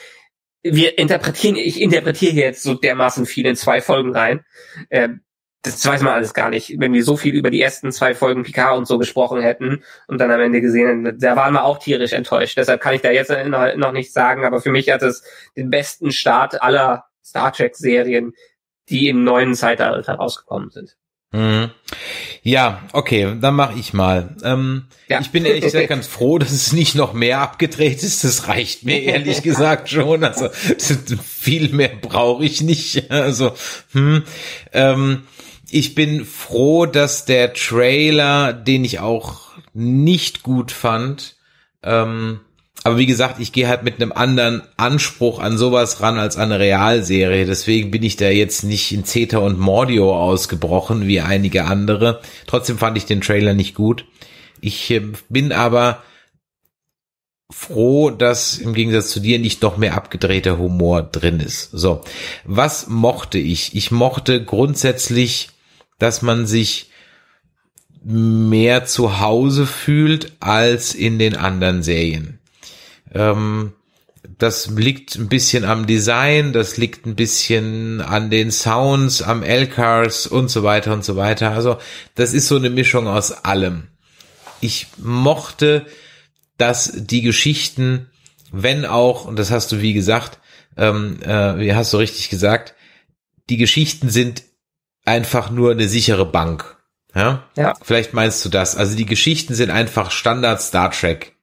[0.63, 4.45] Wir interpretieren, ich interpretiere jetzt so dermaßen viel in zwei Folgen rein.
[4.91, 5.23] Ähm,
[5.63, 6.75] das weiß man alles gar nicht.
[6.79, 10.19] Wenn wir so viel über die ersten zwei Folgen Picard und so gesprochen hätten und
[10.19, 12.57] dann am Ende gesehen hätten, da waren wir auch tierisch enttäuscht.
[12.57, 15.23] Deshalb kann ich da jetzt noch nichts sagen, aber für mich hat es
[15.57, 18.33] den besten Start aller Star Trek Serien,
[18.89, 20.97] die im neuen Zeitalter rausgekommen sind.
[21.33, 21.71] Mhm.
[22.43, 24.35] Ja, okay, dann mache ich mal.
[24.43, 25.21] Ähm, ja.
[25.21, 28.25] Ich bin ehrlich gesagt ganz froh, dass es nicht noch mehr abgedreht ist.
[28.25, 30.25] Das reicht mir ehrlich gesagt schon.
[30.25, 30.49] Also
[31.23, 33.11] viel mehr brauche ich nicht.
[33.11, 33.53] Also
[33.93, 34.25] hm,
[34.73, 35.25] ähm,
[35.73, 41.37] ich bin froh, dass der Trailer, den ich auch nicht gut fand,
[41.83, 42.41] ähm,
[42.83, 46.45] aber wie gesagt, ich gehe halt mit einem anderen Anspruch an sowas ran als an
[46.51, 47.45] eine Realserie.
[47.45, 52.21] Deswegen bin ich da jetzt nicht in Zeta und Mordio ausgebrochen wie einige andere.
[52.47, 54.07] Trotzdem fand ich den Trailer nicht gut.
[54.63, 56.03] Ich äh, bin aber
[57.51, 61.71] froh, dass im Gegensatz zu dir nicht noch mehr abgedrehter Humor drin ist.
[61.73, 62.01] So,
[62.45, 63.75] was mochte ich?
[63.77, 65.51] Ich mochte grundsätzlich
[66.01, 66.91] dass man sich
[68.03, 72.41] mehr zu Hause fühlt als in den anderen Serien.
[73.13, 73.75] Ähm,
[74.39, 80.27] das liegt ein bisschen am Design, das liegt ein bisschen an den Sounds, am L-Cars
[80.27, 81.51] und so weiter und so weiter.
[81.53, 81.77] Also
[82.15, 83.89] das ist so eine Mischung aus allem.
[84.61, 85.87] Ich mochte,
[86.57, 88.11] dass die Geschichten,
[88.51, 90.39] wenn auch, und das hast du wie gesagt,
[90.77, 92.75] ähm, äh, wie hast du richtig gesagt,
[93.51, 94.43] die Geschichten sind
[95.05, 96.77] einfach nur eine sichere Bank.
[97.15, 97.45] Ja?
[97.57, 97.75] ja.
[97.83, 98.77] Vielleicht meinst du das.
[98.77, 101.35] Also die Geschichten sind einfach Standard Star Trek.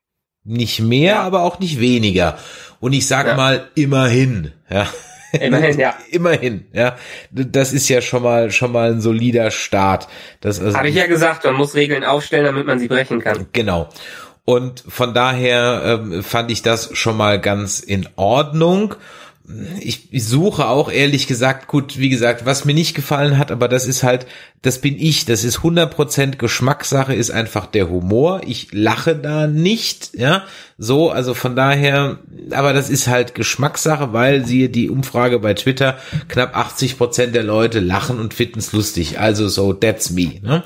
[0.43, 1.23] Nicht mehr, ja.
[1.23, 2.37] aber auch nicht weniger.
[2.79, 3.35] Und ich sag ja.
[3.35, 4.53] mal immerhin.
[4.69, 4.87] Ja.
[5.33, 5.93] Immerhin, ja.
[6.11, 6.95] immerhin, ja.
[7.31, 10.07] Das ist ja schon mal schon mal ein solider Start.
[10.39, 11.43] Das also, habe ich ja gesagt.
[11.43, 13.47] Man muss Regeln aufstellen, damit man sie brechen kann.
[13.51, 13.89] Genau.
[14.45, 18.95] Und von daher ähm, fand ich das schon mal ganz in Ordnung
[19.79, 23.87] ich, suche auch ehrlich gesagt, gut, wie gesagt, was mir nicht gefallen hat, aber das
[23.87, 24.27] ist halt,
[24.61, 28.41] das bin ich, das ist 100% Geschmackssache, ist einfach der Humor.
[28.45, 30.43] Ich lache da nicht, ja,
[30.77, 32.19] so, also von daher,
[32.51, 35.97] aber das ist halt Geschmackssache, weil siehe die Umfrage bei Twitter,
[36.27, 39.19] knapp 80 Prozent der Leute lachen und finden es lustig.
[39.19, 40.33] Also so, that's me.
[40.41, 40.63] Ne?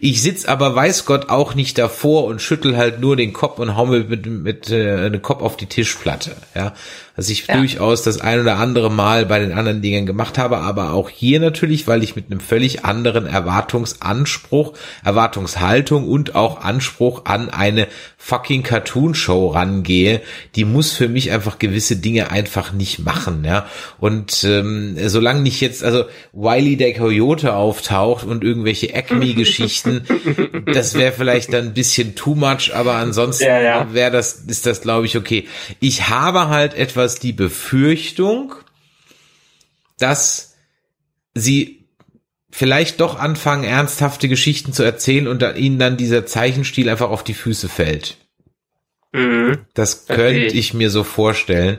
[0.00, 3.76] Ich sitz aber, weiß Gott, auch nicht davor und schüttel halt nur den Kopf und
[3.76, 6.32] hau mir mit, mit, mit äh, den Kopf auf die Tischplatte.
[6.54, 6.74] Ja,
[7.16, 7.56] dass ich ja.
[7.56, 11.40] durchaus das ein oder andere Mal bei den anderen Dingen gemacht habe, aber auch hier
[11.40, 14.74] natürlich, weil ich mit einem völlig anderen Erwartungsanspruch,
[15.04, 17.88] Erwartungshaltung und auch Anspruch an eine
[18.18, 20.20] fucking Cartoon-Show rangehe,
[20.56, 23.66] die muss für mich einfach gewisse Dinge einfach nicht machen, ja.
[23.98, 30.04] Und ähm, solange nicht jetzt, also Wiley der Coyote auftaucht und irgendwelche Acme-Geschichten,
[30.66, 33.94] das wäre vielleicht dann ein bisschen too much, aber ansonsten ja, ja.
[33.94, 35.46] wäre das, ist das, glaube ich, okay.
[35.80, 38.54] Ich habe halt etwas die Befürchtung,
[39.98, 40.56] dass
[41.34, 41.84] sie
[42.50, 47.34] vielleicht doch anfangen, ernsthafte Geschichten zu erzählen und ihnen dann dieser Zeichenstil einfach auf die
[47.34, 48.16] Füße fällt.
[49.12, 49.58] Mhm.
[49.72, 51.78] Das könnte ich mir so vorstellen,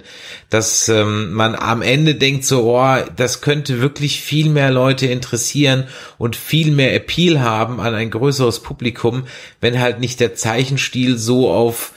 [0.50, 5.86] dass ähm, man am Ende denkt so, oh, das könnte wirklich viel mehr Leute interessieren
[6.18, 9.28] und viel mehr Appeal haben an ein größeres Publikum,
[9.62, 11.94] wenn halt nicht der Zeichenstil so auf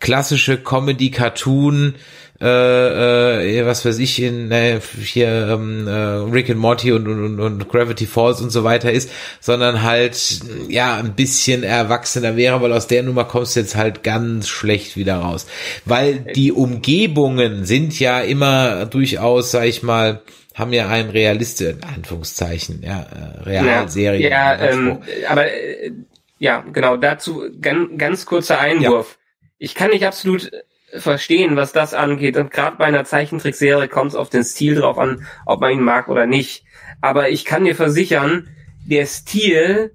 [0.00, 1.94] klassische Comedy-Cartoon
[2.42, 7.38] äh, äh, was weiß ich, in äh, hier ähm, äh, Rick and Morty und, und,
[7.38, 12.72] und Gravity Falls und so weiter ist, sondern halt ja ein bisschen erwachsener wäre, weil
[12.72, 15.46] aus der Nummer kommst du jetzt halt ganz schlecht wieder raus.
[15.84, 20.22] Weil die Umgebungen sind ja immer durchaus, sag ich mal,
[20.54, 24.28] haben ja einen Realist, in Anführungszeichen, ja, äh, Realserie.
[24.28, 24.98] Ja, ja ähm,
[25.28, 25.92] aber äh,
[26.38, 29.12] ja, genau, dazu ganz, ganz kurzer Einwurf.
[29.12, 29.46] Ja.
[29.58, 30.50] Ich kann nicht absolut
[30.94, 32.36] verstehen, was das angeht.
[32.36, 35.82] Und gerade bei einer Zeichentrickserie kommt es auf den Stil drauf an, ob man ihn
[35.82, 36.64] mag oder nicht.
[37.00, 38.48] Aber ich kann dir versichern,
[38.84, 39.92] der Stil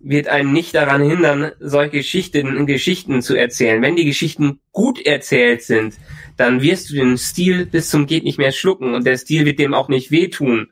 [0.00, 3.82] wird einen nicht daran hindern, solche Geschichten, Geschichten zu erzählen.
[3.82, 5.94] Wenn die Geschichten gut erzählt sind,
[6.36, 9.58] dann wirst du den Stil bis zum geht nicht mehr schlucken und der Stil wird
[9.58, 10.68] dem auch nicht wehtun,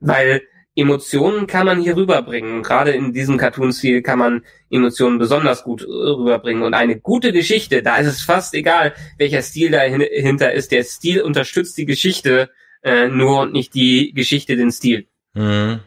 [0.00, 0.42] weil
[0.74, 2.62] Emotionen kann man hier rüberbringen.
[2.62, 6.62] Gerade in diesem Cartoon-Stil kann man Emotionen besonders gut rüberbringen.
[6.62, 10.72] Und eine gute Geschichte, da ist es fast egal, welcher Stil dahinter ist.
[10.72, 12.50] Der Stil unterstützt die Geschichte
[12.82, 15.06] äh, nur und nicht die Geschichte den Stil.
[15.34, 15.80] Mhm.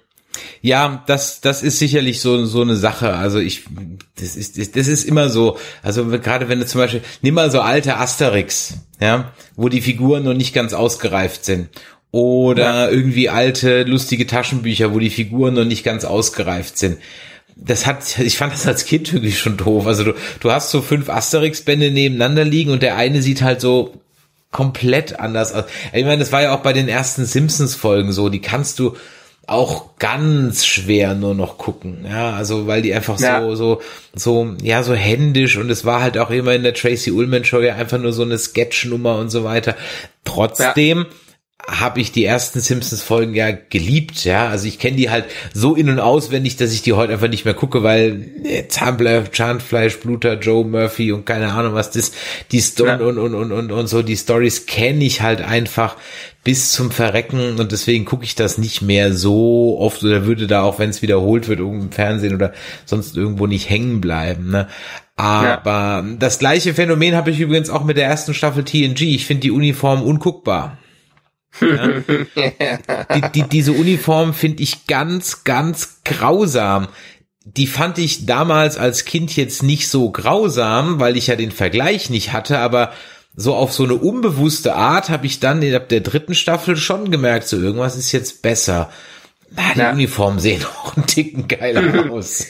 [0.61, 3.13] Ja, das, das ist sicherlich so, so eine Sache.
[3.13, 3.63] Also ich,
[4.19, 5.57] das ist, das ist immer so.
[5.81, 10.23] Also gerade wenn du zum Beispiel, nimm mal so alte Asterix, ja, wo die Figuren
[10.23, 11.69] noch nicht ganz ausgereift sind.
[12.15, 12.89] Oder ja.
[12.89, 16.97] irgendwie alte, lustige Taschenbücher, wo die Figuren noch nicht ganz ausgereift sind.
[17.57, 19.85] Das hat, ich fand das als Kind wirklich schon doof.
[19.85, 23.95] Also du, du hast so fünf Asterix-Bände nebeneinander liegen und der eine sieht halt so
[24.53, 25.65] komplett anders aus.
[25.91, 28.29] Ich meine, das war ja auch bei den ersten Simpsons-Folgen so.
[28.29, 28.95] Die kannst du
[29.45, 32.05] auch ganz schwer nur noch gucken.
[32.09, 33.41] Ja, also weil die einfach ja.
[33.41, 33.81] so, so,
[34.13, 37.59] so, ja, so händisch und es war halt auch immer in der Tracy Ullman Show
[37.59, 39.75] ja einfach nur so eine Sketchnummer und so weiter.
[40.23, 41.05] Trotzdem, ja
[41.67, 44.47] habe ich die ersten Simpsons-Folgen ja geliebt, ja.
[44.47, 47.45] Also ich kenne die halt so in- und auswendig, dass ich die heute einfach nicht
[47.45, 52.11] mehr gucke, weil äh, Zahnfleisch, Zahnfleisch, Bluter, Joe Murphy und keine Ahnung was das,
[52.51, 52.97] die Sto ja.
[52.97, 55.95] und, und, und, und, und so, die Stories kenne ich halt einfach
[56.43, 60.61] bis zum Verrecken und deswegen gucke ich das nicht mehr so oft oder würde da
[60.61, 62.53] auch, wenn es wiederholt wird, irgendwo im Fernsehen oder
[62.85, 64.67] sonst irgendwo nicht hängen bleiben, ne.
[65.17, 66.15] Aber ja.
[66.19, 69.01] das gleiche Phänomen habe ich übrigens auch mit der ersten Staffel TNG.
[69.15, 70.77] Ich finde die Uniform unguckbar.
[71.61, 71.87] Ja?
[73.15, 76.87] die, die, diese Uniform finde ich ganz, ganz grausam.
[77.43, 82.09] Die fand ich damals als Kind jetzt nicht so grausam, weil ich ja den Vergleich
[82.09, 82.91] nicht hatte, aber
[83.35, 87.47] so auf so eine unbewusste Art habe ich dann in der dritten Staffel schon gemerkt,
[87.47, 88.89] so irgendwas ist jetzt besser.
[89.51, 89.91] Na, die ja.
[89.91, 92.47] Uniformen sehen auch einen Ticken geiler aus.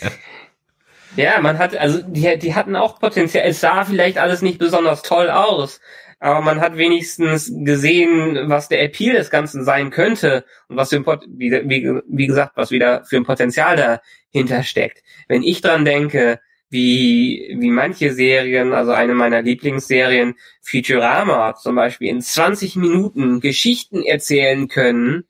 [1.16, 3.48] Ja, man hat, also die, die hatten auch Potenzial.
[3.48, 5.80] Es sah vielleicht alles nicht besonders toll aus,
[6.20, 10.98] aber man hat wenigstens gesehen, was der Appeal des Ganzen sein könnte und was für
[10.98, 14.02] ein, wie, wie, wie gesagt, was wieder für ein Potenzial
[14.32, 15.04] dahinter steckt.
[15.28, 16.40] Wenn ich dran denke,
[16.70, 24.04] wie, wie manche Serien, also eine meiner Lieblingsserien, Futurama zum Beispiel, in 20 Minuten Geschichten
[24.04, 25.26] erzählen können,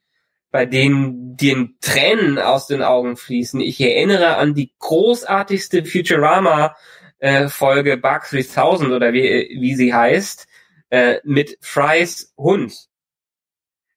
[0.51, 3.59] bei denen den Tränen aus den Augen fließen.
[3.59, 6.75] Ich erinnere an die großartigste Futurama
[7.19, 10.47] äh, Folge Bug 3000 oder wie, wie sie heißt,
[10.89, 12.87] äh, mit Frys Hund.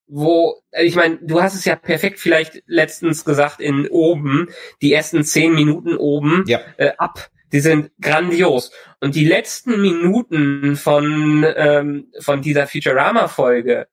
[0.06, 4.48] Wo, äh, ich meine, du hast es ja perfekt vielleicht letztens gesagt in oben,
[4.80, 6.60] die ersten zehn Minuten oben ja.
[6.76, 7.30] äh, ab.
[7.52, 8.72] Die sind grandios.
[9.00, 13.88] Und die letzten Minuten von, ähm, von dieser Futurama-Folge,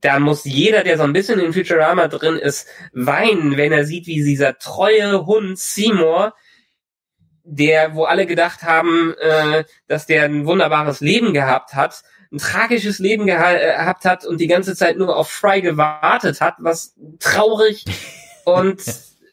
[0.00, 4.06] da muss jeder, der so ein bisschen in Futurama drin ist, weinen, wenn er sieht,
[4.06, 6.34] wie dieser treue Hund Seymour
[7.44, 12.02] der, wo alle gedacht haben, äh, dass der ein wunderbares Leben gehabt hat,
[12.32, 16.54] ein tragisches Leben äh, gehabt hat und die ganze Zeit nur auf Fry gewartet hat,
[16.58, 17.84] was traurig
[18.44, 18.80] und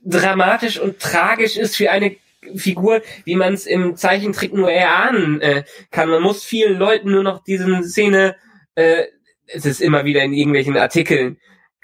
[0.03, 2.15] dramatisch und tragisch ist für eine
[2.55, 6.09] Figur, wie man es im Zeichentrick nur erahnen äh, kann.
[6.09, 8.35] Man muss vielen Leuten nur noch diese Szene,
[8.75, 9.03] äh,
[9.47, 11.37] es ist immer wieder in irgendwelchen Artikeln,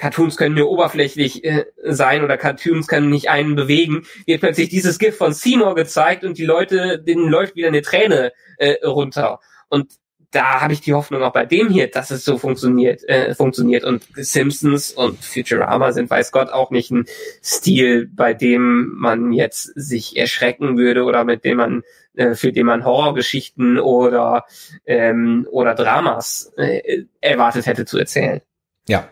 [0.03, 4.99] Cartoons können nur oberflächlich äh, sein oder Cartoons können nicht einen bewegen, wird plötzlich dieses
[4.99, 9.39] GIF von Seymour gezeigt und die Leute, denen läuft wieder eine Träne äh, runter.
[9.69, 9.93] Und
[10.31, 13.85] da habe ich die Hoffnung auch bei dem hier, dass es so funktioniert, äh, funktioniert.
[13.85, 17.05] Und Simpsons und Futurama sind, weiß Gott, auch nicht ein
[17.41, 21.83] Stil, bei dem man jetzt sich erschrecken würde oder mit dem man,
[22.15, 24.43] äh, für den man Horrorgeschichten oder
[24.85, 28.41] ähm, oder Dramas äh, erwartet hätte zu erzählen.
[28.85, 29.07] Ja,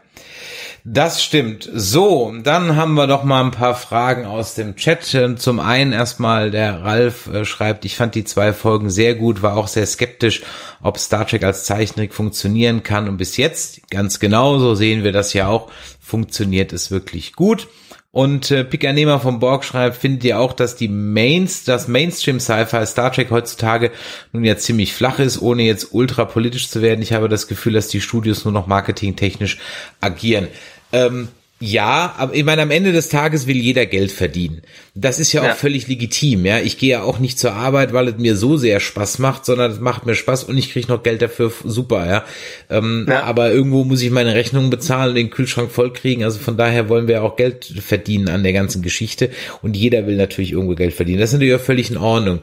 [0.83, 1.69] das stimmt.
[1.73, 5.03] So, dann haben wir doch mal ein paar Fragen aus dem Chat.
[5.37, 9.57] Zum einen erstmal der Ralf äh, schreibt, ich fand die zwei Folgen sehr gut, war
[9.57, 10.41] auch sehr skeptisch,
[10.81, 13.07] ob Star Trek als Zeichentrick funktionieren kann.
[13.07, 17.67] Und bis jetzt, ganz genau, so sehen wir das ja auch, funktioniert es wirklich gut.
[18.13, 22.85] Und äh, Picanema vom Borg schreibt, findet ihr auch, dass die Mains, das Mainstream Sci-Fi
[22.85, 23.91] Star Trek heutzutage
[24.33, 27.01] nun ja ziemlich flach ist, ohne jetzt ultra politisch zu werden.
[27.01, 29.59] Ich habe das Gefühl, dass die Studios nur noch marketingtechnisch
[30.01, 30.49] agieren.
[30.91, 31.29] Ähm,
[31.61, 34.63] ja, aber ich meine, am Ende des Tages will jeder Geld verdienen.
[34.95, 35.53] Das ist ja auch ja.
[35.53, 36.57] völlig legitim, ja.
[36.57, 39.69] Ich gehe ja auch nicht zur Arbeit, weil es mir so sehr Spaß macht, sondern
[39.69, 42.25] es macht mir Spaß und ich kriege noch Geld dafür, super, ja.
[42.71, 43.21] Ähm, ja.
[43.23, 46.23] Aber irgendwo muss ich meine Rechnungen bezahlen und den Kühlschrank voll kriegen.
[46.23, 49.29] Also von daher wollen wir auch Geld verdienen an der ganzen Geschichte.
[49.61, 51.19] Und jeder will natürlich irgendwo Geld verdienen.
[51.19, 52.39] Das ist natürlich auch völlig in Ordnung.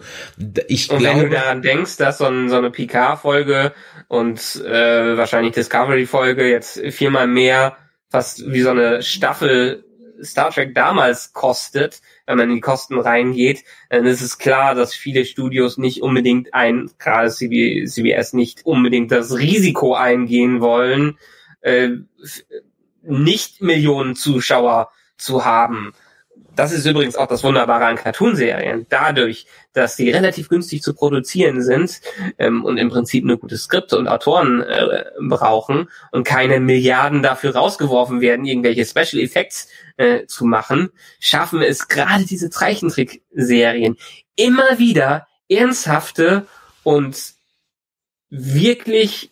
[0.69, 3.73] Ich und glaube, wenn du daran denkst, dass so, ein, so eine PK-Folge
[4.07, 7.77] und äh, wahrscheinlich Discovery-Folge jetzt viermal mehr
[8.09, 9.85] fast wie so eine Staffel
[10.22, 14.94] Star Trek damals kostet, wenn man in die Kosten reingeht, dann ist es klar, dass
[14.94, 21.18] viele Studios nicht unbedingt ein, gerade CBS nicht unbedingt das Risiko eingehen wollen,
[21.60, 21.90] äh,
[23.02, 25.93] nicht Millionen Zuschauer zu haben.
[26.59, 28.85] Das ist übrigens auch das Wunderbare an Cartoonserien.
[28.89, 32.01] Dadurch, dass die relativ günstig zu produzieren sind
[32.36, 37.55] ähm, und im Prinzip nur gute Skripte und Autoren äh, brauchen und keine Milliarden dafür
[37.55, 39.68] rausgeworfen werden, irgendwelche Special Effects
[39.98, 40.90] äh, zu machen,
[41.20, 43.97] schaffen es gerade diese Zeichentrickserien
[44.35, 46.48] immer wieder ernsthafte
[46.82, 47.35] und
[48.30, 49.30] wirklich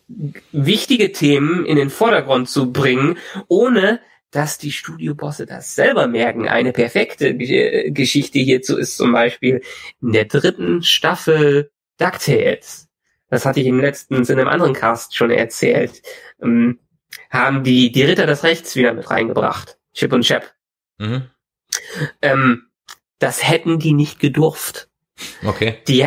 [0.53, 3.17] wichtige Themen in den Vordergrund zu bringen,
[3.49, 3.99] ohne
[4.37, 6.47] dass die Studiobosse das selber merken.
[6.47, 9.61] Eine perfekte G Geschichte hierzu ist zum Beispiel
[9.99, 12.87] in der dritten Staffel DuckTales.
[13.31, 16.03] Das hatte ich im letzten in einem anderen Cast schon erzählt.
[16.39, 16.79] Ähm,
[17.31, 19.79] haben die, die Ritter des Rechts wieder mit reingebracht.
[19.93, 20.53] Chip und Chap.
[20.99, 21.23] Mhm.
[22.21, 22.67] Ähm,
[23.17, 24.87] das hätten die nicht gedurft.
[25.43, 25.79] Okay.
[25.87, 26.05] Die,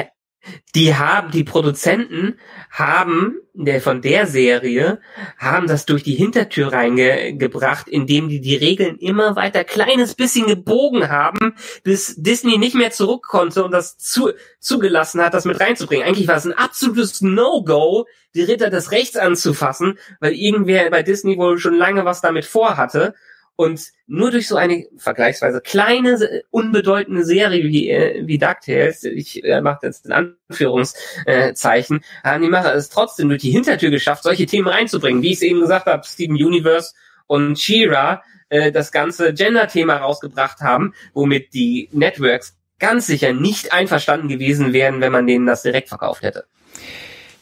[0.75, 2.39] die haben, die Produzenten
[2.71, 5.01] haben, der von der Serie,
[5.37, 11.09] haben das durch die Hintertür reingebracht, indem die die Regeln immer weiter kleines bisschen gebogen
[11.09, 14.31] haben, bis Disney nicht mehr zurück konnte und das zu,
[14.61, 16.07] zugelassen hat, das mit reinzubringen.
[16.07, 21.37] Eigentlich war es ein absolutes No-Go, die Ritter des Rechts anzufassen, weil irgendwer bei Disney
[21.37, 23.15] wohl schon lange was damit vorhatte.
[23.61, 29.61] Und nur durch so eine vergleichsweise kleine, unbedeutende Serie wie, äh, wie DuckTales, ich äh,
[29.61, 34.67] mache jetzt in Anführungszeichen, haben die Macher es trotzdem durch die Hintertür geschafft, solche Themen
[34.67, 35.21] reinzubringen.
[35.21, 36.95] Wie ich es eben gesagt habe, Steven Universe
[37.27, 44.29] und She-Ra äh, das ganze Gender-Thema rausgebracht haben, womit die Networks ganz sicher nicht einverstanden
[44.29, 46.47] gewesen wären, wenn man denen das direkt verkauft hätte.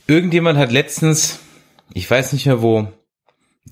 [0.08, 1.38] Irgendjemand hat letztens,
[1.94, 2.88] ich weiß nicht mehr wo,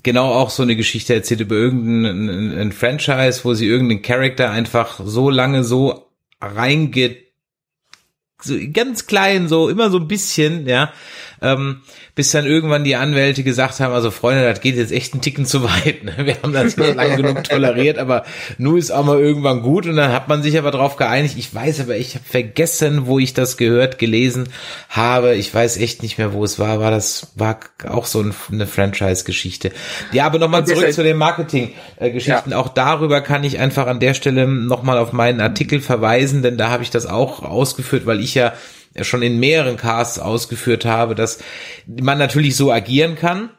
[0.03, 4.99] genau auch so eine Geschichte erzählt über irgendein ein Franchise, wo sie irgendeinen Charakter einfach
[5.03, 6.07] so lange so
[6.41, 7.33] reingeht,
[8.41, 10.91] so ganz klein, so immer so ein bisschen, ja,
[11.41, 11.81] ähm,
[12.15, 15.45] bis dann irgendwann die Anwälte gesagt haben, also Freunde, das geht jetzt echt einen Ticken
[15.45, 16.03] zu weit.
[16.03, 16.13] Ne?
[16.25, 18.23] Wir haben das nicht lange genug toleriert, aber
[18.57, 21.35] nun ist auch mal irgendwann gut und dann hat man sich aber darauf geeinigt.
[21.37, 24.49] Ich weiß aber, ich habe vergessen, wo ich das gehört, gelesen
[24.89, 25.35] habe.
[25.35, 26.79] Ich weiß echt nicht mehr, wo es war.
[26.79, 29.71] War das war auch so eine Franchise-Geschichte.
[30.11, 32.51] Ja, aber nochmal zurück zu den Marketing-Geschichten.
[32.51, 32.57] Ja.
[32.57, 36.69] Auch darüber kann ich einfach an der Stelle nochmal auf meinen Artikel verweisen, denn da
[36.69, 38.53] habe ich das auch ausgeführt, weil ich ja
[39.01, 41.39] schon in mehreren Casts ausgeführt habe, dass
[41.85, 43.49] man natürlich so agieren kann,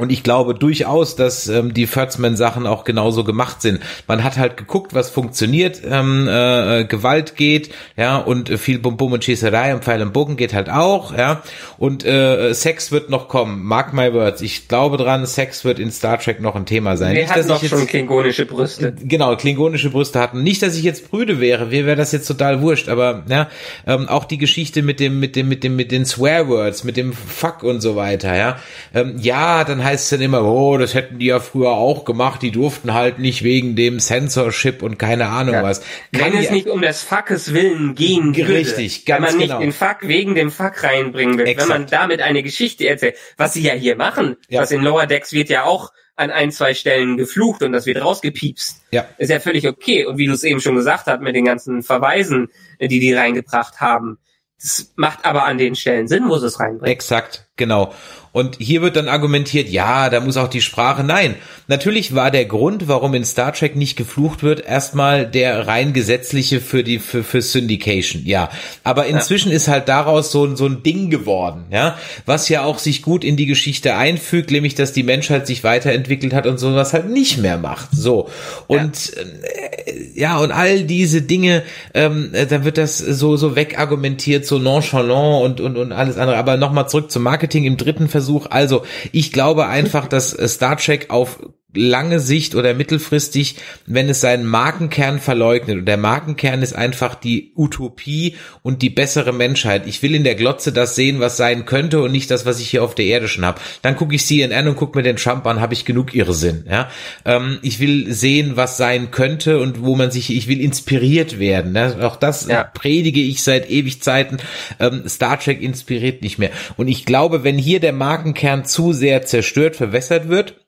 [0.00, 3.80] und ich glaube durchaus, dass ähm, die Furzman-Sachen auch genauso gemacht sind.
[4.06, 8.96] Man hat halt geguckt, was funktioniert, ähm, äh, Gewalt geht, ja, und äh, viel Bum
[8.96, 11.42] Bum und Schießerei und Pfeil und Bogen geht halt auch, ja.
[11.76, 13.62] Und äh, Sex wird noch kommen.
[13.62, 14.40] Mark my words.
[14.40, 17.14] Ich glaube dran, Sex wird in Star Trek noch ein Thema sein.
[17.14, 18.94] Wir hatten doch schon klingonische Brüste.
[19.02, 20.42] Genau, klingonische Brüste hatten.
[20.42, 23.48] Nicht, dass ich jetzt Brüde wäre, mir wäre das jetzt total wurscht, aber ja,
[23.86, 27.12] ähm, auch die Geschichte mit dem, mit dem, mit dem, mit den Swearwords, mit dem
[27.12, 28.56] Fuck und so weiter, ja.
[28.94, 32.42] Ähm, ja, dann heißt es dann immer, oh, das hätten die ja früher auch gemacht,
[32.42, 35.62] die durften halt nicht wegen dem Censorship und keine Ahnung ja.
[35.62, 35.80] was.
[36.12, 39.48] Kann Wenn es nicht um des Fuckes willen gehen würde, richtig, ganz wenn man nicht
[39.48, 39.60] genau.
[39.60, 41.68] den Fuck wegen dem Fuck reinbringen will, Exakt.
[41.68, 44.62] wenn man damit eine Geschichte erzählt, was sie ja hier machen, ja.
[44.62, 48.02] was in Lower Decks wird ja auch an ein, zwei Stellen geflucht und das wird
[48.02, 48.82] rausgepiepst.
[48.90, 49.06] Ja.
[49.18, 50.04] Ist ja völlig okay.
[50.04, 52.48] Und wie du es eben schon gesagt hast, mit den ganzen Verweisen,
[52.80, 54.18] die die reingebracht haben,
[54.60, 56.92] das macht aber an den Stellen Sinn, wo sie es reinbringen.
[56.92, 57.94] Exakt, genau.
[58.32, 61.02] Und hier wird dann argumentiert, ja, da muss auch die Sprache.
[61.02, 61.34] Nein,
[61.66, 66.60] natürlich war der Grund, warum in Star Trek nicht geflucht wird, erstmal der rein gesetzliche
[66.60, 68.22] für die für, für Syndication.
[68.24, 68.50] Ja,
[68.84, 69.56] aber inzwischen ja.
[69.56, 73.36] ist halt daraus so so ein Ding geworden, ja, was ja auch sich gut in
[73.36, 77.58] die Geschichte einfügt, nämlich dass die Menschheit sich weiterentwickelt hat und sowas halt nicht mehr
[77.58, 77.88] macht.
[77.90, 78.28] So
[78.68, 83.56] und ja, äh, ja und all diese Dinge, ähm, äh, da wird das so so
[83.56, 86.36] wegargumentiert, so nonchalant und und und alles andere.
[86.36, 88.46] Aber nochmal zurück zum Marketing im dritten Versuch.
[88.50, 91.40] Also ich glaube einfach, dass Star Trek auf
[91.72, 93.56] lange Sicht oder mittelfristig,
[93.86, 95.78] wenn es seinen Markenkern verleugnet.
[95.78, 99.86] Und der Markenkern ist einfach die Utopie und die bessere Menschheit.
[99.86, 102.70] Ich will in der Glotze das sehen, was sein könnte und nicht das, was ich
[102.70, 103.60] hier auf der Erde schon habe.
[103.82, 106.64] Dann gucke ich CNN und gucke mir den Trump an, habe ich genug Irrsinn.
[106.68, 106.90] Ja?
[107.24, 111.72] Ähm, ich will sehen, was sein könnte und wo man sich, ich will inspiriert werden.
[111.72, 111.98] Ne?
[112.02, 112.64] Auch das ja.
[112.64, 114.38] predige ich seit ewig Zeiten.
[114.80, 116.50] Ähm, Star Trek inspiriert nicht mehr.
[116.76, 120.59] Und ich glaube, wenn hier der Markenkern zu sehr zerstört, verwässert wird,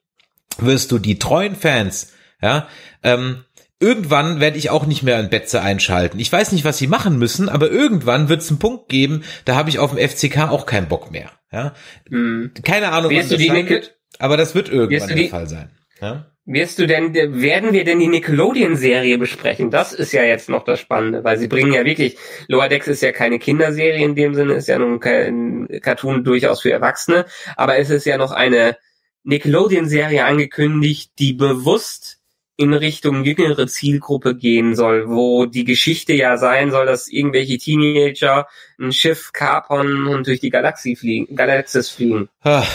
[0.59, 2.67] wirst du die treuen Fans, ja,
[3.03, 3.43] ähm,
[3.79, 6.19] irgendwann werde ich auch nicht mehr ein Betze einschalten.
[6.19, 9.55] Ich weiß nicht, was sie machen müssen, aber irgendwann wird es einen Punkt geben, da
[9.55, 11.29] habe ich auf dem FCK auch keinen Bock mehr.
[11.51, 11.73] Ja?
[12.09, 12.51] Hm.
[12.63, 15.69] Keine Ahnung, wirst du die wird, aber das wird irgendwann der die, Fall sein.
[16.01, 16.27] Ja?
[16.45, 19.71] Wirst du denn, werden wir denn die Nickelodeon-Serie besprechen?
[19.71, 22.17] Das ist ja jetzt noch das Spannende, weil sie bringen ja wirklich,
[22.47, 26.61] Lower Decks ist ja keine Kinderserie in dem Sinne, ist ja nun kein Cartoon durchaus
[26.61, 27.25] für Erwachsene,
[27.55, 28.75] aber es ist ja noch eine
[29.23, 32.19] Nickelodeon-Serie angekündigt, die bewusst
[32.55, 38.47] in Richtung jüngere Zielgruppe gehen soll, wo die Geschichte ja sein soll, dass irgendwelche Teenager
[38.79, 42.29] ein Schiff kapern und durch die Galaxie fliegen, Galaxis fliegen.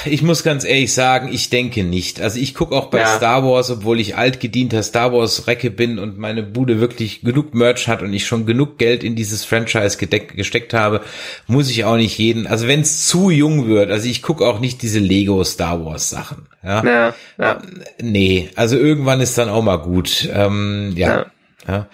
[0.06, 2.20] Ich muss ganz ehrlich sagen, ich denke nicht.
[2.20, 3.16] Also ich gucke auch bei ja.
[3.16, 7.86] Star Wars, obwohl ich altgedienter Star Wars Recke bin und meine Bude wirklich genug Merch
[7.88, 11.02] hat und ich schon genug Geld in dieses Franchise gesteckt habe,
[11.46, 12.46] muss ich auch nicht jeden.
[12.46, 16.08] Also wenn es zu jung wird, also ich gucke auch nicht diese Lego Star Wars
[16.08, 16.46] Sachen.
[16.62, 16.84] Ja?
[16.84, 17.62] ja, ja.
[18.00, 20.28] Nee, also irgendwann ist dann auch mal gut.
[20.32, 21.08] Ähm, ja.
[21.08, 21.26] ja.
[21.66, 21.88] ja.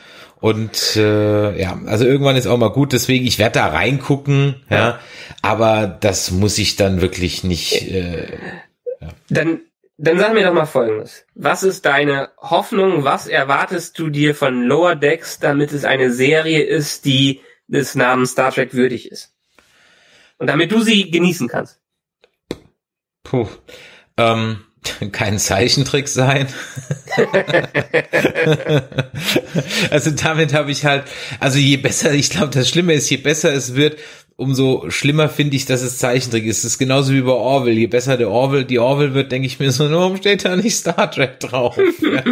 [0.44, 4.76] Und äh, ja, also irgendwann ist auch mal gut, deswegen, ich werde da reingucken, ja.
[4.76, 5.00] ja,
[5.40, 7.90] aber das muss ich dann wirklich nicht.
[7.90, 8.36] Äh,
[9.00, 9.08] ja.
[9.30, 9.62] Dann,
[9.96, 11.24] dann sag mir doch mal folgendes.
[11.34, 16.62] Was ist deine Hoffnung, was erwartest du dir von Lower Decks, damit es eine Serie
[16.62, 19.34] ist, die des Namens Star Trek würdig ist?
[20.36, 21.80] Und damit du sie genießen kannst.
[23.22, 23.48] Puh.
[24.18, 24.58] Ähm,
[25.12, 26.46] kein Zeichentrick sein.
[29.90, 31.04] also damit habe ich halt,
[31.40, 33.98] also je besser, ich glaube, das Schlimme ist, je besser es wird,
[34.36, 36.64] umso schlimmer finde ich, dass es Zeichentrick ist.
[36.64, 37.74] Das ist genauso wie bei Orwell.
[37.74, 40.74] Je besser der Orwell, die Orwell wird, denke ich mir so, warum steht da nicht
[40.74, 41.78] Star Trek drauf?
[41.78, 42.22] Ja.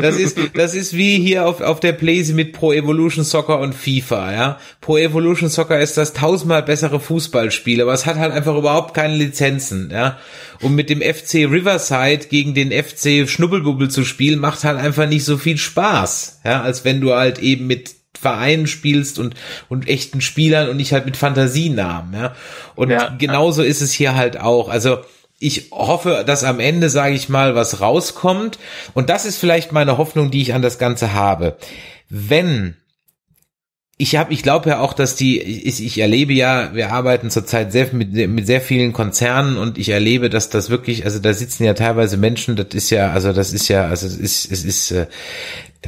[0.00, 3.74] Das ist, das ist wie hier auf, auf der Playsee mit Pro Evolution Soccer und
[3.74, 4.58] FIFA, ja.
[4.80, 9.14] Pro Evolution Soccer ist das tausendmal bessere Fußballspiel, aber es hat halt einfach überhaupt keine
[9.14, 10.18] Lizenzen, ja.
[10.60, 15.24] Und mit dem FC Riverside gegen den FC Schnubbelbubbel zu spielen, macht halt einfach nicht
[15.24, 19.34] so viel Spaß, ja, als wenn du halt eben mit Vereinen spielst und,
[19.68, 22.34] und echten Spielern und nicht halt mit Fantasienamen, ja.
[22.76, 23.68] Und ja, genauso ja.
[23.68, 24.68] ist es hier halt auch.
[24.68, 24.98] Also,
[25.40, 28.60] ich hoffe, dass am Ende, sage ich mal, was rauskommt.
[28.94, 31.56] Und das ist vielleicht meine Hoffnung, die ich an das Ganze habe.
[32.08, 32.76] Wenn
[33.98, 37.70] ich habe, ich glaube ja auch, dass die, ich, ich erlebe ja, wir arbeiten zurzeit
[37.70, 41.62] sehr mit, mit sehr vielen Konzernen und ich erlebe, dass das wirklich, also da sitzen
[41.62, 44.90] ja teilweise Menschen, das ist ja, also das ist ja, also es ist, es ist
[44.90, 45.06] äh,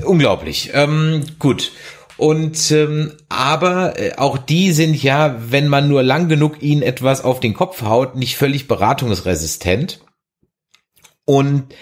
[0.05, 0.71] unglaublich.
[0.75, 1.73] Ähm, gut.
[2.17, 7.25] Und ähm, aber äh, auch die sind ja, wenn man nur lang genug ihnen etwas
[7.25, 10.01] auf den Kopf haut, nicht völlig beratungsresistent.
[11.25, 11.75] Und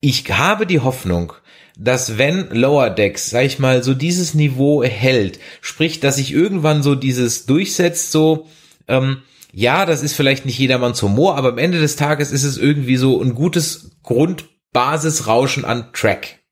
[0.00, 1.34] ich habe die Hoffnung,
[1.76, 6.82] dass wenn Lower Decks, sag ich mal, so dieses Niveau hält, sprich, dass sich irgendwann
[6.82, 8.46] so dieses durchsetzt, so,
[8.88, 12.58] ähm, ja, das ist vielleicht nicht jedermanns Humor, aber am Ende des Tages ist es
[12.58, 16.43] irgendwie so ein gutes Grundbasisrauschen an Track.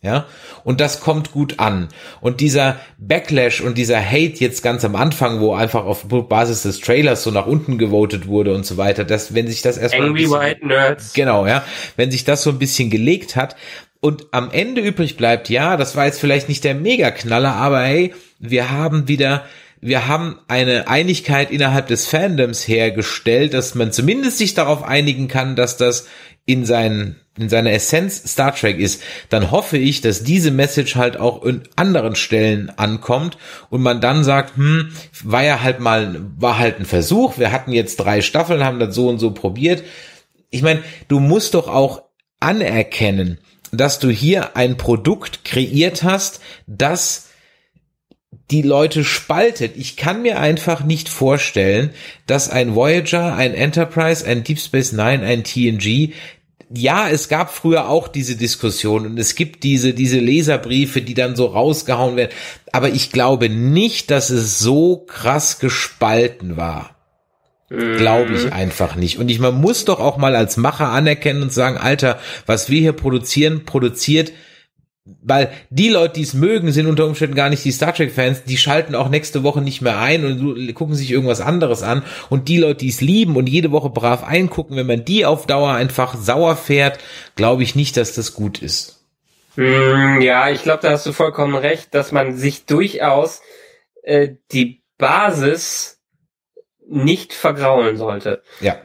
[0.00, 0.26] Ja,
[0.62, 1.88] und das kommt gut an.
[2.20, 6.78] Und dieser Backlash und dieser Hate jetzt ganz am Anfang, wo einfach auf Basis des
[6.78, 10.22] Trailers so nach unten gewotet wurde und so weiter, dass wenn sich das erstmal Angry
[10.22, 11.12] bisschen, White Nerds.
[11.14, 11.64] Genau, ja,
[11.96, 13.56] wenn sich das so ein bisschen gelegt hat
[13.98, 18.14] und am Ende übrig bleibt, ja, das war jetzt vielleicht nicht der Mega-Knaller, aber hey,
[18.38, 19.44] wir haben wieder
[19.80, 25.54] wir haben eine Einigkeit innerhalb des Fandoms hergestellt, dass man zumindest sich darauf einigen kann,
[25.54, 26.08] dass das
[26.46, 31.16] in seinen in seiner Essenz Star Trek ist, dann hoffe ich, dass diese Message halt
[31.16, 33.38] auch in anderen Stellen ankommt
[33.70, 34.92] und man dann sagt, hm,
[35.22, 38.94] war ja halt mal, war halt ein Versuch, wir hatten jetzt drei Staffeln, haben das
[38.94, 39.82] so und so probiert.
[40.50, 42.02] Ich meine, du musst doch auch
[42.40, 43.38] anerkennen,
[43.72, 47.28] dass du hier ein Produkt kreiert hast, das
[48.50, 49.76] die Leute spaltet.
[49.76, 51.90] Ich kann mir einfach nicht vorstellen,
[52.26, 56.12] dass ein Voyager, ein Enterprise, ein Deep Space Nine, ein TNG
[56.70, 61.36] ja, es gab früher auch diese Diskussion und es gibt diese, diese Leserbriefe, die dann
[61.36, 62.32] so rausgehauen werden.
[62.72, 66.94] Aber ich glaube nicht, dass es so krass gespalten war.
[67.68, 68.52] Glaube ich mhm.
[68.52, 69.18] einfach nicht.
[69.18, 72.80] Und ich, man muss doch auch mal als Macher anerkennen und sagen, Alter, was wir
[72.80, 74.32] hier produzieren, produziert
[75.22, 78.44] weil die Leute, die es mögen, sind unter Umständen gar nicht die Star Trek Fans,
[78.44, 82.48] die schalten auch nächste Woche nicht mehr ein und gucken sich irgendwas anderes an und
[82.48, 85.72] die Leute, die es lieben und jede Woche brav eingucken, wenn man die auf Dauer
[85.72, 86.98] einfach sauer fährt,
[87.36, 89.04] glaube ich nicht, dass das gut ist.
[89.54, 93.42] Hm, ja, ich glaube, da hast du vollkommen recht, dass man sich durchaus
[94.02, 96.00] äh, die Basis
[96.86, 98.42] nicht vergraulen sollte.
[98.60, 98.80] Ja.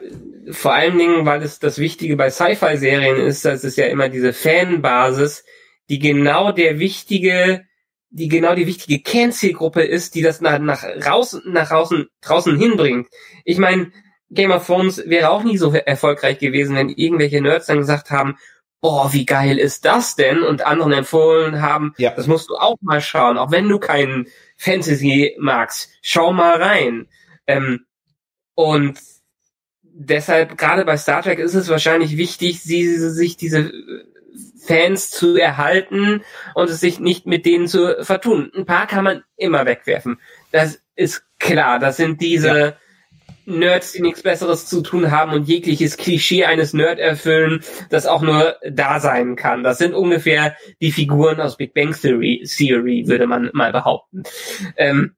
[0.50, 4.32] Vor allen Dingen, weil es das Wichtige bei Sci-Fi-Serien ist, dass es ja immer diese
[4.32, 5.44] Fanbasis,
[5.88, 7.64] die genau der wichtige,
[8.10, 13.08] die genau die wichtige Kernzielgruppe ist, die das nach, nach raus, nach draußen, draußen hinbringt.
[13.44, 13.90] Ich meine,
[14.30, 18.36] Game of Thrones wäre auch nie so erfolgreich gewesen, wenn irgendwelche Nerds dann gesagt haben,
[18.80, 20.42] boah, wie geil ist das denn?
[20.42, 22.10] Und anderen empfohlen haben, ja.
[22.10, 27.08] das musst du auch mal schauen, auch wenn du keinen Fantasy magst, schau mal rein.
[27.46, 27.86] Ähm,
[28.54, 28.98] und
[29.82, 33.72] deshalb, gerade bei Star Trek ist es wahrscheinlich wichtig, sie, sich diese
[34.66, 36.22] Fans zu erhalten
[36.54, 38.50] und es sich nicht mit denen zu vertun.
[38.56, 40.18] Ein paar kann man immer wegwerfen.
[40.52, 41.78] Das ist klar.
[41.78, 42.76] Das sind diese ja.
[43.46, 48.22] Nerds, die nichts Besseres zu tun haben und jegliches Klischee eines Nerd erfüllen, das auch
[48.22, 49.62] nur da sein kann.
[49.62, 54.22] Das sind ungefähr die Figuren aus Big Bang Theory, Theory würde man mal behaupten.
[54.76, 55.14] Ähm,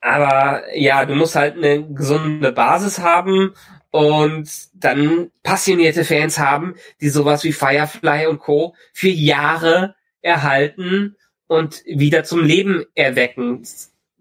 [0.00, 3.54] aber ja, du musst halt eine gesunde Basis haben
[3.94, 8.74] und dann passionierte Fans haben, die sowas wie Firefly und Co.
[8.92, 11.14] für Jahre erhalten
[11.46, 13.62] und wieder zum Leben erwecken.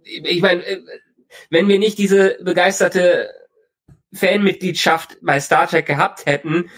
[0.03, 0.79] Ich meine, äh,
[1.49, 3.31] wenn wir nicht diese begeisterte
[4.13, 6.69] Fanmitgliedschaft bei Star Trek gehabt hätten,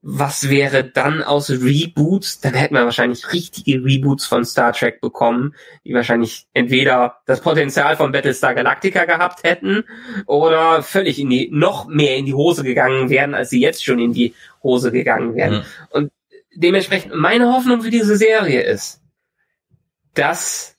[0.00, 2.40] was wäre dann aus Reboots?
[2.40, 5.54] Dann hätten wir wahrscheinlich richtige Reboots von Star Trek bekommen,
[5.84, 9.84] die wahrscheinlich entweder das Potenzial von Battlestar Galactica gehabt hätten
[10.26, 13.98] oder völlig in die, noch mehr in die Hose gegangen wären, als sie jetzt schon
[13.98, 15.54] in die Hose gegangen wären.
[15.54, 15.62] Mhm.
[15.90, 16.12] Und
[16.54, 19.00] dementsprechend meine Hoffnung für diese Serie ist,
[20.14, 20.76] dass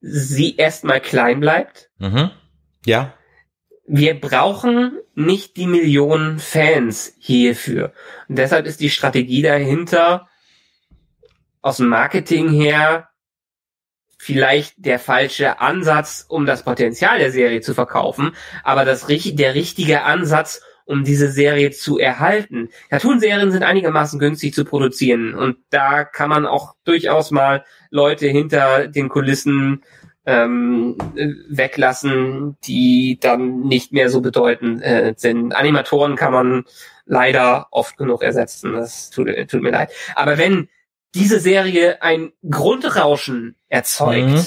[0.00, 1.90] sie erstmal klein bleibt.
[1.98, 2.30] Mhm.
[2.84, 3.14] Ja
[3.92, 7.92] wir brauchen nicht die Millionen Fans hierfür.
[8.28, 10.28] Und deshalb ist die Strategie dahinter
[11.60, 13.08] aus dem Marketing her
[14.16, 18.30] vielleicht der falsche Ansatz, um das Potenzial der Serie zu verkaufen,
[18.62, 22.68] aber das, der richtige Ansatz, um diese Serie zu erhalten.
[22.90, 28.86] Cartoonserien sind einigermaßen günstig zu produzieren und da kann man auch durchaus mal Leute hinter
[28.86, 29.82] den Kulissen
[30.26, 30.96] ähm,
[31.48, 35.52] weglassen, die dann nicht mehr so bedeutend äh, sind.
[35.52, 36.64] Animatoren kann man
[37.06, 38.72] leider oft genug ersetzen.
[38.72, 39.90] Das tut, tut mir leid.
[40.14, 40.68] Aber wenn
[41.14, 44.44] diese Serie ein Grundrauschen erzeugt mhm.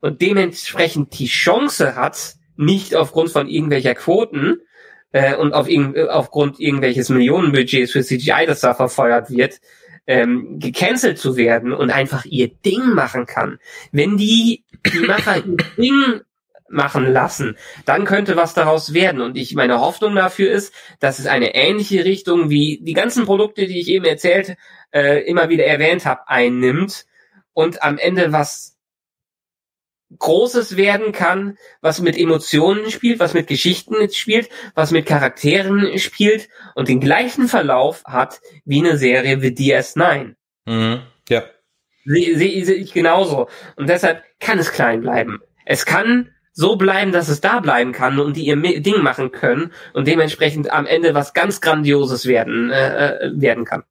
[0.00, 4.60] und dementsprechend die Chance hat, nicht aufgrund von irgendwelcher Quoten
[5.12, 9.60] äh, und auf irg aufgrund irgendwelches Millionenbudgets für CGI, das da verfeuert wird,
[10.10, 13.60] ähm, gecancelt zu werden und einfach ihr Ding machen kann.
[13.92, 16.20] Wenn die, die Macher ihr Ding
[16.68, 19.20] machen lassen, dann könnte was daraus werden.
[19.20, 23.68] Und ich meine Hoffnung dafür ist, dass es eine ähnliche Richtung wie die ganzen Produkte,
[23.68, 24.56] die ich eben erzählt,
[24.92, 27.06] äh, immer wieder erwähnt habe, einnimmt
[27.52, 28.79] und am Ende was
[30.18, 36.48] Großes werden kann, was mit Emotionen spielt, was mit Geschichten spielt, was mit Charakteren spielt
[36.74, 40.34] und den gleichen Verlauf hat wie eine Serie wie DS9.
[40.66, 41.02] Mhm.
[41.28, 41.44] Ja.
[42.04, 43.48] Sehe seh, seh ich genauso.
[43.76, 45.40] Und deshalb kann es klein bleiben.
[45.64, 49.72] Es kann so bleiben, dass es da bleiben kann und die ihr Ding machen können
[49.92, 53.84] und dementsprechend am Ende was ganz Grandioses werden, äh, äh werden kann.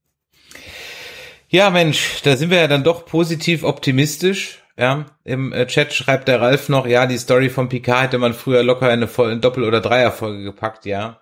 [1.48, 4.64] Ja, Mensch, da sind wir ja dann doch positiv optimistisch.
[4.80, 8.34] Ja, im äh, Chat schreibt der Ralf noch, ja, die Story von Picard hätte man
[8.34, 11.20] früher locker in eine Voll Doppel- oder Dreierfolge gepackt, ja.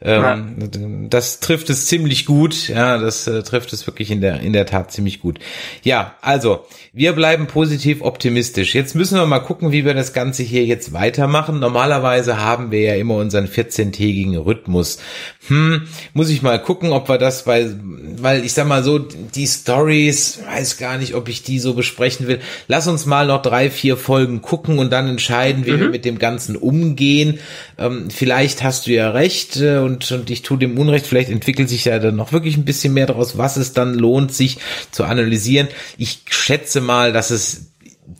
[0.00, 0.78] Ähm, ja.
[1.10, 4.64] Das trifft es ziemlich gut, ja, das äh, trifft es wirklich in der, in der
[4.64, 5.38] Tat ziemlich gut.
[5.82, 6.64] Ja, also,
[6.94, 8.74] wir bleiben positiv optimistisch.
[8.74, 11.58] Jetzt müssen wir mal gucken, wie wir das Ganze hier jetzt weitermachen.
[11.58, 14.98] Normalerweise haben wir ja immer unseren 14-tägigen Rhythmus.
[15.48, 17.78] Hm, muss ich mal gucken, ob wir das, weil,
[18.16, 22.28] weil ich sag mal so, die Stories, weiß gar nicht, ob ich die so besprechen
[22.28, 22.40] will.
[22.66, 25.80] Lass uns mal noch drei, vier Folgen gucken und dann entscheiden, wie mhm.
[25.80, 27.38] wir mit dem Ganzen umgehen.
[27.78, 31.68] Ähm, vielleicht hast du ja recht äh, und, und ich tue dem Unrecht, vielleicht entwickelt
[31.68, 34.58] sich ja dann noch wirklich ein bisschen mehr daraus, was es dann lohnt, sich
[34.90, 35.68] zu analysieren.
[35.98, 37.72] Ich schätze mal, dass es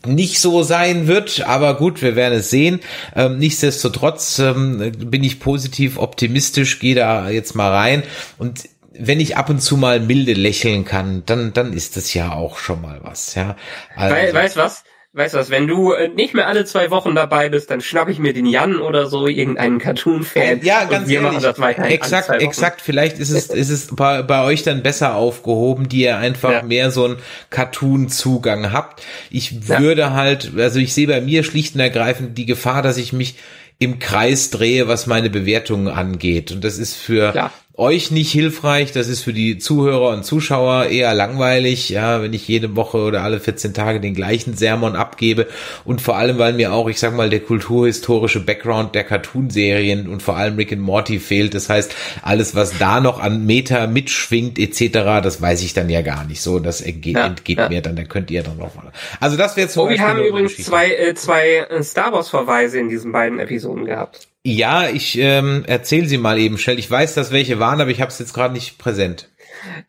[0.05, 2.79] nicht so sein wird, aber gut, wir werden es sehen.
[3.15, 8.03] Ähm, nichtsdestotrotz ähm, bin ich positiv optimistisch, gehe da jetzt mal rein
[8.37, 8.67] und
[8.99, 12.57] wenn ich ab und zu mal milde lächeln kann, dann, dann ist das ja auch
[12.57, 13.55] schon mal was, ja.
[13.95, 14.83] Also, weißt was?
[15.13, 18.09] weißt du was, wenn du äh, nicht mehr alle zwei Wochen dabei bist, dann schnapp
[18.09, 20.59] ich mir den Jan oder so, irgendeinen Cartoon-Fan.
[20.61, 21.31] Ja, ganz wir ehrlich.
[21.41, 22.81] machen das alle Exakt, exakt.
[22.81, 26.63] Vielleicht ist es, ist es bei, bei euch dann besser aufgehoben, die ihr einfach Ja.
[26.63, 27.17] mehr so einen
[27.49, 29.03] Cartoon-Zugang habt.
[29.29, 29.79] Ich Ja.
[29.79, 33.35] würde halt, also ich sehe bei mir schlicht und ergreifend die Gefahr, dass ich mich
[33.79, 36.51] im Kreis drehe, was meine Bewertungen angeht.
[36.51, 37.51] Und das ist für Klar.
[37.77, 42.47] Euch nicht hilfreich, das ist für die Zuhörer und Zuschauer eher langweilig, ja, wenn ich
[42.47, 45.47] jede Woche oder alle 14 Tage den gleichen Sermon abgebe
[45.83, 50.23] und vor allem, weil mir auch, ich sag mal, der kulturhistorische Background der Cartoonserien und
[50.23, 51.53] vor allem Rick and Morty fehlt.
[51.53, 56.01] Das heißt, alles, was da noch an Meta mitschwingt etc., das weiß ich dann ja
[56.01, 56.59] gar nicht so.
[56.59, 57.69] Das entgeht, Ja, entgeht ja.
[57.69, 58.91] mir dann, da könnt ihr dann noch mal.
[59.19, 62.13] Also das wäre zum Oh, wir Beispiel haben eine übrigens zwei, äh, zwei äh, Star
[62.13, 64.29] Wars Verweise in diesen beiden Episoden gehabt.
[64.47, 66.77] Ja, ich ähm, erzähle sie mal eben schnell.
[66.77, 69.31] Ich weiß, dass welche waren, aber ich habe es jetzt gerade nicht präsent.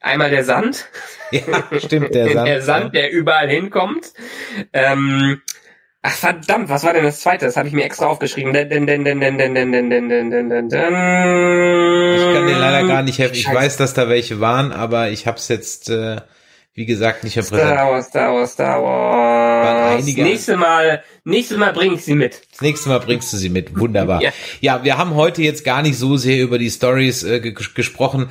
[0.01, 0.89] Einmal der Sand.
[1.31, 1.43] Ja,
[1.79, 2.49] stimmt, der Sand.
[2.49, 4.15] der Sand, der überall hinkommt.
[4.73, 5.43] Ähm,
[6.01, 7.45] ach verdammt, was war denn das zweite?
[7.45, 8.55] Das habe ich mir extra aufgeschrieben.
[8.55, 8.87] Ich kann
[12.47, 13.35] dir leider gar nicht helfen.
[13.35, 16.23] Ich weiß, dass da welche waren, aber ich habe es jetzt, äh,
[16.73, 17.43] wie gesagt, nicht mehr.
[17.43, 20.07] Star Wars, Star Wars, Star Wars.
[20.07, 22.43] Nächste Mal nächstes Mal bringe ich sie mit.
[22.53, 23.79] Das nächste Mal bringst du sie mit.
[23.79, 24.23] Wunderbar.
[24.27, 24.33] Ja.
[24.61, 28.29] Ja, wir haben heute jetzt gar nicht so sehr über die Stories äh, ge gesprochen.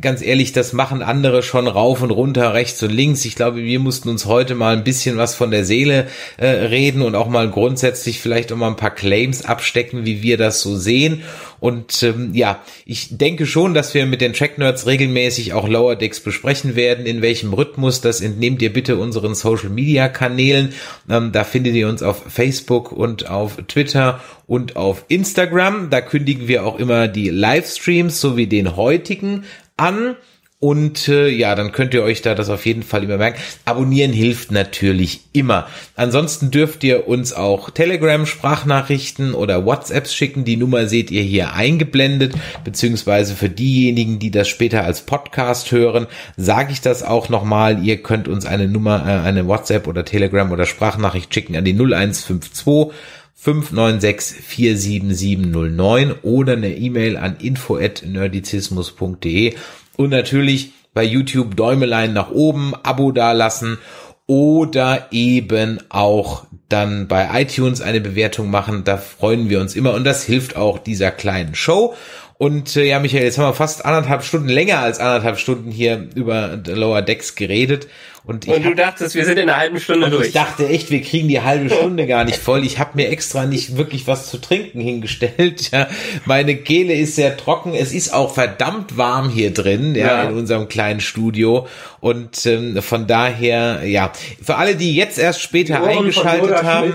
[0.00, 3.24] Ganz ehrlich, das machen andere schon rauf und runter, rechts und links.
[3.24, 7.02] Ich glaube, wir mussten uns heute mal ein bisschen was von der Seele äh, reden
[7.02, 10.76] und auch mal grundsätzlich vielleicht auch mal ein paar Claims abstecken, wie wir das so
[10.76, 11.22] sehen.
[11.60, 15.96] Und ähm, ja, ich denke schon, dass wir mit den Track Nerds regelmäßig auch Lower
[15.96, 17.06] Decks besprechen werden.
[17.06, 20.72] In welchem Rhythmus, das entnehmt ihr bitte unseren Social Media Kanälen.
[21.10, 25.90] Ähm, da findet ihr uns auf Facebook und auf Twitter und auf Instagram.
[25.90, 29.42] Da kündigen wir auch immer die Livestreams sowie den heutigen
[29.76, 30.14] an.
[30.60, 33.40] Und äh, ja, dann könnt ihr euch da das auf jeden Fall immer merken.
[33.64, 35.68] Abonnieren hilft natürlich immer.
[35.94, 40.44] Ansonsten dürft ihr uns auch Telegram-Sprachnachrichten oder WhatsApps schicken.
[40.44, 46.08] Die Nummer seht ihr hier eingeblendet, beziehungsweise für diejenigen, die das später als Podcast hören,
[46.36, 47.84] sage ich das auch nochmal.
[47.84, 51.74] Ihr könnt uns eine Nummer, äh, eine WhatsApp oder Telegram oder Sprachnachricht schicken an die
[51.74, 52.92] 0152
[53.36, 59.54] 596 47709 oder eine E-Mail an info@nerdizismus.de
[59.98, 63.78] und natürlich bei YouTube Däumelein nach oben, Abo dalassen
[64.26, 68.84] oder eben auch dann bei iTunes eine Bewertung machen.
[68.84, 71.94] Da freuen wir uns immer und das hilft auch dieser kleinen Show.
[72.38, 76.08] Und äh, ja, Michael, jetzt haben wir fast anderthalb Stunden, länger als anderthalb Stunden hier
[76.14, 77.88] über Lower Decks geredet.
[78.28, 80.26] Und Und du dachtest, wir sind in einer halben Stunde und durch.
[80.28, 82.62] ich dachte echt, wir kriegen die halbe Stunde gar nicht voll.
[82.62, 85.70] Ich habe mir extra nicht wirklich was zu trinken hingestellt.
[85.72, 85.88] Ja,
[86.26, 87.72] meine Kehle ist sehr trocken.
[87.74, 90.22] Es ist auch verdammt warm hier drin, ja, Ja.
[90.28, 91.66] in unserem kleinen Studio.
[92.00, 96.92] Und ähm, von daher, ja, für alle, die jetzt erst später eingeschaltet haben,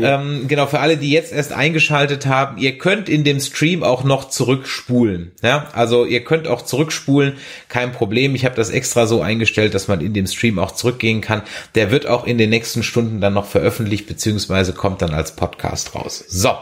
[0.00, 4.04] ähm, genau, für alle, die jetzt erst eingeschaltet haben, ihr könnt in dem Stream auch
[4.04, 5.32] noch zurückspulen.
[5.42, 7.34] Ja, also ihr könnt auch zurückspulen,
[7.68, 8.34] kein Problem.
[8.34, 11.42] Ich habe das extra so eingestellt, dass man in dem Stream auch zurückgehen kann.
[11.74, 15.94] Der wird auch in den nächsten Stunden dann noch veröffentlicht, beziehungsweise kommt dann als Podcast
[15.94, 16.24] raus.
[16.28, 16.56] So,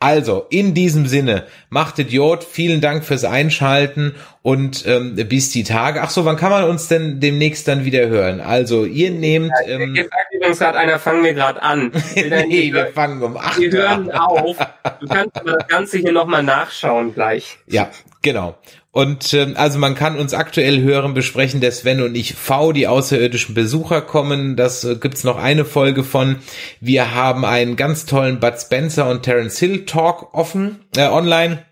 [0.00, 6.02] also in diesem Sinne, macht Idiot, vielen Dank fürs Einschalten und ähm, bis die Tage.
[6.02, 8.40] Ach so, wann kann man uns denn demnächst dann wieder hören?
[8.40, 9.50] Also ihr nehmt...
[9.66, 11.92] Ähm, sagt übrigens gerade einer, fangen wir gerade an.
[12.48, 14.56] Nee, wir fangen um 8 wir hören auf.
[15.00, 17.58] Du kannst das Ganze hier nochmal nachschauen gleich.
[17.66, 17.90] Ja,
[18.22, 18.56] genau.
[18.98, 22.88] Und ähm, also man kann uns aktuell hören, besprechen, der Sven und ich V, die
[22.88, 24.56] außerirdischen Besucher kommen.
[24.56, 26.40] Das äh, gibt's noch eine Folge von.
[26.80, 31.64] Wir haben einen ganz tollen Bud Spencer und Terence Hill Talk offen, äh, online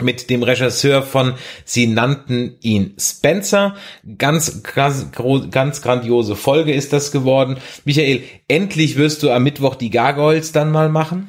[0.00, 1.34] mit dem Regisseur von
[1.64, 3.76] Sie nannten ihn Spencer.
[4.18, 5.12] Ganz, ganz,
[5.52, 7.58] ganz grandiose Folge ist das geworden.
[7.84, 11.28] Michael, endlich wirst du am Mittwoch die Gargoyles dann mal machen.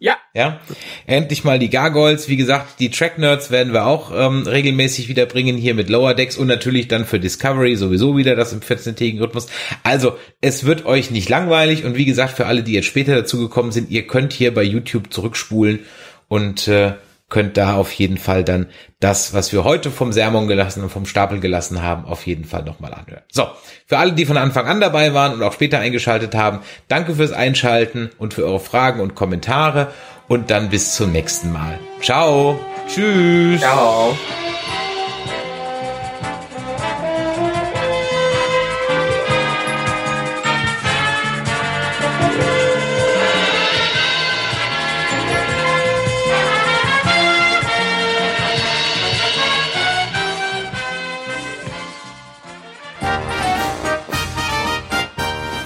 [0.00, 0.60] Ja, Ja,
[1.06, 2.28] endlich mal die Gargoyles.
[2.28, 6.14] Wie gesagt, die Track Nerds werden wir auch ähm, regelmäßig wieder bringen hier mit Lower
[6.14, 9.48] Decks und natürlich dann für Discovery sowieso wieder das im 14-tägigen Rhythmus.
[9.82, 13.72] Also, es wird euch nicht langweilig und wie gesagt, für alle, die jetzt später dazugekommen
[13.72, 15.80] sind, ihr könnt hier bei YouTube zurückspulen
[16.28, 16.92] und äh,
[17.28, 18.66] könnt da auf jeden Fall dann
[19.00, 22.64] das, was wir heute vom Sermon gelassen und vom Stapel gelassen haben, auf jeden Fall
[22.64, 23.22] nochmal anhören.
[23.30, 23.46] So,
[23.86, 27.32] für alle, die von Anfang an dabei waren und auch später eingeschaltet haben, danke fürs
[27.32, 29.92] Einschalten und für eure Fragen und Kommentare
[30.26, 31.78] und dann bis zum nächsten Mal.
[32.00, 32.58] Ciao.
[32.88, 33.60] Tschüss.
[33.60, 34.16] ciao.